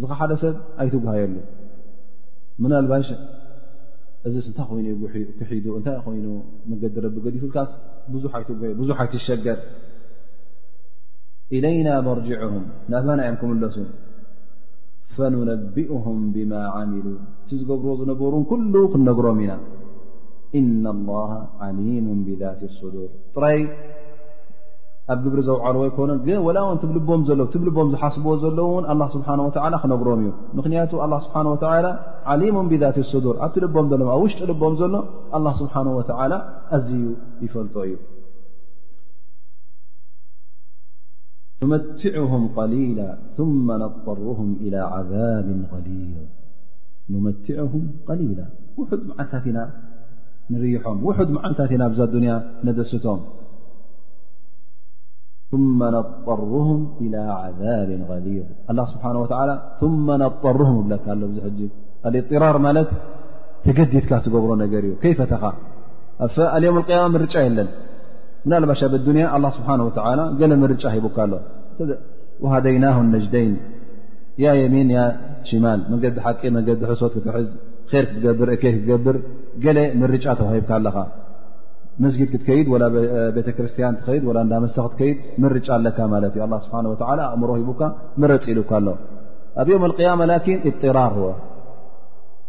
ዚ 0.00 0.02
ሓደ 0.20 0.30
ሰብ 0.42 0.54
ኣይትጉهየሉ 0.82 1.34
ና 2.70 2.72
ልባሽ 2.84 3.08
እዚ 4.26 4.34
እታይ 4.50 4.70
ይኑ 4.80 4.88
ክሒ 5.40 5.52
እታይ 5.80 5.96
ይኑ 6.18 6.26
መገዲ 6.70 6.94
ረቢ 7.06 7.16
ዲፍ 7.34 7.44
ካ 7.54 7.58
ብዙ 8.12 8.24
ብዙ 8.80 8.88
ኣይትሸገር 9.02 9.58
إለይናا 11.56 11.92
መرجعه 12.08 12.54
ባና 12.90 13.20
አን 13.28 13.34
كምለሱ 13.40 13.76
فنነብኡهም 15.20 16.18
ብማ 16.34 16.52
عሚሉ 16.78 17.06
እቲ 17.44 17.50
ዝገብርዎ 17.60 17.92
ዝነበሩ 18.00 18.32
ኩሉ 18.50 18.74
ክነግሮም 18.92 19.38
ኢና 19.44 19.52
إن 20.60 20.84
الله 20.94 21.30
عሊሙ 21.64 22.06
ብذት 22.28 22.60
ስዱር 22.78 23.08
ጥራይ 23.34 23.58
ኣብ 25.12 25.18
ግብሪ 25.24 25.38
ዘውዓልዎ 25.48 25.82
ይኮነ 25.88 26.10
ግን 26.26 26.38
ላ 26.56 26.58
ውን 26.68 26.78
ትብልቦም 26.82 27.20
ዘሎ 27.28 27.40
ትብልቦም 27.54 27.86
ዝሓስብዎ 27.92 28.32
ዘለዉ 28.42 28.66
ውን 28.76 28.84
ኣ 28.92 28.94
ስብሓه 29.14 29.36
و 29.46 29.48
ክነግሮም 29.82 30.20
እዩ 30.22 30.30
ምክንያቱ 30.58 30.90
ኣل 31.04 31.12
ስብሓንه 31.26 31.50
و 31.54 31.58
ዓሊሙ 32.32 32.54
ብذት 32.72 32.96
اስዱር 33.04 33.36
ኣብቲ 33.44 33.54
ልቦም 33.64 33.86
ሎ 34.00 34.02
ኣ 34.14 34.16
ውሽጢ 34.22 34.40
ልቦም 34.50 34.72
ዘሎ 34.80 34.94
ኣلله 35.36 35.52
ስብሓه 35.60 35.86
وላ 35.98 36.32
ኣዝዩ 36.76 37.02
ይፈልጦ 37.44 37.74
እዩ 37.88 37.94
نመعه 41.62 42.52
قሊيላ 48.08 48.42
ዓታት 49.20 49.44
ና 49.56 49.60
ንርሖም 50.52 50.98
ውድ 51.06 51.30
ዓልታት 51.48 51.72
ና 51.80 51.86
ብዛ 51.94 52.02
ያ 52.30 52.36
ነደስቶም 52.66 53.20
ضطره 55.52 56.68
إلى 57.04 57.20
عذብ 57.42 57.90
غሊር 58.10 58.46
لله 58.70 58.84
ስብሓنه 58.92 59.18
و 59.24 59.26
ث 59.80 59.82
نضطرهም 60.22 60.76
ካ 61.04 61.06
ዙ 61.58 61.60
طራር 62.30 62.56
ማለት 62.66 62.88
ተገዲድካ 63.64 64.10
ትገብሮ 64.24 64.50
ነገር 64.64 64.82
እዩ 64.88 64.92
ከيፈ 65.04 65.18
ተኻ 65.32 65.44
ي 66.62 66.66
القي 66.74 66.96
ርጫ 67.22 67.34
የለን 67.46 67.68
ምና 68.48 68.54
ልባሻ 68.62 68.80
ብዱንያ 68.92 69.24
ስብሓه 69.56 69.80
ገለ 70.40 70.52
ምርጫ 70.62 70.82
ሂቡካ 70.94 71.16
ኣሎሃደይናه 71.26 72.96
ነጅደይን 73.14 73.54
ያ 74.44 74.54
የሚን 74.62 74.88
ያ 74.96 75.00
ሽማል 75.48 75.80
መንገዲ 75.92 76.16
ሓቂ 76.26 76.40
መንዲ 76.56 76.68
ሶት 77.00 77.12
ክትውዝ 77.16 77.50
ር 78.02 78.04
ክትብር 78.12 78.50
ክትገብር 78.62 79.16
ገለ 79.64 79.78
ምርጫ 80.02 80.24
ተዋሂብካ 80.40 80.70
ኣለኻ 80.78 80.96
መስጊድ 82.02 82.28
ክትከይድ 82.32 82.68
ቤተክርስትያን 83.36 83.94
ትኸድ 84.00 84.24
እዳመስተ 84.46 84.78
ክትከይድ 84.84 85.18
መርጫ 85.44 85.66
ኣለካ 85.78 85.98
ማለት 86.14 86.34
ዩ 86.40 86.44
ስብሓ 86.66 86.78
ኣእምሮ 87.30 87.50
ሂቡካ 87.60 87.82
መረፂ 88.22 88.44
ኢሉካ 88.54 88.70
ኣሎ 88.80 88.86
ኣብ 89.60 89.68
ዮም 89.74 89.84
ያማ 90.06 90.22
ላን 90.30 90.84
ራር 90.98 91.16
ዎ 91.24 91.28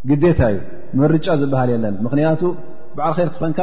ግታ 0.10 0.40
እዩ 0.54 0.60
መርጫ 1.04 1.28
ዝበሃል 1.42 1.70
የለን 1.76 1.98
ምክንያቱ 2.08 2.42
በዓል 2.96 3.18
ር 3.26 3.30
ትኮንካ 3.36 3.60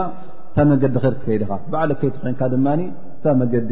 እታ 0.58 0.64
መገዲ 0.70 0.94
ኸርከይድኻ 1.02 1.48
ባዓል 1.72 1.90
ከይቲ 1.98 2.14
ኮይንካ 2.22 2.40
ድማ 2.52 2.66
እታ 3.16 3.24
መገዲ 3.40 3.70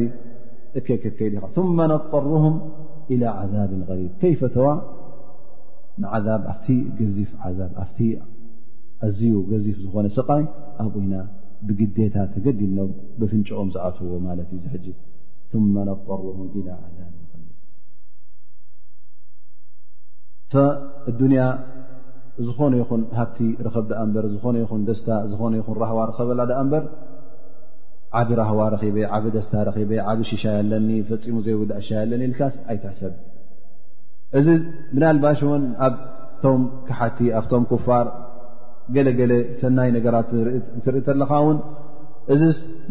እከከይዲኻ 0.78 1.42
ثመ 1.56 1.78
ነضطርهም 1.92 2.54
إلى 3.12 3.26
عذብ 3.40 3.70
غሊብ 3.88 4.12
ከይፈ 4.20 4.40
ተዋ 4.54 4.66
ንብ 6.02 6.44
ኣፍ 6.52 6.60
ገዚፍ 6.98 7.30
ብ 7.58 7.74
ኣፍ 7.84 7.96
ኣዝዩ 9.06 9.32
ገዚፍ 9.50 9.76
ዝኾነ 9.84 10.06
ስቃይ 10.18 10.44
ኣብኡና 10.82 11.14
ብግዴታ 11.66 12.16
ተገዲነ 12.34 12.78
ብፍንጨኦም 13.20 13.68
ዝኣትዎ 13.74 14.12
ማለት 14.28 14.48
ዩ 14.54 14.58
ዝሕጅ 14.64 14.86
ነضطርه 15.76 16.22
إى 16.30 16.38
ብ 21.14 21.20
غሊ 21.22 21.32
ያ 21.40 21.44
ዝኾነ 22.46 22.72
ይኹን 22.80 23.02
ሃብቲ 23.18 23.38
ርኸብ 23.66 23.84
ዳኣ 23.90 23.98
እምበር 24.06 24.24
ዝኾነ 24.32 24.56
ይኹን 24.62 24.80
ደስታ 24.88 25.08
ዝኾነ 25.30 25.52
ይን 25.58 25.76
ራህዋ 25.82 25.98
ኸበላ 26.16 26.40
ዳኣ 26.50 26.58
እምበር 26.64 26.84
ዓብ 28.20 28.28
ራህዋ 28.40 28.58
ረበ 28.74 28.96
ዓብ 29.16 29.24
ደስታ 29.36 29.54
ረበ 29.68 29.90
ዓብ 30.10 30.20
ሽሻይ 30.30 30.56
ኣለኒ 30.62 30.90
ፈፂሙ 31.08 31.36
ዘይውድእ 31.46 31.78
ሽሻይ 31.86 32.04
ለኒ 32.10 32.22
ኢልካስ 32.30 32.54
ኣይታሰብ 32.72 33.14
እዚ 34.38 34.46
ብናልባሽ 34.94 35.40
እውን 35.46 35.64
ኣብቶም 35.86 36.62
ካሓቲ 36.88 37.18
ኣብቶም 37.38 37.64
ክፋር 37.70 38.06
ገለገለ 38.96 39.32
ሰናይ 39.60 39.88
ነገራት 39.96 40.30
ትርኢ 40.86 41.02
ኣለኻ 41.14 41.30
እውን 41.44 41.58
እዚ 42.34 42.42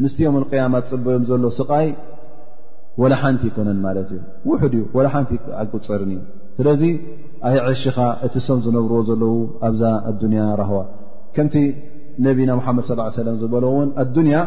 ምስቲ 0.04 0.20
ዮም 0.26 0.36
ቅያማ 0.52 0.74
ፅበዮም 0.94 1.24
ዘሎ 1.30 1.44
ስቃይ 1.60 1.88
ወላ 3.02 3.14
ሓንቲ 3.22 3.44
ይኮነን 3.52 3.80
ማለት 3.86 4.10
እዩ 4.16 4.20
ውሑድ 4.50 4.76
እዩ 4.78 4.84
ላ 5.06 5.08
ሓንቲ 5.16 5.32
ቁፅርን 5.74 6.12
እዩ 6.16 6.20
ስለዚ 6.58 6.82
ኣይ 7.48 7.56
ዕሺኻ 7.72 7.98
እቲ 8.26 8.36
ሰም 8.48 8.60
ዝነብርዎ 8.66 9.00
ዘለዉ 9.10 9.34
ኣብዛ 9.68 9.82
ኣዱኒያ 10.12 10.44
ራህዋ 10.62 10.80
ከምቲ 11.36 11.56
ነቢ 12.28 12.38
ና 12.50 12.54
ሓመድ 12.66 12.86
صى 12.90 13.04
ሰለ 13.20 13.28
ዝበለውን 13.42 13.90
ኣዱኒያ 14.04 14.38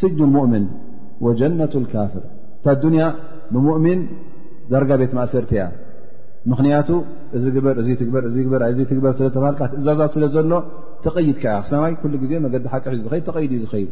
ስጅ 0.00 0.16
ሙእምን 0.34 0.64
ወጀነቱ 1.26 1.74
ካፍር 1.92 2.24
እታዱኒያ 2.58 3.04
ንሙؤምን 3.54 4.00
ዳርጋ 4.72 4.90
ቤት 5.00 5.12
ማእሰርቲ 5.18 5.52
ያ 5.60 5.64
ምኽንያቱ 6.50 6.90
እዚ 7.36 7.44
ግበር 7.56 7.76
እ 7.82 7.94
ትበር 8.00 8.24
ግበር 8.46 8.62
ትግበር 8.90 9.12
ስለተብሃልካ 9.18 9.60
ትእዛዛ 9.72 10.00
ስለ 10.14 10.24
ዘሎ 10.34 10.52
ተቐይድካ 11.04 11.42
ያ 11.56 11.80
ይ 11.92 12.26
ዜ 12.30 12.38
መገዲ 12.44 12.64
ሓቂእዩ 12.74 13.00
ተቐይድ 13.28 13.50
እዩ 13.56 13.60
ዝኸይድ 13.64 13.90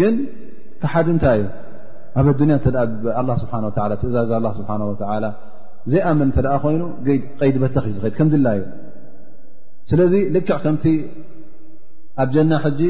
ግን 0.00 0.14
ካሓድ 0.82 1.08
እንታይ 1.14 1.38
እዩ 1.42 1.48
ኣብ 2.20 2.26
ኣያ 3.20 3.86
ስብ 4.00 4.08
እዛዛ 4.22 4.32
ስብሓ 4.58 4.76
ላ 5.24 5.28
ዘይኣምን 5.92 6.30
ተ 6.36 6.46
ኣ 6.54 6.56
ኮይኑ 6.64 6.82
ቀይዲ 7.40 7.56
በተክ 7.64 7.84
እዩ 7.88 7.92
ዝኸድ 7.96 8.14
ከም 8.18 8.28
ድላይ 8.34 8.56
እዩ 8.60 8.66
ስለዚ 9.90 10.14
ልክዕ 10.34 10.56
ከምቲ 10.64 10.84
ኣብ 12.22 12.28
ጀና 12.34 12.52
ሕጂ 12.64 12.80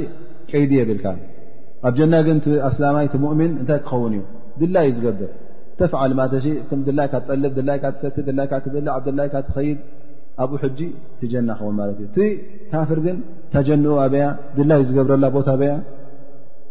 ቀይዲ 0.51 0.73
የብልካ 0.81 1.07
ኣብ 1.89 1.95
ጀና 1.99 2.15
ግን 2.29 2.39
ኣስላማይቲ 2.69 3.15
ሙእምን 3.25 3.53
እንታይ 3.63 3.81
ክኸውን 3.89 4.15
እዩ 4.19 4.23
ድላይእዩ 4.61 4.95
ዝገብር 4.99 5.31
ተፍዓል 5.81 6.13
ማ 6.19 6.23
ም 6.79 6.81
ድላይ 6.89 7.09
ካ 7.13 7.17
ትጠል 7.25 7.43
ላይካ 7.71 7.85
ትሰቲ 7.97 8.17
ላይካ 8.39 8.53
ትብልእ 8.67 8.93
ዓ 8.95 8.99
ድላይካ 9.09 9.35
ትኸይድ 9.49 9.81
ኣብኡ 10.43 10.57
ሕጂ 10.63 10.81
ትጀና 11.19 11.51
ኸውን 11.59 11.75
ማለት 11.81 11.99
እዩ 12.03 12.09
ቲ 12.17 12.29
ታፍር 12.71 12.99
ግን 13.07 13.19
ታጀንኡ 13.53 13.93
ኣበያ 14.05 14.25
ድላዩ 14.57 14.81
ዝገብረላ 14.89 15.25
ቦታ 15.37 15.49
ያ 15.71 15.75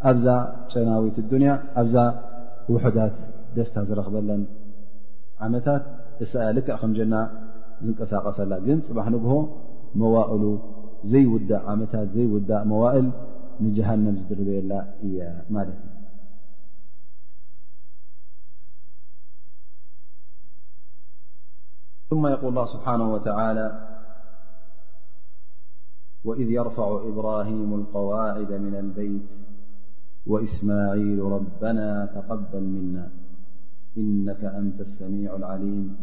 ኣብዛ 0.09 0.27
ጨናዊት 0.71 1.17
ዱንያ 1.33 1.51
ኣብዛ 1.81 1.95
ውሕዳት 2.73 3.13
ደስታ 3.57 3.75
ዝረክበለን 3.89 4.41
ዓመታት 5.45 5.83
إس 6.21 6.35
لكأمجن 6.35 7.13
قل 7.81 8.63
جنبح 8.65 9.07
ن 9.09 9.15
موائل 9.95 10.59
زي 11.03 11.25
ود 11.25 11.51
عم 11.51 11.87
ي 12.15 12.25
و 12.25 12.39
موائل 12.65 13.11
جهنم 13.61 14.15
ر 14.17 14.73
ا 14.79 15.43
ثم 22.09 22.23
يقول 22.33 22.49
الله 22.49 22.67
سبحانه 22.75 23.07
وتعالى 23.15 23.67
وإذ 26.27 26.47
يرفع 26.59 26.87
إبراهيم 27.11 27.69
القواعد 27.79 28.51
من 28.65 28.75
البيت 28.83 29.27
وإسماعيل 30.31 31.19
ربنا 31.35 31.89
تقبل 32.15 32.63
منا 32.75 33.07
إنك 33.97 34.43
أنت 34.43 34.81
السميع 34.81 35.35
العليم 35.35 35.95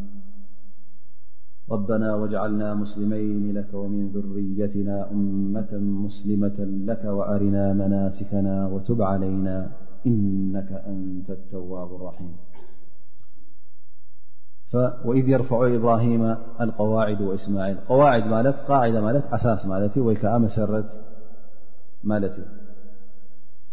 ربنا 1.71 2.15
واجعلنا 2.15 2.75
مسلمين 2.75 3.55
لك 3.59 3.69
ومن 3.75 4.09
ذريتنا 4.09 5.11
أمة 5.11 5.73
مسلمة 5.75 6.57
لك 6.59 7.05
وأرنا 7.05 7.73
مناسكنا 7.73 8.67
وتب 8.67 9.03
علينا 9.03 9.71
إنك 10.07 10.73
أنت 10.73 11.31
التواب 11.31 11.95
الرحيم 11.95 12.33
وإذ 15.05 15.29
يرفع 15.29 15.77
إبراهيم 15.77 16.23
القواعد 16.61 17.21
وإسماعيلقواعد 17.21 18.23
مالاعد 18.23 18.93
مال 18.97 19.17
أساس 19.17 19.67
مالمسر 19.67 20.85
مالته 22.05 22.43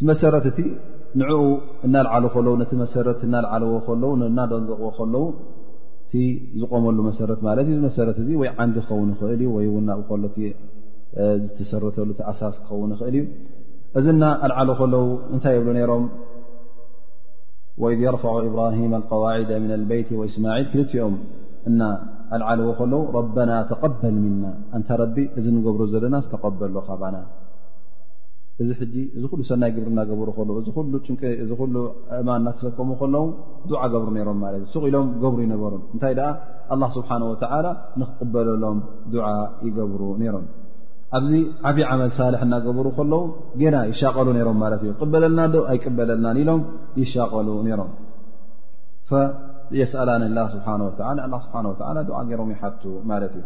مسر 0.01 0.33
ንኡ 1.19 1.31
እናልዓሉ 1.85 2.23
ከለዉ 2.33 2.53
ነቲ 2.61 2.71
መሰረት 2.81 3.19
እናልዓልዎ 3.27 3.71
ከለው 3.87 4.11
ናደዘቕዎ 4.37 4.89
ከለው 4.97 5.23
እቲ 6.03 6.13
ዝቆመሉ 6.61 6.97
መሰረት 7.09 7.39
ማለት 7.47 7.65
እዩዚ 7.71 7.79
መሰረት 7.87 8.17
እዚ 8.23 8.29
ወይ 8.41 8.49
ዓንዲ 8.63 8.75
ክኸውን 8.85 9.09
ይኽእል 9.13 9.31
እዩ 9.43 9.49
ወይ 9.55 9.65
እው 9.71 9.77
ናብኡ 9.87 10.03
ከሎ 10.09 10.23
እ 10.37 11.25
ዝተሰረተሉ 11.45 12.07
እቲ 12.15 12.21
ኣሳስ 12.31 12.57
ክኸውን 12.67 12.91
ይኽእል 12.95 13.15
እዩ 13.19 13.25
እዚ 13.99 14.05
ና 14.21 14.31
ኣልዓሉ 14.47 14.69
ከለዉ 14.79 15.05
እንታይ 15.33 15.53
የብሎ 15.57 15.69
ነይሮም 15.77 16.05
ወኢ 17.83 17.95
የርፋዕ 18.05 18.35
ኢብራሂም 18.49 18.93
قዋዒድ 19.11 19.51
ምና 19.63 19.73
በይቲ 19.89 20.09
ወእስማዒል 20.21 20.65
ክልቲኦም 20.73 21.15
እና 21.69 21.81
ኣልዓለዎ 22.37 22.69
ከለዉ 22.79 23.01
ረበና 23.17 23.51
ተቀበል 23.71 24.15
ምና 24.25 24.43
እንታ 24.77 24.89
ረቢ 25.03 25.17
እዚ 25.39 25.45
ንገብሩ 25.57 25.81
ዘለና 25.93 26.15
ዝተቀበ 26.25 26.59
ካባና 26.87 27.15
እዚ 28.63 28.69
ሕዚ 28.79 28.93
እዚ 29.17 29.23
ኩሉ 29.31 29.41
ሰናይ 29.49 29.69
ግብሪ 29.75 29.89
እናገብሩ 29.93 30.29
ሉ 31.73 31.83
እማን 32.19 32.37
እናተሰቀሙ 32.41 32.89
ከለዉ 33.01 33.27
ዓ 33.81 33.87
ገብሩ 33.93 34.07
ሮም 34.29 34.39
ማለት 34.45 34.61
እ 34.65 34.67
ስቕ 34.73 34.83
ኢሎም 34.89 35.05
ገብሩ 35.21 35.39
ይነበሩ 35.45 35.73
እንታይ 35.95 36.13
ስብሓን 36.95 37.21
ወ 37.29 37.35
ንክቅበለሎም 38.01 38.79
ድዓ 39.13 39.27
ይገብሩ 39.67 40.01
ነይሮም 40.21 40.45
ኣብዚ 41.17 41.31
ዓብዪ 41.69 41.83
ዓመል 41.91 42.11
ሳልሒ 42.17 42.35
እናገብሩ 42.45 42.87
ከለዉ 42.97 43.21
ጌና 43.61 43.75
ይሻቀሉ 43.91 44.27
ነሮም 44.39 44.57
ማለት 44.63 44.81
እዩ 44.85 44.91
ቅበለልና 45.01 45.39
ዶ 45.53 45.61
ኣይቅበለልናን 45.73 46.37
ኢሎም 46.41 46.61
ይሻቀሉ 47.03 47.47
ነይሮም 47.67 47.91
የስኣላን 49.79 50.23
ላ 50.35 50.41
ስብሓ 50.55 50.67
ስብሓ 51.45 51.55
ዓ 52.19 52.21
ገሮም 52.31 52.51
ይሓቱ 52.55 52.83
ማለት 53.11 53.33
እዩ 53.39 53.45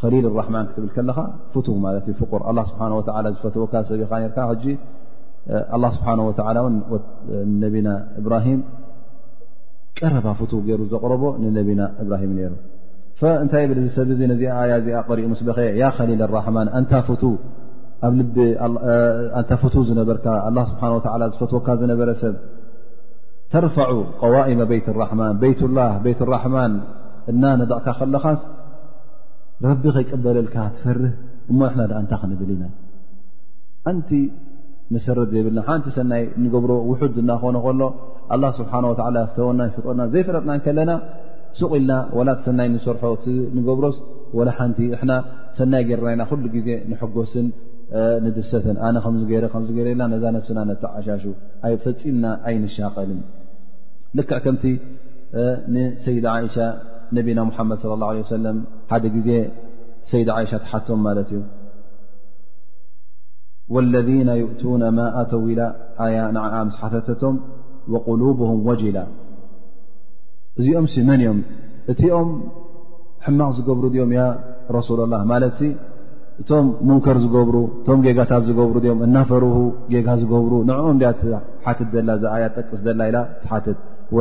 ከሊል 0.00 0.26
ራማን 0.40 0.66
ክትብል 0.68 0.90
ከለኻ 0.96 1.16
ፍ 1.54 1.72
ማ 1.84 1.90
ፍቁር 2.20 2.42
ስብሓ 2.70 3.14
ዝፈትወካ 3.34 3.72
ሰብ 3.88 4.00
ኢኻ 4.04 4.12
ርካ 4.30 4.38
ስብሓه 5.96 6.68
ነብና 7.62 7.88
እብራሂም 8.20 8.60
ቀረባ 9.98 10.26
ፍቱ 10.40 10.52
ገይሩ 10.66 10.82
ዘቕረቦ 10.92 11.22
ንነቢና 11.42 11.82
ብራሂም 12.06 12.30
ነሩ 12.38 12.52
እንታይ 13.42 13.64
ብል 13.70 13.78
ሰብዚ 13.96 14.20
ነዚ 14.32 14.42
ኣያ 14.60 14.72
ዚ 14.84 14.94
ቅሪኡ 15.08 15.26
ስኸ 15.40 15.58
ያ 15.80 15.84
ከሊል 15.96 16.22
ራማን 16.36 16.68
ታ 16.92 17.02
ዝነበርካ 19.90 20.26
ስه 20.54 21.26
ዝፈትወካ 21.34 21.76
ዝነበረ 21.82 22.08
ሰብ 22.22 22.36
ተርፋ 23.54 23.76
ዋእም 24.36 24.62
በት 24.72 24.88
ራማን 25.00 25.36
ላ 25.80 25.90
ት 26.20 26.30
ራማን 26.32 26.72
እና 27.32 27.42
ነደቕካ 27.60 27.86
ከለኻ 28.00 28.24
ረቢ 29.68 29.82
ከይቀበለልካ 29.94 30.56
ትፈርህ 30.74 31.14
እሞ 31.52 31.60
ንና 31.78 31.90
ኣ 31.96 32.00
እንታ 32.02 32.12
ክንብል 32.20 32.50
ኢና 32.54 32.64
ሓንቲ 33.86 34.10
መሰረት 34.94 35.28
ዘይብልና 35.32 35.60
ሓንቲ 35.66 35.86
ሰናይ 35.96 36.22
ንገብሮ 36.44 36.72
ውሑድ 36.90 37.16
ና 37.28 37.34
ኾነ 37.42 37.56
ከሎ 37.64 37.82
ኣላ 38.34 38.44
ስብሓን 38.58 38.84
ወላ 38.90 39.16
ኣፍተወና 39.26 39.60
ይፈጥና 39.68 40.00
ዘይፈረጥናከለና 40.14 40.92
ሱቕኢልና 41.60 41.92
ወላ 42.18 42.30
ሰናይ 42.46 42.68
ንሰርሖ 42.74 43.02
ንገብሮስ 43.56 43.98
ላ 44.48 44.52
ሓንቲ 44.58 44.78
ሰናይ 45.58 45.82
ገርና 45.90 46.08
ኢና 46.16 46.22
ኩሉ 46.30 46.44
ግዜ 46.56 46.68
ንሕጎስን 46.92 47.46
ንድሰትን 48.24 48.76
ኣነ 48.88 48.96
ገይረ 49.30 49.46
ልና 49.88 50.02
ነዛ 50.14 50.24
ነፍስና 50.36 50.58
ነተዓሻሹ 50.70 51.22
ፈፂምና 51.84 52.24
ኣይንሻቀልን 52.50 53.20
ልክዕ 54.18 54.38
ከምቲ 54.44 54.64
ንሰይድ 55.74 56.24
ዓይሻ 56.34 56.56
ነቢና 57.16 57.38
ሙሓመድ 57.48 57.80
ለ 57.90 57.94
ላ 58.00 58.04
ለ 58.16 58.20
ሰለም 58.36 58.58
ሓደ 58.90 59.04
ግዜ 59.16 59.30
ሰይድ 60.10 60.28
ዓይሻ 60.36 60.52
ትሓቶም 60.62 61.00
ማለት 61.06 61.28
እዩ 61.34 61.40
ወለذ 63.74 64.08
እቱነ 64.46 64.82
ማ 64.96 65.00
ኣተው 65.20 65.42
ኢ 65.52 65.56
ያ 66.14 66.22
ዓ 66.54 66.62
ምስ 66.68 66.76
ሓተተቶም 66.80 67.36
ቁሉብهም 68.08 68.58
ወጅላ 68.68 68.98
እዚኦም 70.58 70.86
ሲ 70.92 70.96
መን 71.08 71.20
እኦም 71.26 71.38
እቲኦም 71.92 72.30
ሕማቕ 73.26 73.50
ዝገብሩ 73.58 73.84
ድኦም 73.94 74.10
ያ 74.18 74.24
ረሱል 74.76 75.00
ላ 75.12 75.20
ማለትሲ 75.32 75.62
እቶም 76.42 76.66
ሙንከር 76.88 77.16
ዝገብሩ 77.24 77.56
እቶም 77.80 78.00
ጌጋታት 78.06 78.42
ዝገብሩ 78.48 78.74
ኦም 78.92 79.00
እናፈሩ 79.06 79.44
ጌጋ 79.92 80.08
ዝገብሩ 80.22 80.52
ንዕኦም 80.70 80.98
ሓትት 81.64 81.88
ዘላ 81.96 82.10
እዛ 82.18 82.24
ኣያ 82.36 82.44
ጠቅስ 82.56 82.80
ዘላ 82.88 83.00
ኢ 83.10 83.14
ትት 83.66 83.78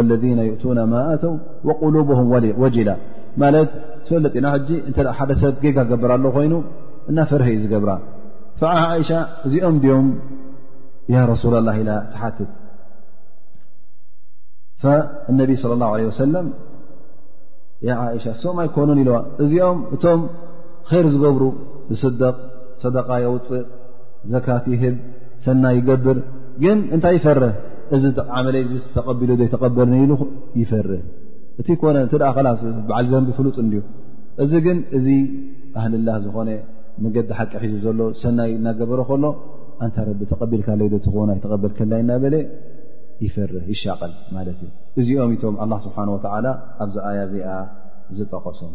ለذ 0.10 0.24
እ 0.34 0.84
ማ 0.94 1.06
ኣተው 1.14 1.36
ቁሉብም 1.84 2.22
ወጅላ 2.64 2.90
ማለት 3.42 3.70
ዝፈለጥ 4.08 4.34
ኢና 4.40 4.48
ሕጂ 4.54 4.70
እተ 4.90 4.98
ሓደ 5.18 5.32
ሰብ 5.42 5.54
ጌጋ 5.64 5.78
ገበር 5.92 6.12
ኣሎ 6.16 6.26
ኮይኑ 6.36 6.54
እናፈርሀ 7.10 7.48
እዩ 7.56 7.60
ዝገብራ 7.66 7.92
ዓይሻ 8.92 9.10
እዚኦም 9.48 9.76
ድኦም 9.84 10.08
ያ 11.14 11.18
ረሱላ 11.32 11.56
ላه 11.68 11.76
ኢላ 11.84 11.92
ትሓትት 12.14 12.50
እነብይ 15.32 15.58
صለ 15.62 15.72
الላه 15.76 15.90
عለه 15.94 16.06
ወሰለም 16.12 16.48
እሻ 18.18 18.26
ሶም 18.42 18.58
ኣይኮኑን 18.66 19.00
ኢለዋ 19.04 19.18
እዚኦም 19.44 19.80
እቶም 19.96 20.22
ኸር 20.92 21.06
ዝገብሩ 21.14 21.44
ዝስደቕ 21.96 22.38
ሰደቃ 22.84 23.08
የውፅእ 23.24 23.64
ዘካት 24.34 24.66
ይህብ 24.74 24.96
ሰናይ 25.46 25.74
ይገብር 25.82 26.18
ግን 26.64 26.78
እንታይ 26.96 27.14
ይፈርህ 27.20 27.54
እዚ 27.96 28.04
ዓመለይ 28.38 28.64
ዝተቐቢሉ 28.86 29.30
ዘይተቀበልን 29.40 29.96
ኢሉ 30.06 30.12
ይፈርህ 30.62 31.04
እቲ 31.62 31.70
ኮነ 31.82 31.98
እቲ 32.08 32.14
ደኣ 32.22 32.30
ከላስ 32.36 32.62
ባዓል 32.90 33.06
ዘንቢ 33.12 33.30
ፍሉጥ 33.38 33.56
እንድዩ 33.64 33.80
እዚ 34.44 34.52
ግን 34.66 34.78
እዚ 34.98 35.08
ኣህልላህ 35.80 36.18
ዝኾነ 36.26 36.50
መገዲ 37.04 37.30
ሓቂ 37.38 37.52
ሒዙ 37.64 37.74
ዘሎ 37.86 38.00
ሰናይ 38.22 38.52
እናገበሮ 38.58 39.00
ከሎ 39.10 39.26
እንታይ 39.86 40.06
ረቢ 40.10 40.22
ተቐቢልካ 40.32 40.70
ለይዶ 40.80 40.94
ትኾንይ 41.06 41.40
ተቐበል 41.44 41.72
ከላይ 41.78 42.02
እናበለ 42.04 42.36
ይፈርህ 43.26 43.66
ይሻቐል 43.74 44.14
ማለት 44.36 44.60
እዩ 44.66 44.70
እዚኦም 45.02 45.32
ቶም 45.42 45.56
ኣላ 45.64 45.74
ስብሓን 45.86 46.10
ወተዓላ 46.16 46.48
ኣብዚ 46.84 46.96
ኣያ 47.10 47.20
እዚኣ 47.30 47.56
ዝጠቐሶም 48.20 48.74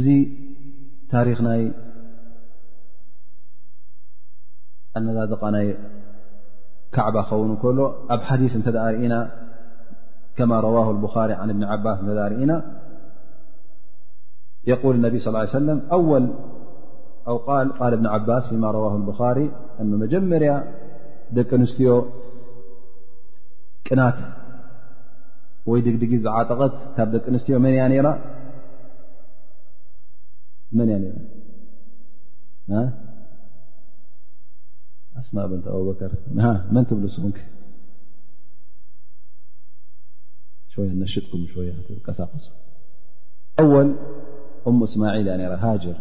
እዚ 0.00 0.08
ታሪክ 1.14 1.38
ናይ 1.48 1.62
ኣነዛ 4.98 5.18
ድቃናይ 5.32 5.68
كعب 6.92 7.20
خون 7.22 7.56
كل 7.56 7.90
ب 8.20 8.22
حديث 8.28 8.56
نتدرእن 8.60 9.14
كما 10.36 10.60
رواه 10.60 10.90
البخار 10.90 11.32
عن 11.40 11.52
بن 11.52 11.64
عباس 11.64 11.98
رእن 12.32 12.62
يقول 14.72 14.92
النبي 14.96 15.18
صلى 15.18 15.38
اه 15.38 15.40
علي 15.40 15.48
وسلم 15.58 15.78
ل 17.90 17.96
بن 17.96 18.06
عبس 18.14 18.44
فما 18.50 18.68
رواه 18.70 18.94
البخار 18.96 19.36
أن 19.80 19.86
مجمر 20.02 20.44
دቂ 21.36 21.50
نسي 21.54 21.86
ቅن 23.88 24.00
وي 25.66 26.20
عጠقت 26.36 26.76
دቂ 27.14 27.26
ن 30.84 30.86
ማ 35.36 35.38
ኣር 35.74 36.56
መን 36.74 36.84
ብስ 37.02 37.16
ሽጥኩም 41.14 41.42
ሳቀ 42.18 42.30
ወል 43.72 43.90
م 44.76 44.78
እስማعል 44.86 45.16
እያ 45.40 45.56
ሃجር 45.64 45.96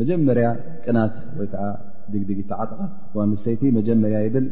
መጀመርያ 0.00 0.46
ቅናት 0.84 1.14
ወ 1.38 1.44
ድግድዓጠቃት 2.12 2.92
ሰይቲ 3.44 3.62
መጀመርያ 3.78 4.18
ብል 4.34 4.46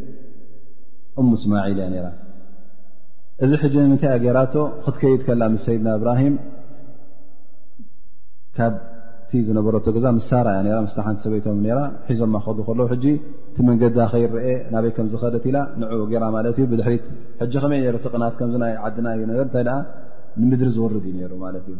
እم 1.21 1.29
እስማል 1.39 1.79
እያ 1.89 2.05
እዚ 3.45 3.51
ሕ 3.63 3.73
ምንታይ 3.91 4.15
ገራቶ 4.27 4.55
ክትከይድ 4.85 5.21
ከላ 5.27 5.43
ይድና 5.75 5.89
እብራهም 5.99 6.35
ቲ 9.31 9.39
ዝነበረ 9.47 9.77
ዛ 10.05 10.07
ምስሳራ 10.19 10.49
ያ 10.73 10.77
ምስተሓንቲ 10.85 11.19
ሰበይቶም 11.25 11.59
ሒዞም 12.09 12.35
ኣ 12.39 12.41
ክኸዱ 12.45 12.59
ከለዉ 12.69 12.87
ሕ 12.93 13.13
ቲመንገዳ 13.57 13.99
ኸይረአ 14.13 14.47
ናበይ 14.75 14.91
ከም 14.97 15.07
ዝኸደት 15.13 15.45
ኢላ 15.51 15.59
ንኡ 15.81 16.01
ገይራ 16.13 16.25
ማለት 16.37 16.57
እዩ 16.61 16.67
ብድት 16.73 16.87
ሕ 16.93 17.49
ከመይ 17.63 17.83
ጥቕናት 18.05 18.35
ከምናይ 18.41 18.75
ዓድና 18.87 19.07
እዩ 19.17 19.23
እንታይ 19.45 19.67
ንምድሪ 20.41 20.69
ዝወርድ 20.77 21.05
እዩ 21.11 21.15
ነሩ 21.25 21.33
ማለት 21.45 21.67
እዩ 21.73 21.77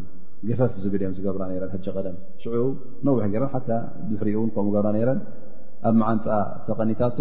ገፈፍ 0.49 0.73
ዝብል 0.83 1.01
እዮም 1.05 1.13
ገብራ 1.27 1.41
ረን 1.61 1.69
ሕ 1.75 1.93
ቀደም 1.97 2.17
ሽዑ 2.43 2.63
ነዊሕ 3.07 3.23
ገረ 3.35 3.43
ሓ 3.53 3.59
ሕሪን 4.21 4.49
ከምኡ 4.55 4.69
ገብራ 4.75 4.89
ነረን 4.97 5.19
ኣብ 5.87 5.95
መዓንጣ 6.01 6.27
ተቐኒታቶ 6.67 7.19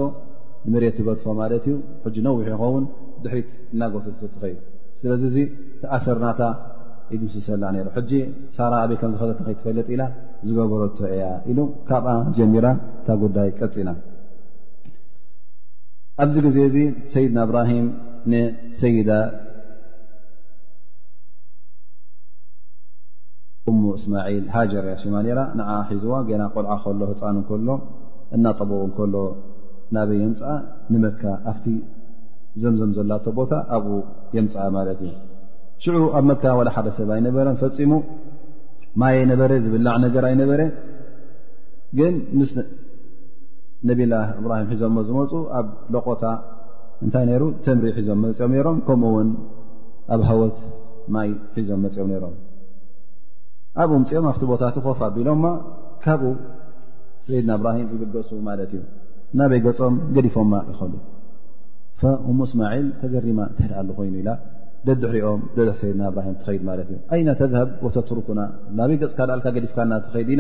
ንመሬት 0.67 0.97
ይበድፎ 1.03 1.25
ማለት 1.43 1.65
እዩ 1.71 1.75
ሕ 2.17 2.21
ነዊሕ 2.29 2.47
ይኸውን 2.55 2.85
ብድሕሪት 3.21 3.51
እናጎት 3.75 4.07
ተኸይድ 4.35 4.59
ስለዚ 5.01 5.23
ዚ 5.37 5.41
ተኣሰርናታ 5.83 6.41
ስሰላ 7.35 7.63
ሩ 7.75 7.87
ሕጂ 7.97 8.13
ሳራ 8.57 8.73
ኣበይ 8.85 8.97
ከም 9.01 9.13
ዝኸተከይትፈለጥ 9.19 9.87
ኢላ 9.95 10.03
ዝገበረ 10.47 10.83
ቶ 10.99 11.11
ያ 11.21 11.25
ኢሉ 11.51 11.59
ካብኣ 11.89 12.11
ጀሚራ 12.37 12.67
እንታ 12.77 13.09
ጉዳይ 13.23 13.49
ቀፅና 13.59 13.91
ኣብዚ 16.23 16.37
ግዜ 16.47 16.59
እዚ 16.71 16.77
ሰይድና 17.13 17.39
እብራሂም 17.47 17.87
ንሰይዳ 18.33 19.11
እሙ 23.71 23.81
እስማዒል 23.99 24.45
ሃጀር 24.57 24.85
እያ 24.91 24.97
ሽማ 25.05 25.17
ራ 25.39 25.41
ንዓ 25.61 25.69
ሒዝዋ 25.91 26.15
ገና 26.31 26.43
ቆልዓ 26.55 26.75
ከሎ 26.85 27.01
ህፃን 27.11 27.39
እከሎ 27.43 27.69
እናጠቡቕ 28.37 28.83
እንከሎ 28.89 29.15
ናበይ 29.97 30.21
የምፅኣ 30.25 30.49
ንመካ 30.93 31.23
ኣብቲ 31.53 31.67
ዘምዘም 32.63 32.93
ዘላቶ 32.99 33.25
ቦታ 33.41 33.53
ኣብኡ 33.77 33.97
የምፅኣ 34.37 34.65
ማለት 34.77 35.01
እዩ 35.07 35.13
ሽዑ 35.83 35.97
ኣብ 36.19 36.25
መካ 36.31 36.43
ዋላ 36.59 36.69
ሓደ 36.77 36.87
ሰብ 36.97 37.09
ኣይነበረን 37.17 37.57
ፈፂሙ 37.63 37.93
ማየ 39.01 39.19
ነበረ 39.33 39.51
ዝብላዕ 39.65 39.97
ነገር 40.05 40.25
ኣይነበረ 40.31 40.61
ግን 41.99 42.15
ምስ 42.39 42.51
ነቢላ 43.89 44.15
እብራሂም 44.39 44.67
ሒዞሞ 44.73 44.97
ዝመፁ 45.09 45.33
ኣብ 45.59 45.67
ለቆታ 45.95 46.25
እንታይ 47.05 47.25
ነይሩ 47.31 47.43
ተምሪ 47.65 47.91
ሒዞም 47.99 48.19
መፅኦም 48.25 48.51
ነይሮም 48.55 48.79
ከምኡ 48.87 49.13
እውን 49.15 49.29
ኣብ 50.15 50.23
ሃወት 50.29 50.59
ማይ 51.17 51.29
ሒዞም 51.57 51.81
መፅኦም 51.87 52.09
ነይሮም 52.13 52.35
ኣብኡ 53.83 53.95
ምፅኦም 54.03 54.27
ኣብቲ 54.31 54.43
ቦታ 54.53 54.63
ቲ 54.75 54.79
ኮፍ 54.87 55.01
ኣቢሎምማ 55.09 55.47
ካብኡ 56.05 56.33
ሰይድና 57.27 57.53
እብራሂም 57.59 57.87
ይግገሱ 57.95 58.31
ማለት 58.49 58.73
እዩ 58.79 58.83
ናበይ 59.39 59.61
ገፆም 59.67 59.95
ገዲፎማ 60.17 60.53
ይኸሉ 60.73 60.95
ፈሙ 62.01 62.39
እስማዒል 62.49 62.87
ተገሪማ 63.03 63.39
እንታይ 63.51 63.69
ደኣሉ 63.71 63.89
ኮይኑ 63.99 64.15
ኢላ 64.23 64.31
ሕሪኦም 65.11 65.41
ድና 65.57 66.03
ه 66.27 66.29
ትድ 67.39 67.53
ذ 67.57 67.63
وተትرኩና 67.85 68.41
ናበይ 68.79 68.97
ገ 69.03 69.11
ካል 69.19 69.31
ዲفካ 69.65 69.79
ድ 69.91 70.19
ኢ 70.19 70.35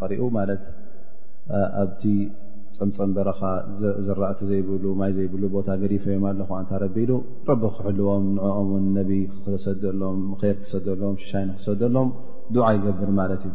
ቀሪኡ 0.00 0.22
ማለት 0.38 0.62
ኣብቲ 1.82 2.02
ፀምፀም 2.78 3.10
በረኻ 3.16 3.40
ዝራእቲ 4.06 4.40
ዘይብሉ 4.50 4.84
ማይ 5.00 5.10
ዘይብሉ 5.16 5.42
ቦታ 5.54 5.68
ገዲፈ 5.80 6.04
ዮም 6.14 6.24
ኣለኹ 6.30 6.50
እንታረቢሉ 6.62 7.10
ረቢ 7.48 7.60
ክሕልዎም 7.76 8.24
ንኦምን 8.36 8.84
ነቢይ 8.98 9.22
ክሰደሎም 9.44 10.18
ምከር 10.30 10.54
ክሰደሎም 10.62 11.14
ሽሻይን 11.22 11.50
ክሰደሎም 11.58 12.08
ድዓ 12.56 12.66
ይገብር 12.76 13.10
ማለት 13.20 13.42
እዩ 13.50 13.54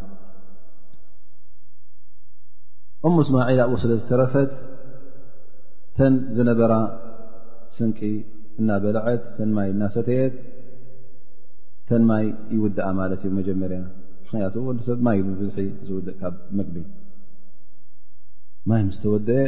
እብ 3.08 3.12
ሙስማዒል 3.20 3.62
ኡኡ 3.68 3.76
ስለ 3.84 3.92
ዝተረፈት 4.02 4.54
ተን 5.98 6.14
ዝነበራ 6.38 6.74
ስንቂ 7.78 8.00
እናበልዐት 8.60 9.24
ተንማይ 9.38 9.70
እናሰተየት 9.76 10.36
ተን 11.90 12.04
ማይ 12.10 12.26
ይውድኣ 12.54 12.86
ማለት 13.00 13.22
እዩ 13.26 13.32
መጀመርያ 13.40 13.80
ምክንያትኡ 14.24 14.62
ወሰብ 14.70 15.00
ማይ 15.08 15.18
ብብዙሒ 15.26 15.60
ዝውድእ 15.88 16.16
ካብ 16.22 16.36
መግቢ 16.60 16.78
ማይ 18.70 18.82
ምስ 18.88 18.98
ተወድአ 19.04 19.42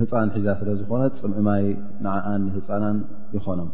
ህፃን 0.00 0.28
ሒዛ 0.34 0.46
ስለ 0.60 0.68
ዝኾነ 0.80 1.02
ፅምዕ 1.22 1.38
ማይ 1.48 1.64
ንዓኣኒ 2.04 2.44
ህፃናን 2.56 2.98
ይኾኖም 3.36 3.70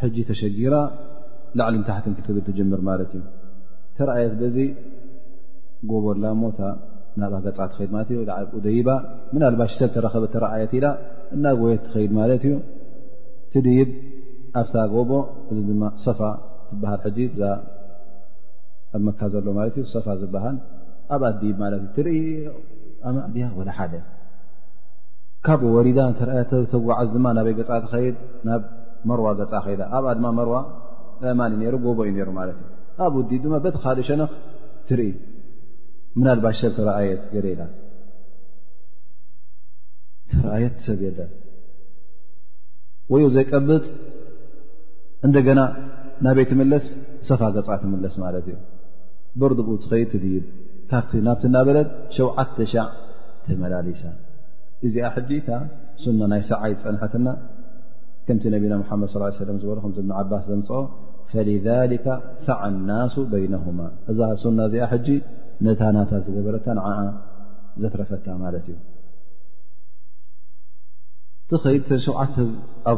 ሕጂ 0.00 0.16
ተሸጊራ 0.30 0.74
ላዕሊ 1.58 1.74
ንታሕትን 1.82 2.16
ክትብል 2.18 2.42
ትጀምር 2.48 2.80
ማለት 2.88 3.12
እዩ 3.18 3.22
ተረኣየት 3.98 4.34
በዚ 4.40 4.56
ጎበላ 5.90 6.24
ሞታ 6.42 6.60
ናብ 7.20 7.34
ገፃ 7.46 7.58
ትኸይድ 7.70 7.90
ማለት 7.94 8.08
እዩ 8.14 8.20
ላዓደይባ 8.30 8.88
ምናልባሽ 9.34 9.72
ሰብ 9.82 9.90
ተረኸበ 9.96 10.24
ተረአየት 10.34 10.72
ኢላ 10.80 10.86
እናጎየት 11.36 11.82
ትኸይድ 11.86 12.12
ማለት 12.20 12.44
እዩ 12.48 12.56
ትድይብ 13.54 13.90
ኣብታ 14.60 14.74
ጎቦ 14.94 15.10
እዚ 15.50 15.58
ድማ 15.68 15.84
ሰፋ 16.04 16.20
ትበሃል 16.68 16.98
ሕጂ 17.04 17.16
ብዛ 17.32 17.42
ኣብ 18.94 19.00
መካ 19.06 19.20
ዘሎ 19.32 19.46
ማለት 19.58 19.74
እዩ 19.80 19.86
ሰፋ 19.94 20.06
ዝበሃል 20.20 20.56
ኣብኣ 21.14 21.26
ዲ 21.40 21.50
ማለት 21.62 21.80
እዩ 21.84 21.88
ትርኢ 21.96 22.18
ኣማእድያ 23.08 23.46
ወላ 23.58 23.70
ሓደ 23.78 23.94
ካብኡ 25.46 25.70
ወሪዳ 25.78 25.98
ተጓዓዝ 26.72 27.08
ድማ 27.16 27.26
ናበይ 27.38 27.54
ገፃ 27.58 27.70
ትኸይድ 27.84 28.16
ናብ 28.48 28.62
መርዋ 29.08 29.26
ገፃ 29.40 29.52
ኸይዳ 29.66 29.82
ኣብኣ 29.96 30.08
ድማ 30.18 30.28
መርዋ 30.38 30.54
ኣእማን 31.30 31.52
እዩ 31.56 31.70
ሩ 31.74 31.78
ጎቦ 31.86 31.98
እዩ 32.08 32.12
ነይሩ 32.18 32.30
ማለት 32.40 32.58
እዩ 32.62 32.70
ኣብኡ 33.06 33.18
ዲ 33.30 33.40
ድማ 33.44 33.54
በቲ 33.64 33.76
ካደእ 33.84 34.06
ሸነኽ 34.10 34.32
ትርኢ 34.88 35.10
ምናልባሽ 36.18 36.58
ሰብ 36.64 36.72
ተረአየት 36.78 37.22
ገለኢላ 37.34 37.62
ተረአየት 40.32 40.74
ሰብ 40.86 41.00
የለ 41.06 41.20
ወይ 43.12 43.22
ዘይቀብፅ 43.36 43.84
እንደገና 45.26 45.60
ናበይ 46.24 46.44
ትምለስ 46.50 46.84
ሰፋ 47.28 47.40
ገፃ 47.56 47.68
ትምለስ 47.82 48.14
ማለት 48.24 48.46
እዩ 48.50 48.58
በርድብኡ 49.40 49.74
ትኸይድ 49.84 50.08
ትድብ 50.12 50.44
ካብቲ 50.90 51.12
ናብቲናበለት 51.26 51.88
ሸው 52.16 52.28
ዓተ 52.42 52.56
ሻዕ 52.72 52.86
ተመላሊሳ 53.46 54.02
እዚኣ 54.86 55.06
ሕጂ 55.16 55.30
ታ 55.48 55.58
ሱና 56.02 56.20
ናይ 56.32 56.42
ሰዓይ 56.50 56.72
ፀንሐትና 56.82 57.26
ከምቲ 58.28 58.44
ነቢና 58.54 58.74
ሙሓመድ 58.82 59.08
ስ 59.14 59.36
ሰለም 59.42 59.58
ዝበሉኹም 59.62 59.92
ዝብን 59.96 60.12
ዓባስ 60.20 60.44
ዘምፅኦ 60.50 60.80
ፈሊሊከ 61.32 62.06
ሳዓ 62.46 62.58
ኣናሱ 62.70 63.14
በይነሁማ 63.32 63.80
እዛ 64.12 64.20
ሱና 64.42 64.58
እዚኣ 64.70 64.86
ሕጂ 64.94 65.08
ነታናታ 65.66 66.12
ዝገበረታ 66.26 66.66
ንዓዓ 66.78 66.98
ዘትረፈታ 67.82 68.26
ማለት 68.44 68.64
እዩ 68.72 68.76
ቲኸይድ 71.50 71.86
ሸኣብ 72.04 72.36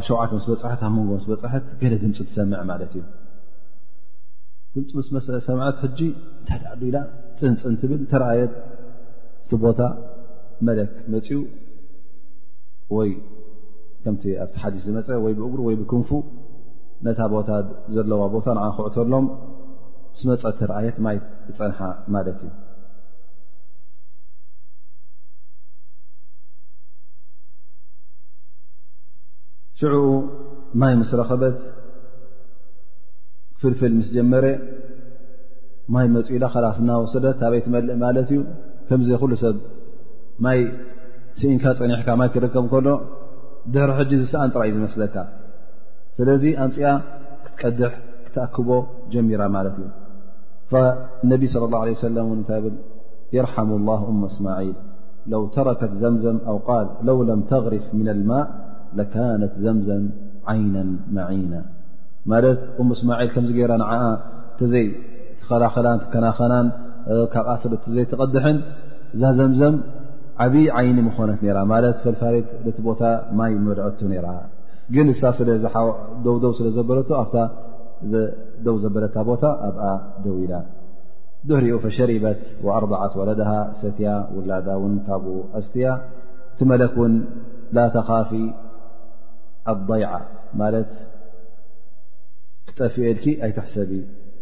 ሸውዓት 0.09 0.31
ምስ 0.36 0.44
በፅሕት 0.51 0.82
ኣብ 0.89 0.93
መንጎ 0.97 1.12
ስ 1.23 1.27
በፅሐት 1.31 1.64
ገለ 1.81 1.94
ድምፂ 2.02 2.16
ትሰምዐ 2.28 2.59
ማለት 2.70 2.93
እዩ 2.98 3.02
ድምፂ 4.74 4.90
ምስ 4.98 5.09
መሰለ 5.14 5.36
ሰምዐት 5.47 5.78
ሕጂ 5.85 5.98
እንታይ 6.40 6.60
ዳሉ 6.64 6.81
ኢዳ 6.90 6.98
ፅንፅን 7.39 7.74
ትብል 7.82 8.02
ተርኣየት 8.12 8.52
ቲ 9.51 9.59
ቦታ 9.64 9.81
መለክ 10.68 10.93
መፅኡ 11.14 11.39
ወይ 12.97 13.10
ከምቲ 14.05 14.24
ኣብቲ 14.44 14.55
ሓዲስ 14.64 14.82
ዝመፀ 14.89 15.09
ወይ 15.24 15.35
ብእጉሩ 15.39 15.60
ወይ 15.68 15.77
ብክንፉ 15.81 16.10
ነታ 17.06 17.20
ቦታ 17.35 17.48
ዘለዋ 17.97 18.23
ቦታ 18.36 18.47
ንኣክዕተሎም 18.59 19.27
ስ 20.20 20.31
መፀ 20.31 20.43
ተርእየት 20.60 20.98
ማይ 21.06 21.16
ዝፀንሓ 21.48 21.78
ማለት 22.16 22.39
እዩ 22.47 22.51
ሽዑኡ 29.81 30.05
ማይ 30.81 30.94
ምስ 30.98 31.11
ረኸበት 31.20 31.59
ክፍልፍል 33.57 33.93
ምስ 33.98 34.09
ጀመረ 34.16 34.44
ማይ 35.94 36.07
መፅ 36.15 36.28
ላኸላስ 36.43 36.78
ናወስለ 36.89 37.27
ታበይትመልእ 37.40 37.97
ማለት 38.05 38.28
እዩ 38.35 38.40
ከምዘይ 38.89 39.16
ኩሉ 39.23 39.32
ሰብ 39.43 39.57
ማይ 40.44 40.61
ስኢንካ 41.40 41.65
ፀኒሕካ 41.81 42.09
ማይ 42.20 42.28
ክርከብ 42.35 42.65
ከሎ 42.73 42.89
ድሕሪ 43.74 43.90
ሕ 43.98 44.01
ዝሰኣን 44.20 44.51
ጥራ 44.55 44.61
እዩ 44.69 44.74
ዝመስለካ 44.77 45.16
ስለዚ 46.16 46.44
ኣንፅኣ 46.65 46.86
ክትቀድሕ 47.44 47.93
ክትኣክቦ 48.27 48.70
ጀሚራ 49.15 49.43
ማለት 49.57 49.77
እዩ 49.81 49.89
ነቢ 51.32 51.43
ص 51.53 51.55
الله 51.69 51.81
عه 51.86 51.97
ሰለ 52.05 52.16
ታ 52.48 52.61
የርሓሙ 53.36 53.70
الله 53.81 54.01
እ 54.11 54.15
እስማዒል 54.32 54.70
ለው 55.32 55.43
ተረከት 55.55 55.93
ዘምዘም 56.03 56.39
ኣو 56.51 56.59
ል 56.85 56.89
ለው 57.09 57.19
ለም 57.28 57.40
ተغርፍ 57.53 57.85
من 57.98 58.09
لማء 58.19 58.44
ካነት 59.12 59.55
ዘምዘም 59.64 60.05
ዓይና 60.52 60.77
መዒና 61.16 61.55
ማለት 62.32 62.60
እሙ 62.81 62.89
እስማዒል 62.97 63.28
ከምዚ 63.35 63.51
ገይራ 63.59 63.73
ተዘይ 64.59 64.86
ትኸላኸላን 65.40 65.98
ትከናኸናን 66.02 66.66
ካብ 67.32 67.48
ሰ 67.62 67.70
ዘይትቐድሐን 67.97 68.59
እዛ 69.16 69.23
ዘምዘም 69.39 69.74
ዓብዪ 70.44 70.64
ዓይኒ 70.78 70.98
ምኾነት 71.09 71.43
ራ 71.56 71.59
ማለት 71.73 71.97
ፈልፋሬት 72.05 72.48
ደቲ 72.64 72.78
ቦታ 72.89 73.02
ማይ 73.39 73.52
በልዐቶ 73.66 74.01
ነራ 74.12 74.28
ግን 74.94 75.06
እሳ 75.14 75.23
ስለዝሓ 75.39 75.74
ደውደው 76.24 76.52
ስለዘበለቶ 76.60 77.09
ኣብታ 77.23 77.36
ደው 78.64 78.77
ዘበለታ 78.82 79.16
ቦታ 79.28 79.44
ኣብኣ 79.68 79.85
ደው 80.24 80.35
ኢላ 80.44 80.55
ድሕሪኡ 81.48 81.77
ፈሸሪበት 81.85 82.43
ወኣርባዓት 82.66 83.12
ወለድሃ 83.20 83.51
ሰትያ 83.82 84.10
ውላዳ 84.36 84.68
ውን 84.82 84.94
ካብኡ 85.06 85.35
ኣስትያ 85.60 85.86
እቲ 86.52 86.60
መለክን 86.70 87.14
ላ 87.77 87.85
ተኻፊ 87.97 88.31
ኣض 89.72 89.82
ማለት 90.60 90.90
ክጠፍኤድኪ 92.68 93.24
ኣይትሕሰቢ 93.47 93.93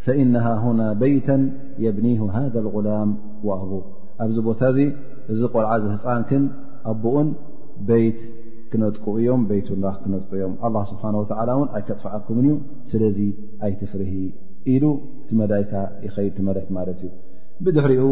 ፈእነሃ 0.04 0.46
ሁና 0.64 0.80
በይታ 1.00 1.28
የብኒሁ 1.84 2.20
ሃذ 2.36 2.54
الغላም 2.62 3.10
ወኣቡ 3.48 3.70
ኣብዚ 4.24 4.36
ቦታ 4.48 4.60
እዚ 4.72 4.80
እዚ 5.32 5.40
ቆልዓ 5.54 5.72
ዝህፃንክን 5.84 6.44
ኣቦኡን 6.92 7.28
በይት 7.88 8.18
ክነጥቁ 8.70 9.04
እዮም 9.20 9.42
በይትላክ 9.50 9.96
ክነጥቁ 10.04 10.30
እዮም 10.38 10.54
ኣه 10.66 10.82
ስብሓንه 10.90 11.16
ወላ 11.22 11.50
እውን 11.56 11.68
ኣይከጥፍዓኩምን 11.76 12.46
እዩ 12.50 12.56
ስለዚ 12.90 13.18
ኣይትፍርሂ 13.66 14.10
ኢሉ 14.74 14.84
እቲ 15.22 15.30
መዳይካ 15.40 15.72
ይኸይድ 16.06 16.32
ትመለት 16.38 16.68
ማለት 16.76 16.98
እዩ 17.06 17.10
ብድሕሪኡ 17.64 18.04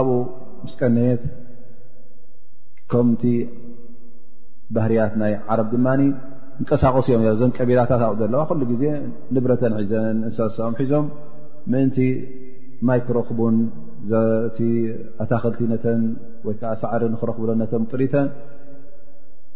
ኣብኡ 0.00 0.16
ምስቀነየት 0.64 1.22
ከምቲ 2.92 3.24
ባህርያት 4.76 5.14
ናይ 5.22 5.34
ዓረብ 5.52 5.68
ድማኒ 5.74 6.02
እንቀሳቆስ 6.62 7.06
እዮም 7.10 7.22
ዞን 7.38 7.50
ቀቢላታት 7.58 8.02
ኣ 8.06 8.08
ዘለዋ 8.18 8.40
ኩሉ 8.48 8.60
ግዜ 8.72 8.82
ንብረተን 9.36 9.72
ሒዘን 9.78 10.18
እንሳሳኦም 10.28 10.74
ሒዞም 10.80 11.06
ምእንቲ 11.72 11.96
ማይ 12.88 13.00
ክረኽቡን 13.06 13.56
እቲ 14.48 14.58
ኣታክልቲ 15.24 15.62
ነተ 15.72 15.84
ወይከዓ 16.46 16.70
ሳዕሪ 16.82 17.02
ክረኽብሎ 17.22 17.50
ነተም 17.62 17.82
ጥሪተ 17.92 18.14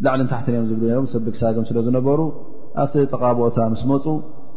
ላዕሊ 0.04 0.20
ንታሕትን 0.24 0.54
እዮም 0.56 0.66
ዝብሉ 0.72 0.86
ም 1.04 1.06
ሰብግሳግም 1.14 1.64
ስለዝነበሩ 1.70 2.20
ኣብቲ 2.82 2.96
ጠቃ 3.14 3.22
ቦታ 3.40 3.58
ምስ 3.74 3.82
መፁ 3.90 4.04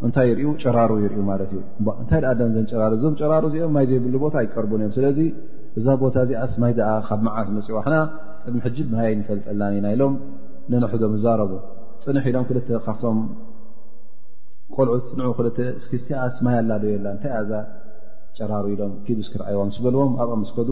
እንታይ 0.07 0.27
ይርዩ 0.31 0.47
ጨራሩ 0.63 0.91
ይርዩ 1.05 1.19
ማት 1.31 1.41
እዩእንታይ 1.47 2.21
ኣ 2.33 2.35
ዘን 2.57 2.65
ጨራር 2.73 2.91
እዞም 2.99 3.13
ጨራሩ 3.21 3.43
እዚኦም 3.51 3.71
ማይ 3.77 3.85
ዘይብሉ 3.91 4.15
ቦታ 4.27 4.35
ኣይቀርቡን 4.43 4.81
እዮም 4.83 4.93
ስለዚ 4.99 5.19
እዛ 5.81 5.85
ቦታ 6.05 6.15
እዚኣስ 6.27 6.55
ማይ 6.63 6.73
ካብ 7.09 7.19
መዓት 7.27 7.49
መፅ 7.57 7.67
ዋና 7.79 7.95
ቅድሚ 8.43 8.55
ሕጅብ 8.67 8.87
ማ 8.95 8.99
ንፈልጠላ 9.21 9.61
ኢና 9.79 9.87
ኢሎም 9.97 10.15
ነነሕዶም 10.73 11.13
እዛረቡ 11.19 11.51
ፅንሕ 12.03 12.25
ኢሎም 12.29 12.45
ክልተ 12.49 12.69
ካብቶም 12.85 13.17
ቆልዑት 14.75 15.05
ንዑ 15.19 15.27
ክልተ 15.37 15.57
እስክፍቲኣስ 15.79 16.35
ማይ 16.45 16.55
ኣላዶ 16.61 16.83
የላ 16.93 17.07
እንታይ 17.15 17.31
ያዛ 17.37 17.51
ጨራሩ 18.37 18.65
ኢሎም 18.73 18.91
ኪዱስክርኣይዎ 19.05 19.61
ስበልዎም 19.77 20.11
ኣብኣ 20.23 20.35
ምስከዱ 20.43 20.69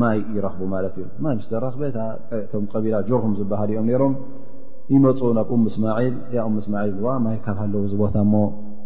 ማይ 0.00 0.18
ይረኽቡ 0.36 0.62
ማለት 0.74 0.94
እዩ 1.00 1.04
ማይ 1.24 1.34
ምስተራኽበታቶም 1.40 2.64
ቀቢላ 2.72 2.94
ጆርኹም 3.08 3.34
ዝበሃል 3.40 3.70
እኦም 3.74 3.86
ነይሮም 3.90 4.14
ይመፁ 4.94 5.20
ናብ 5.38 5.48
ኡም 5.54 5.62
እስማል 5.70 6.12
ያ 6.36 6.42
ምእስማዒል 6.56 6.96
ዋማይ 7.04 7.36
ካብ 7.44 7.56
ሃለዉ 7.62 7.82
ዚ 7.92 7.96
ቦታ 8.02 8.16
እሞ 8.26 8.34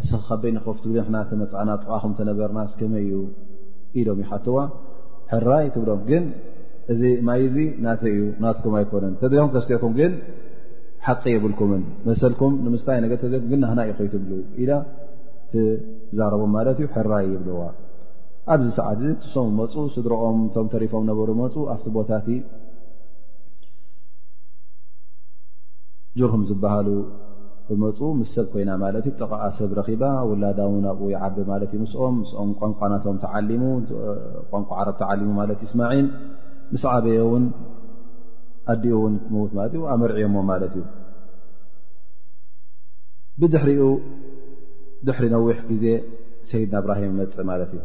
እስ 0.02 0.10
ከበይኒከፍትብ 0.28 0.92
ሕናተመፃእና 1.08 1.70
ጥቕኹም 1.82 2.12
ተነበርና 2.18 2.58
ስከመይ 2.72 3.02
እዩ 3.06 3.16
ኢሎም 4.00 4.20
ዩ 4.22 4.26
ሓትዋ 4.30 4.56
ሕራይ 5.32 5.66
ትብሎም 5.74 6.00
ግን 6.10 6.24
እዚ 6.92 7.02
ማይ 7.28 7.40
እዙ 7.48 7.56
ናተ 7.86 8.02
እዩ 8.12 8.22
ናትኩም 8.44 8.74
ኣይኮነን 8.80 9.12
ተደሪኹም 9.22 9.50
ከስትዮኩም 9.56 9.92
ግን 10.00 10.12
ሓቂ 11.06 11.22
የብልኩምን 11.34 11.82
መሰልኩም 12.08 12.54
ንምስታይ 12.64 12.98
ነገ 13.04 13.12
ተዘ 13.22 13.32
ግናህና 13.50 13.80
ይኮይትብሉ 13.90 14.32
ኢና 14.62 14.72
እቲዛረቦም 15.58 16.50
ማለት 16.56 16.78
እዩ 16.80 16.88
ሕራይ 16.96 17.24
ይብልዋ 17.34 17.62
ኣብዚ 18.54 18.66
ሰዓት 18.78 18.98
እዚ 19.04 19.10
ትስም 19.22 19.48
መፁ 19.60 19.74
ስድሮኦም 19.94 20.38
እቶም 20.48 20.66
ተሪፎም 20.74 21.04
ነበሩ 21.10 21.30
መፁ 21.40 21.54
ኣብቲ 21.72 21.86
ቦታቲ 21.96 22.28
ጅርሁም 26.18 26.44
ዝበሃሉ 26.50 26.88
ብመፁ 27.66 27.98
ምስ 28.20 28.30
ሰብ 28.36 28.46
ኮይና 28.52 28.70
ማለት 28.84 29.04
ዩ 29.08 29.10
ጠቕኣ 29.22 29.42
ሰብ 29.58 29.72
ረኺባ 29.78 30.04
ውላዳውን 30.28 30.86
ኣብኡ 30.92 31.06
ይዓቢ 31.12 31.36
ማለት 31.50 31.70
እዩ 31.74 31.80
ምስኦም 31.82 32.14
ምስኦም 32.22 32.50
ቋንቋናቶም 32.60 33.18
ተዓሙ 33.24 33.62
ቋንቋ 34.52 34.70
ዓረብ 34.82 34.96
ተዓሊሙ 35.02 35.28
ማለት 35.40 35.60
እዩ 35.64 35.68
ስማዒን 35.72 36.06
ምስ 36.72 36.84
ዓበየ 36.94 37.20
ውን 37.32 37.44
ኣዲኡ 38.70 38.94
እውን 38.98 39.14
ምዉት 39.32 39.52
ለት 39.56 39.72
እዩ 39.76 39.82
ኣብ 39.92 39.98
መርዒዮሞ 40.02 40.36
ማለት 40.50 40.72
እዩ 40.78 40.84
ብድሕሪኡ 43.40 43.82
ድሕሪ 45.06 45.24
ነዊሕ 45.34 45.58
ግዜ 45.70 45.84
ሰይድና 46.50 46.76
እብራሂም 46.82 47.10
ይመፅ 47.12 47.34
ማለት 47.50 47.70
እዩ 47.76 47.80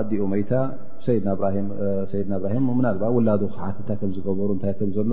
ኣዲኡ 0.00 0.20
ሞይታ 0.32 0.52
ሰይድና 1.06 1.32
ብራሂም 2.42 2.66
ምና 2.78 2.86
ባ 3.00 3.04
ውላዱ 3.16 3.42
ክሓትታ 3.54 3.88
ከም 4.00 4.10
ዝገበሩ 4.16 4.48
እንታይ 4.56 4.74
ከም 4.80 4.90
ዘሎ 4.96 5.12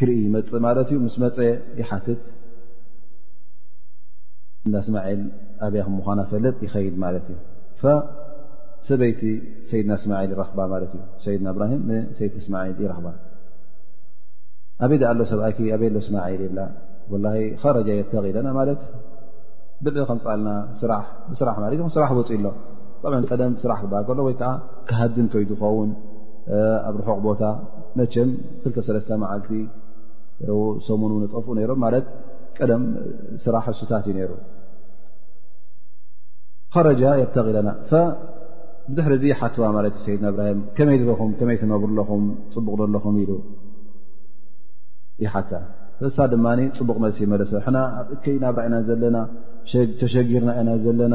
ክርኢ 0.00 0.18
ይመፅ 0.26 0.50
ማለት 0.66 0.88
እዩ 0.92 0.98
ምስ 1.06 1.14
መፀ 1.24 1.36
ይሓትት 1.80 2.20
እዳእስማዒል 4.68 5.22
ኣብያ 5.66 5.82
ክ 5.86 5.90
ምዃና 5.96 6.20
ፈለጥ 6.30 6.56
ይኸይድ 6.66 6.94
ማለት 7.04 7.26
እዩ 7.34 7.38
ሰበይቲ 8.86 9.20
ሰድና 9.68 9.92
እስማል 10.00 10.28
ይ 10.32 10.36
ማ 10.70 10.78
ድ 10.82 10.84
ቲ 11.22 11.24
እማል 12.44 12.68
ይ 12.84 12.92
ኣ 14.80 14.88
ብኣ 14.90 15.12
ረ 18.36 18.46
ና 18.46 18.56
ብ 19.84 19.92
ፃራ 20.80 20.92
ፅ 21.26 21.54
ሎ 21.64 21.78
ራ 21.98 22.10
ሃ 22.10 22.22
ሃን 23.78 24.06
ከይኸውን 25.32 25.90
ኣብ 26.88 26.94
ርቕ 27.00 27.08
ቦታ 27.26 27.42
መ 27.98 28.06
ተ 29.08 29.18
መዓልቲ 29.22 29.50
ሙን 31.00 31.20
ጠፍ 31.34 31.46
ቀ 32.56 32.60
ስራ 33.44 33.56
ሱታት 33.78 34.06
ዩ 34.10 34.32
ብድሕሪዚ 38.90 39.24
ሓትዋ 39.40 39.64
ማለት 39.76 39.94
እ 39.98 40.02
ሰይድና 40.04 40.28
ብራሂ 40.34 40.52
ከመይ 40.76 40.98
ኹ 41.18 41.44
መይ 41.48 41.56
ትነብሩለኹም 41.62 42.22
ፅቡቕ 42.54 42.78
ዘለኹም 42.82 43.16
ኢሉ 43.22 43.30
እ 45.24 45.28
ሓታ 45.34 45.50
ተሳ 46.00 46.16
ድማ 46.32 46.46
ፅቡቕ 46.78 46.96
መለሲ 47.04 47.20
መለሰ 47.32 47.52
ሕና 47.66 47.78
እከይ 48.14 48.36
ናብራ 48.44 48.62
ኢና 48.68 48.76
ዘለና 48.88 49.16
ተሸጊርና 50.00 50.50
ኢና 50.60 50.70
ዘለና 50.84 51.14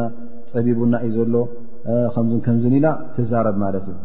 ፀቢቡና 0.52 0.96
እዩ 1.08 1.14
ዘሎ 1.20 1.38
ከምዝን 2.16 2.42
ከምዝን 2.48 2.76
ኢና 2.80 2.88
ተዛረብ 3.16 3.58
ማለት 3.64 3.86
እዩ 3.94 3.98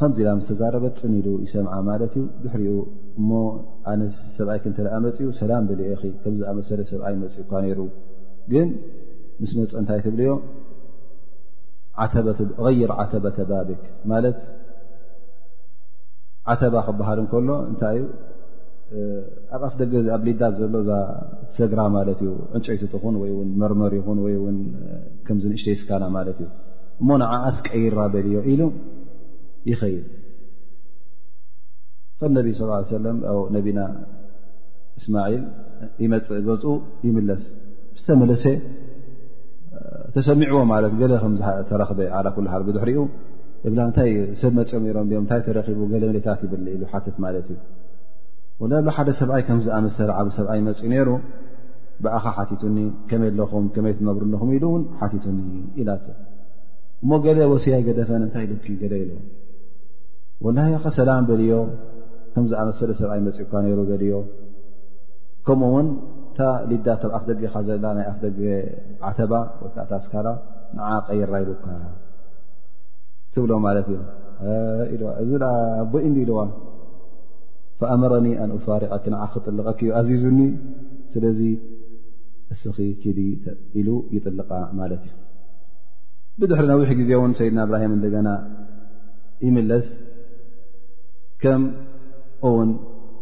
ከምዚ 0.00 0.18
ኢና 0.24 0.30
ምስ 0.38 0.46
ተዛረበፅን 0.50 1.12
ኢሉ 1.20 1.28
ይሰምዓ 1.44 1.74
ማለት 1.90 2.12
እዩ 2.18 2.26
ድሕሪኡ 2.44 2.74
እሞ 3.20 3.30
ኣነ 3.92 4.00
ሰብኣይ 4.38 4.58
ክ 4.62 4.66
እንተኣ 4.70 4.92
መፅኡ 5.06 5.28
ሰላም 5.40 5.64
ብልአ 5.70 5.90
ከምዝኣመሰለ 6.22 6.80
ሰብኣይ 6.92 7.14
መፅኡ 7.24 7.38
እካ 7.44 7.52
ነይሩ 7.64 7.78
ግን 8.52 8.68
ምስ 9.42 9.50
መፀእ 9.58 9.76
እንታይ 9.80 9.98
ትብልዮ 10.04 10.30
ይር 12.78 12.90
ዓተበተ 13.02 13.38
ባቤክ 13.50 13.82
ማለት 14.10 14.38
ዓተባ 16.52 16.74
ክበሃል 16.86 17.18
እንከሎ 17.22 17.48
እንታይ 17.70 17.96
ዩ 18.00 18.08
ኣብ 19.54 19.62
ኣፍ 19.68 19.74
ደገ 19.80 19.92
ኣብ 20.16 20.22
ሊዳት 20.28 20.54
ዘሎ 20.60 20.74
እዛ 20.84 20.90
ትሰግራ 21.50 21.80
ማለት 21.96 22.18
እዩ 22.24 22.32
ዕንጨይቲት 22.56 22.92
ኹን 23.02 23.16
ወይ 23.22 23.30
ውን 23.38 23.48
መርመር 23.60 23.92
ይኹን 23.98 24.18
ወይ 24.26 24.36
ውን 24.42 24.58
ከምዚ 25.26 25.44
ንእሽተ 25.52 25.68
ይስካና 25.74 26.04
ማለት 26.16 26.38
እዩ 26.44 26.48
እሞ 27.00 27.08
ንዓኣስቀይራ 27.22 27.98
በልዮ 28.14 28.38
ኢሉ 28.52 28.62
ይኸይል 29.70 30.02
ፈነቢ 32.20 32.48
ስ 32.58 32.70
ሰለም 32.96 33.18
ነቢና 33.56 33.80
እስማዒል 34.98 35.42
ይመፅእ 36.04 36.42
ገፁ 36.48 36.64
ይምለስ 37.06 37.42
ዝተመለሰ 38.00 38.44
ተሰሚዕዎ 40.16 40.60
ማለት 40.74 40.92
ገለ 41.00 41.12
ተረክበ 41.70 42.00
ዓላ 42.18 42.26
ኩልሃል 42.36 42.62
ብድሕሪኡ 42.66 43.00
እብላ 43.68 43.78
እንታይ 43.88 44.10
ሰብ 44.40 44.52
መፂኦም 44.58 44.84
ሮም 44.96 45.06
ም 45.10 45.14
እታይ 45.26 45.40
ተረኪቡ 45.46 45.78
ገለ 45.92 46.02
መሌታት 46.10 46.40
ይብ 46.44 46.52
ኢሉ 46.74 46.82
ሓትት 46.92 47.16
ማለት 47.24 47.48
እዩ 47.54 48.86
ሓደ 48.96 49.08
ሰብኣይ 49.20 49.42
ከም 49.48 49.58
ዝኣመሰለ 49.66 50.10
ዓብ 50.20 50.28
ሰብኣይ 50.38 50.60
መፂኡ 50.68 50.84
ነይሩ 50.92 51.08
ብኣኻ 52.04 52.24
ሓቲቱኒ 52.36 52.78
ከመይ 53.10 53.30
ኣለኹም 53.32 53.66
ከመይ 53.74 53.92
ትመብሩንኹም 53.98 54.48
ኢሉእውን 54.56 54.82
ሓቲቱኒ 55.00 55.38
ኢላቶ 55.80 56.06
እሞ 57.02 57.10
ገለ 57.26 57.38
ወስያ 57.52 57.76
ይ 57.80 57.84
ገደፈን 57.88 58.22
እንታይ 58.26 58.44
ልክ 58.50 58.66
ገለ 58.82 58.92
ኢለ 59.02 59.12
ወላ 60.44 60.58
ኸ 60.84 60.92
ሰላም 60.98 61.24
በልዮ 61.30 61.52
ከም 62.34 62.44
ዝኣመሰለ 62.52 62.90
ሰብኣይ 63.00 63.20
መፂ 63.26 63.38
እካ 63.44 63.52
ነይሩ 63.66 63.78
በልዮ 63.90 64.14
ከምኡውን 65.48 65.88
ዳ 66.36 66.40
ብ 67.02 67.10
ኣፍደጊ 67.18 67.42
ዘላ 67.66 67.84
ናይኣፍደ 67.96 68.38
ዓተባ 69.08 69.32
ወታስካ 69.64 70.12
ቀይራይሉካ 71.08 71.64
ትብሎ 73.34 73.52
ማት 73.64 73.88
ኢዋእዚ 74.94 75.30
ቦኢ 75.92 76.06
ኢለዋ 76.24 76.38
ኣምረኒ 77.94 78.26
ኣ 78.44 78.46
ፋርቀ 78.66 78.94
ክጥልቀክዩ 79.34 79.88
ኣዚዙኒ 80.00 80.40
ስለዚ 81.14 81.40
እ 82.54 82.88
ኢሉ 83.80 83.88
ይጥልቃ 84.16 84.50
ማለት 84.80 85.04
እዩ 85.08 85.14
ብድሕሪ 86.40 86.64
ነዊሕ 86.72 86.88
ግዜ 87.00 87.10
ን 87.30 87.34
ሰይድና 87.38 87.58
እብራሂም 87.66 87.92
እንደገና 87.96 88.28
ይምለስ 89.46 89.88
ከም 91.44 91.62
እውን 92.48 92.70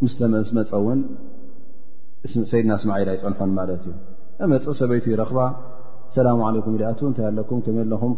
ምስመስ 0.04 0.48
መፀውን 0.58 1.00
ሰይድና 2.50 2.72
እስማዒል 2.80 3.08
ኣይፀንሖን 3.14 3.50
ማለት 3.58 3.82
እዩ 3.88 3.92
እመፅእ 4.44 4.74
ሰበይት 4.80 5.04
ይረኽባ 5.10 5.38
ኣሰላሙ 6.10 6.38
ዓለይኩም 6.48 6.72
ኢዳኣቱ 6.76 7.00
እንታይ 7.10 7.26
ኣለኩም 7.30 7.58
ከመ 7.66 7.76
ለኹም 7.92 8.12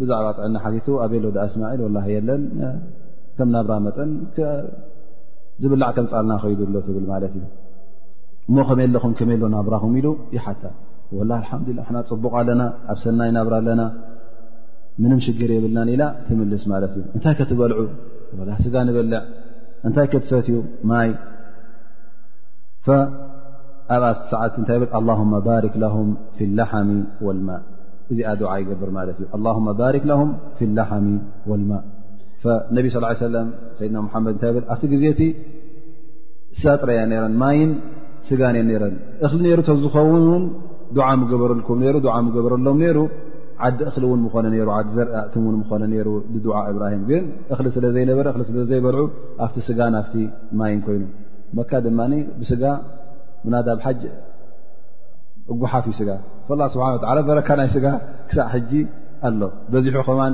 ብዛዕባ 0.00 0.26
ጥዕና 0.38 0.56
ሓቲቱ 0.64 0.86
ኣብሎ 1.04 1.26
ዳኣ 1.36 1.44
እስማዒል 1.50 1.80
ወላ 1.86 1.98
የለን 2.14 2.42
ከም 3.38 3.48
ናብራ 3.54 3.72
መጠንዝብላዕ 3.86 5.90
ከም 5.96 6.06
ፃልና 6.12 6.32
ኸይዱሎ 6.44 6.76
ትብል 6.88 7.04
ማለት 7.12 7.32
እዩ 7.40 7.44
እሞ 8.48 8.56
ከመ 8.70 8.78
ኣለኹም 8.88 9.12
ከመ 9.20 9.30
ሎ 9.42 9.44
ናብራኹም 9.56 9.94
ኢሉ 10.00 10.06
ይሓታ 10.36 10.62
ወላ 11.18 11.30
ልሓምድላይ 11.44 11.86
ና 11.94 11.96
ፅቡቕ 12.10 12.32
ኣለና 12.40 12.62
ኣብ 12.92 12.98
ሰናይ 13.04 13.30
ናብራ 13.38 13.54
ኣለና 13.62 13.82
ምንም 15.02 15.18
ሽግር 15.24 15.50
የብልናን 15.56 15.88
ኢላ 15.94 16.02
ትምልስ 16.28 16.62
ማለት 16.72 16.92
እዩ 16.98 17.04
እንታይ 17.16 17.34
ከትበልዑ 17.40 17.78
ስጋ 18.66 18.74
ንበልዕ 18.88 19.20
እንታይ 19.88 20.06
ከትሰትዩ 20.12 20.54
ማይ 20.90 21.08
ኣብሰዓ 23.96 24.42
ታ 24.68 24.70
لله 24.82 25.56
رክ 25.64 25.74
ه 25.94 25.98
ف 26.36 26.40
لحሚ 26.58 26.88
و 27.26 27.30
እዚ 28.12 28.18
ይገብር 28.60 28.90
ف 29.18 29.44
ሚ 29.60 29.68
ነቢ 32.76 32.86
ى 32.96 33.28
ታ 34.42 34.46
ኣብ 34.74 34.94
ዜቲ 35.04 35.20
ጥረየ 36.80 37.00
ረ 37.22 37.24
ማይን 37.42 37.70
ስጋ 38.28 38.40
ረ 38.82 38.86
እሊ 39.36 39.44
ሩ 39.58 39.62
ዝኸውንን 39.84 40.44
በረል 41.40 41.60
በረሎም 42.44 42.80
ሩ 42.96 43.00
ዲ 46.34 46.40
ሊ 46.40 46.40
እብራ 46.40 46.88
ግ 47.10 47.12
እሊ 47.60 47.66
ስለ 47.76 47.84
ዘይነበረ 47.96 48.26
ስለዘይበልዑ 48.50 49.04
ኣብቲ 49.44 49.56
ስጋ 49.68 49.80
ማይን 50.60 50.80
ኮይኑ 50.88 51.04
መ 51.58 51.62
ድማ 51.84 52.00
ብስጋ 52.40 52.62
ናዳ 53.54 53.68
ብ 53.78 53.82
ሓጅ 53.86 54.00
እጉሓፍ 55.52 55.84
ጋ 56.08 56.12
ስብሓ 56.74 56.86
በረካ 57.28 57.48
ናይ 57.60 57.68
ጋ 57.84 57.88
ክሳዕ 58.28 58.52
ጂ 58.70 58.82
ኣሎ 59.28 59.40
በዚሑ 59.72 59.96
ኸ 60.06 60.28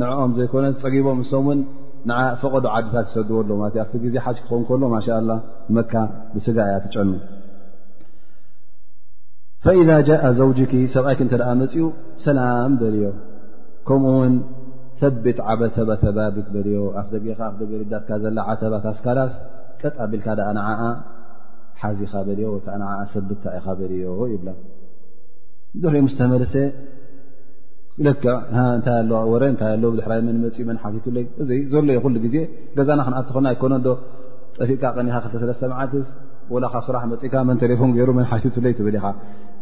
ንኦም 0.00 0.32
ዘይኮነ 0.38 0.66
ፀጊቦም 0.82 1.18
እሶም 1.24 1.46
ን 1.56 1.64
ፈቐዱ 2.42 2.64
ዓድታት 2.76 3.06
ይሰድበሎ 3.08 3.50
ኣብ 3.66 3.74
ዜ 4.14 4.16
ሓጅ 4.26 4.36
ክኸውን 4.44 4.62
ከሎ 4.68 4.82
ማ 4.94 5.00
መ 5.76 5.84
ብስጋ 6.34 6.56
እያ 6.68 6.76
ትጨኑ 6.84 7.10
ፈ 9.64 9.74
ጃء 10.08 10.22
ዘውጅኪ 10.40 10.72
ሰብኣይክ 10.94 11.20
እተኣ 11.24 11.48
መፅኡ 11.62 11.84
ሰላም 12.26 12.70
በልዮ 12.80 13.02
ከምኡ 13.88 14.12
ውን 14.20 14.34
ቢት 15.24 15.38
ዓበ 15.48 15.60
ተበተባቢት 15.76 16.46
በልዮ 16.54 16.78
ኣ 17.00 17.02
ደ 17.12 17.24
ኣ 17.48 17.50
ደገ 17.60 17.70
ርዳትካ 17.82 18.10
ዘ 18.22 18.32
ዓተባታስካላስ 18.52 19.32
ቀጥ 19.82 19.96
ቢልካ 20.12 20.28
ንዓ 20.58 20.66
ሓዚ 21.82 22.00
ኻበልዮ 22.12 22.46
ወዓ 22.54 22.86
ሰብታ 23.12 23.44
ኢካ 23.58 23.66
በልዮ 23.78 24.06
ድሪኦ 25.82 26.00
ምስተመልሰ 26.06 26.54
ክእታ 28.04 28.24
ኣእታ 28.60 28.86
ን 30.26 30.36
ቱይእ 31.04 31.62
ዘሎዩ 31.74 32.00
ሉ 32.14 32.16
ግዜ 32.24 32.36
ገዛና 32.78 33.00
ክንኣትኸልና 33.06 33.52
ይኮነ 33.54 33.74
ዶ 33.86 33.92
ጠፊእካ 34.56 34.84
ቀኒካ 34.98 35.16
ተለስተ 35.42 35.62
መዓት 35.72 35.92
ካብ 36.72 36.82
ስራሕ 36.88 37.02
መእካ 37.12 37.34
መን 37.48 37.58
ቴሌፎን 37.62 37.92
ይሩ 38.00 38.08
ን 38.18 38.24
ቱይ 38.56 38.74
ትብል 38.80 38.96
ኢኻ 39.00 39.06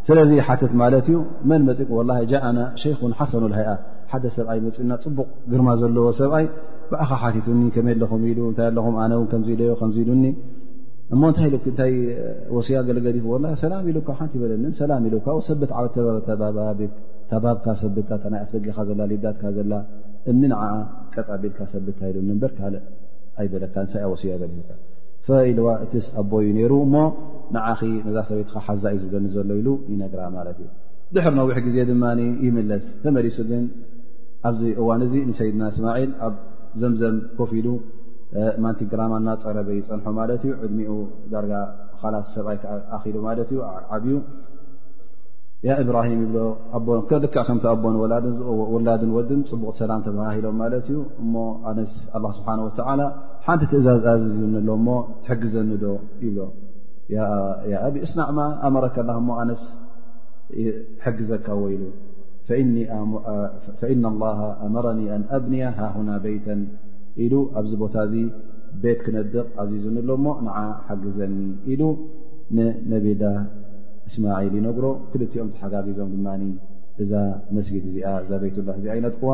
ስለዚ 0.08 0.30
ሓትት 0.46 0.72
ማለት 0.82 1.06
ዩ 1.14 1.18
መን 1.50 1.62
ኡ 1.98 2.18
ጃና 2.32 2.58
ኹን 3.00 3.12
ሓሰኑ 3.20 3.42
ሃይኣ 3.58 3.70
ሓደ 4.12 4.24
ሰብኣይ 4.36 4.58
መኡና 4.66 4.92
ፅቡቕ 5.04 5.28
ግርማ 5.52 5.68
ዘለዎ 5.80 6.04
ሰብኣይ 6.20 6.44
ብዓኻ 6.92 7.22
ት 7.74 7.78
መ 7.86 7.94
ለኹ 8.02 8.12
ኢሉታ 8.32 8.58
ኣነዮ 9.04 9.22
ኢሉኒ 10.02 10.24
እ 11.14 11.18
እታይ 11.28 11.52
ታይ 11.78 11.92
ወሲያ 12.56 12.78
ገለዲሁላ 12.88 13.44
ኢሉሓን 13.90 14.28
ይበለ 14.36 14.52
ላ 14.96 15.36
ሰ 15.46 16.90
ተባካ 17.30 17.64
ሰታኣካ 17.80 18.78
ዘ 18.90 19.14
ዳካ 19.24 19.42
ዘላ 19.56 19.72
እኒ 20.30 20.42
ቀ 21.14 21.34
ቢልካ 21.42 21.60
ሰብታሉበ 21.72 22.42
ኣይለ 23.40 23.62
ሲያ 24.22 24.34
ካ 24.68 25.28
ኢዋ 25.52 25.66
እ 25.84 25.88
ኣቦ 26.20 26.30
እዩ 26.50 26.58
ሩ 26.72 26.76
እ 26.86 26.90
ን 28.06 28.12
ዛ 28.16 28.22
ሰት 28.28 28.50
ሓዛ 28.66 28.82
እዩ 28.96 29.00
ዝገኒ 29.04 29.26
ዘሎ 29.34 29.50
ሉ 29.66 29.68
ይራ 29.94 30.42
ት 30.58 30.60
እዩ 30.60 30.68
ድሕ 31.16 31.24
ነዊሕ 31.38 31.56
ግዜ 31.66 31.76
ድ 31.90 31.96
ይለስ 32.60 32.84
ተመሱ 33.02 33.38
ግን 33.50 33.64
ኣብዚ 34.48 34.62
እዋን 34.80 35.02
እዚ 35.06 35.14
ንሰይድና 35.30 35.62
እስማል 35.72 36.10
ዘምዘም 36.80 37.16
ኮፍ 37.38 37.50
ኢሉ 37.58 37.68
ማንቲ 38.64 38.80
ግራማ 38.92 39.12
እና 39.22 39.28
ፀረበ 39.44 39.68
ይፀንሖ 39.78 40.04
ማለት 40.18 40.42
እዩ 40.46 40.52
ዕድሚኡ 40.64 40.90
ዳርጋ 41.32 41.52
ካላስ 42.00 42.26
ሰብኣይ 42.34 42.58
ዓ 42.72 42.76
ኣኪሉ 42.96 43.16
ማለት 43.28 43.48
እዩ 43.54 43.60
ዓብዩ 43.96 44.12
እብራሂም 45.82 46.20
ይብ 46.24 46.34
ኣ 46.96 46.98
ከም 47.36 47.58
ኣቦ 47.74 47.84
ወላድን 48.74 49.10
ወድን 49.16 49.40
ፅቡቕቲ 49.50 49.76
ሰላም 49.82 50.02
ተባሃሂሎም 50.06 50.56
ማለት 50.62 50.84
እዩ 50.90 50.98
እሞ 51.22 51.34
ስብሓ 52.38 52.56
ላ 53.00 53.04
ሓንቲ 53.46 53.62
ትእዛዝዝ 53.72 54.26
ዝብሎሞ 54.40 54.86
ትሕግዘኒዶ 55.24 55.84
ይብሎ 56.24 56.38
ኣብ 57.86 57.94
እስናዕ 58.06 58.28
ኣመረክኣላ 58.66 59.10
ሞኣነስ 59.28 59.62
ሕግዘካ 61.06 61.46
ወይሉ 61.62 61.82
فإن 63.80 64.04
الله 64.12 64.38
ኣመረኒ 64.66 65.00
ኣن 65.16 65.22
ኣብንያ 65.36 65.64
ሃሁና 65.78 66.10
በተን 66.24 66.60
ኢሉ 67.24 67.34
ኣብዚ 67.58 67.72
ቦታ 67.82 67.94
እዚ 68.08 68.14
ቤት 68.82 68.98
ክነድቕ 69.06 69.36
عዚዙኒ 69.62 69.96
ኣሎ 70.02 70.10
ሞ 70.24 70.28
ንዓ 70.46 70.56
ሓግዘኒ 70.86 71.34
ኢሉ 71.72 71.82
ነቤዳ 72.92 73.22
እስማል 74.08 74.50
ይነግሮ 74.58 74.86
ክልኦም 75.12 75.48
ተሓጋግዞም 75.54 76.10
ድ 76.26 76.44
እዛ 77.02 77.12
መስجድ 77.56 77.84
እዚ 77.90 77.96
እዛ 78.24 78.30
ቤት 78.44 78.56
ላ 78.68 78.76
እዚ 78.78 78.86
ይነጥቅዋ 78.98 79.32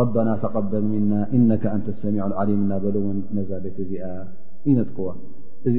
ربና 0.00 0.28
ተقበል 0.44 0.84
ና 1.10 1.14
እነ 1.36 1.50
ንተ 1.78 1.86
ሰሚع 2.04 2.22
ዓሊም 2.40 2.60
እናበለእውን 2.64 3.18
ነዛ 3.36 3.50
ቤት 3.64 3.76
እዚኣ 3.84 4.04
ይነጥዋ 4.68 5.06
እዚ 5.68 5.76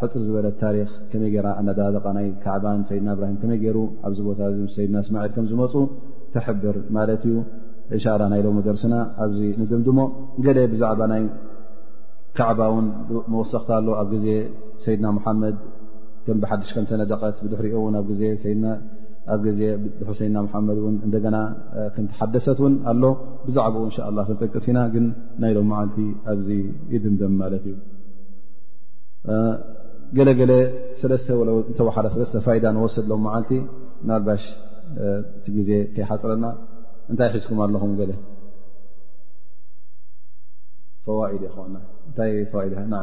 ሕፅር 0.00 0.22
ዝበለ 0.26 0.46
ታሪክ 0.62 0.88
ከመይ 1.10 1.30
ገራ 1.34 1.48
ኣነዳ 1.60 1.80
ናይ 2.16 2.26
ካዕባን 2.44 2.80
ሰይድና 2.88 3.08
እብራሂም 3.16 3.36
ከመይ 3.42 3.58
ገሩ 3.64 3.78
ኣብዚ 4.06 4.18
ቦታ 4.28 4.40
ድና 4.86 4.96
እስማል 5.04 5.28
ከም 5.34 5.44
ዝመፁ 5.50 5.74
ተሕብር 6.34 6.76
ማለት 6.96 7.22
እዩ 7.28 7.36
እንላ 7.96 8.22
ናይሎ 8.32 8.46
ደርሲና 8.66 8.94
ኣብዚ 9.24 9.40
ንድምድሞ 9.60 9.98
ገ 10.44 10.46
ብዛዕባ 10.72 11.00
ናይ 11.12 11.22
ካዕባ 12.38 12.60
ውን 12.74 12.86
መወሰኽቲ 13.32 13.68
ኣሎ 13.78 13.88
ኣብ 14.00 14.08
ግዜ 14.14 14.26
ሰይድና 14.86 15.06
ሓመድ 15.26 15.56
ም 16.34 16.38
ብሓድሽ 16.42 16.70
ከምተነደቐት 16.74 17.38
ብሪኦ 17.52 17.78
ኣ 17.98 18.02
ሰድና 18.44 18.66
መድ 20.68 20.78
ን 20.94 20.96
እደና 21.18 21.36
ክንትሓደሰት 21.94 22.58
እውን 22.62 22.74
ኣሎ 22.92 23.02
ብዛዕባኡ 23.46 23.84
እን 24.00 24.14
ላ 24.16 24.24
ክንጠቅሲ 24.28 24.66
ኢና 24.72 24.80
ግን 24.94 25.06
ናይሎም 25.44 25.70
ዓልቲ 25.82 25.98
ኣብዚ 26.32 26.48
ይድምደም 26.94 27.34
ማለት 27.42 27.64
እዩ 27.70 27.76
ገለገለ 30.16 30.52
ተ 31.00 31.88
ሰለስተ 32.14 32.34
ፋይዳ 32.46 32.64
ንወሰድ 32.76 33.04
ሎም 33.10 33.20
ማዓልቲ 33.26 33.50
ናልባሽ 34.08 34.44
እቲ 35.38 35.46
ግዜ 35.56 35.70
ከይሓፅረና 35.94 36.44
እንታይ 37.10 37.28
ሒዝኩም 37.34 37.60
ኣለኹም 37.66 37.92
ዋድ 41.20 41.40
ይታ 41.40 43.02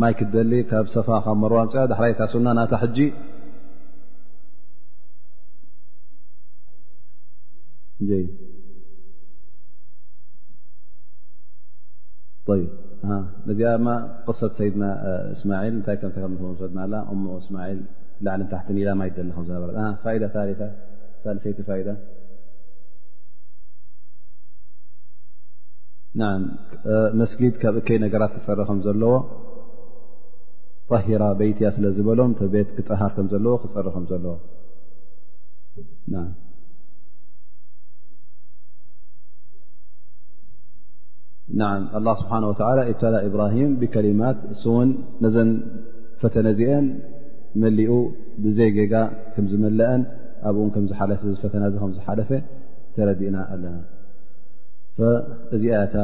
ማይ 0.00 0.12
ክደሊ 0.18 0.52
ካብ 0.70 0.86
ሰፋ 0.94 1.08
ከ 1.24 1.28
መርምፅያ 1.42 1.80
ዳሕራይታስና 1.92 2.48
ናታ 2.58 2.74
ሕጂ 2.82 2.98
ነዚ 13.48 13.62
ቅሰት 14.26 14.52
ሰይድና 14.58 14.84
እስማል 15.32 15.74
እታይ 15.80 15.96
ና 16.92 17.04
እስማል 17.40 17.78
ላዕል 18.26 18.42
ታት 18.52 18.68
ላ 18.88 18.94
ማይ 19.00 19.10
ደሊ 19.18 19.30
ዝነበረ 19.48 19.90
ሳሰይቲ 21.24 21.60
መስጊድ 27.20 27.54
ካብ 27.62 27.74
እከይ 27.80 27.98
ነገራት 28.06 28.32
ትፀረ 28.36 28.60
ከም 28.68 28.78
ዘለዎ 28.86 29.12
ሂራ 31.06 31.22
በይትእያ 31.38 31.68
ስለ 31.76 31.86
ዝበሎም 31.96 32.30
ቤት 32.52 32.68
ክጠሃር 32.76 33.10
ከም 33.16 33.26
ዘለዎ 33.32 33.54
ክፀሪ 33.62 33.86
ከም 33.94 34.04
ዘለዎ 34.10 34.34
ስብሓ 42.20 42.32
ብተላ 42.90 43.16
ብራሂም 43.34 43.70
ብከሊማት 43.80 44.38
እእውን 44.54 44.88
ነዘን 45.24 45.50
ፈተነ 46.22 46.46
እዚአን 46.54 46.86
መሊኡ 47.62 47.92
ብዘይ 48.44 48.70
ገጋ 48.78 48.94
ከምዝመለአን 49.34 50.00
ኣብኡው 50.48 50.66
ከም 50.74 50.84
ዝሓለፈ 50.90 51.20
ዝፈተናዚ 51.36 51.74
ከዝሓለፈ 51.82 52.30
ተረዲእና 52.96 53.36
ኣለናእዚኣ 53.52 56.00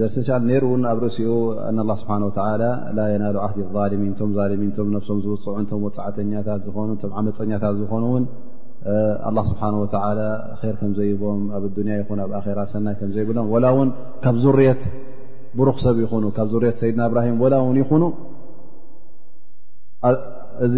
ደሲ 0.00 0.16
እ 0.22 0.24
ኣብ 0.90 0.98
ርእሲኡ 1.04 1.30
ስሓه 2.00 2.42
ላ 2.96 3.00
የናሉ 3.12 3.36
ሚቶም 4.02 4.30
ሚቶም 4.62 4.90
ሶም 5.08 5.18
ዝውፅዑ 5.24 5.84
ፃዓተኛታት 5.96 6.64
ኑ 6.90 7.12
ዓመፀኛታት 7.20 7.74
ዝኾኑን 7.80 8.24
ስብሓه 9.48 9.78
ር 10.18 10.20
ከዘቦም 10.82 11.40
ኣብ 11.58 11.64
ያ 11.88 12.00
ኣብ 12.40 12.46
ራ 12.58 12.62
ሰናይ 12.74 12.94
ከዘይብሎም 13.00 13.48
ላ 13.64 13.72
ካብ 14.26 14.36
ዙርት 14.44 14.82
ብሩክሰብ 15.60 15.96
ይኑ 16.04 16.24
ካብ 16.38 16.52
ር 16.64 16.74
ድና 16.88 17.00
ብራሂ 17.14 17.28
ይኑ 17.80 18.12
እዚ 20.66 20.74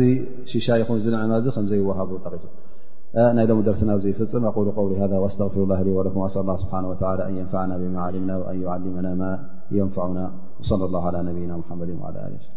ሽሻ 0.53 0.67
ይ 0.83 0.87
ዝ 1.07 1.13
ከዘይሃቡ 1.59 2.11
ቂሱ 2.25 2.45
نيلم 3.19 3.63
درسنا 3.63 3.99
زي 3.99 4.13
فسم 4.13 4.45
أقول 4.45 4.71
قول 4.71 4.93
هذا 4.97 5.19
وأستغفر 5.19 5.63
الله 5.63 5.83
لي 5.83 5.91
ولكم 5.91 6.21
أسأل 6.23 6.41
الله 6.43 6.57
سبحانه 6.57 6.89
وتعالى 6.91 7.27
أن 7.29 7.37
ينفعنا 7.39 7.77
بما 7.77 8.01
علمنا 8.01 8.37
وأن 8.39 8.63
يعلمنا 8.63 9.15
ما 9.15 9.49
ينفعنا 9.71 10.31
وصلى 10.61 10.85
الله 10.85 11.07
على 11.07 11.23
نبينا 11.23 11.57
محمد 11.57 11.91
وعلى 12.03 12.17
آله 12.27 12.37
وس 12.37 12.56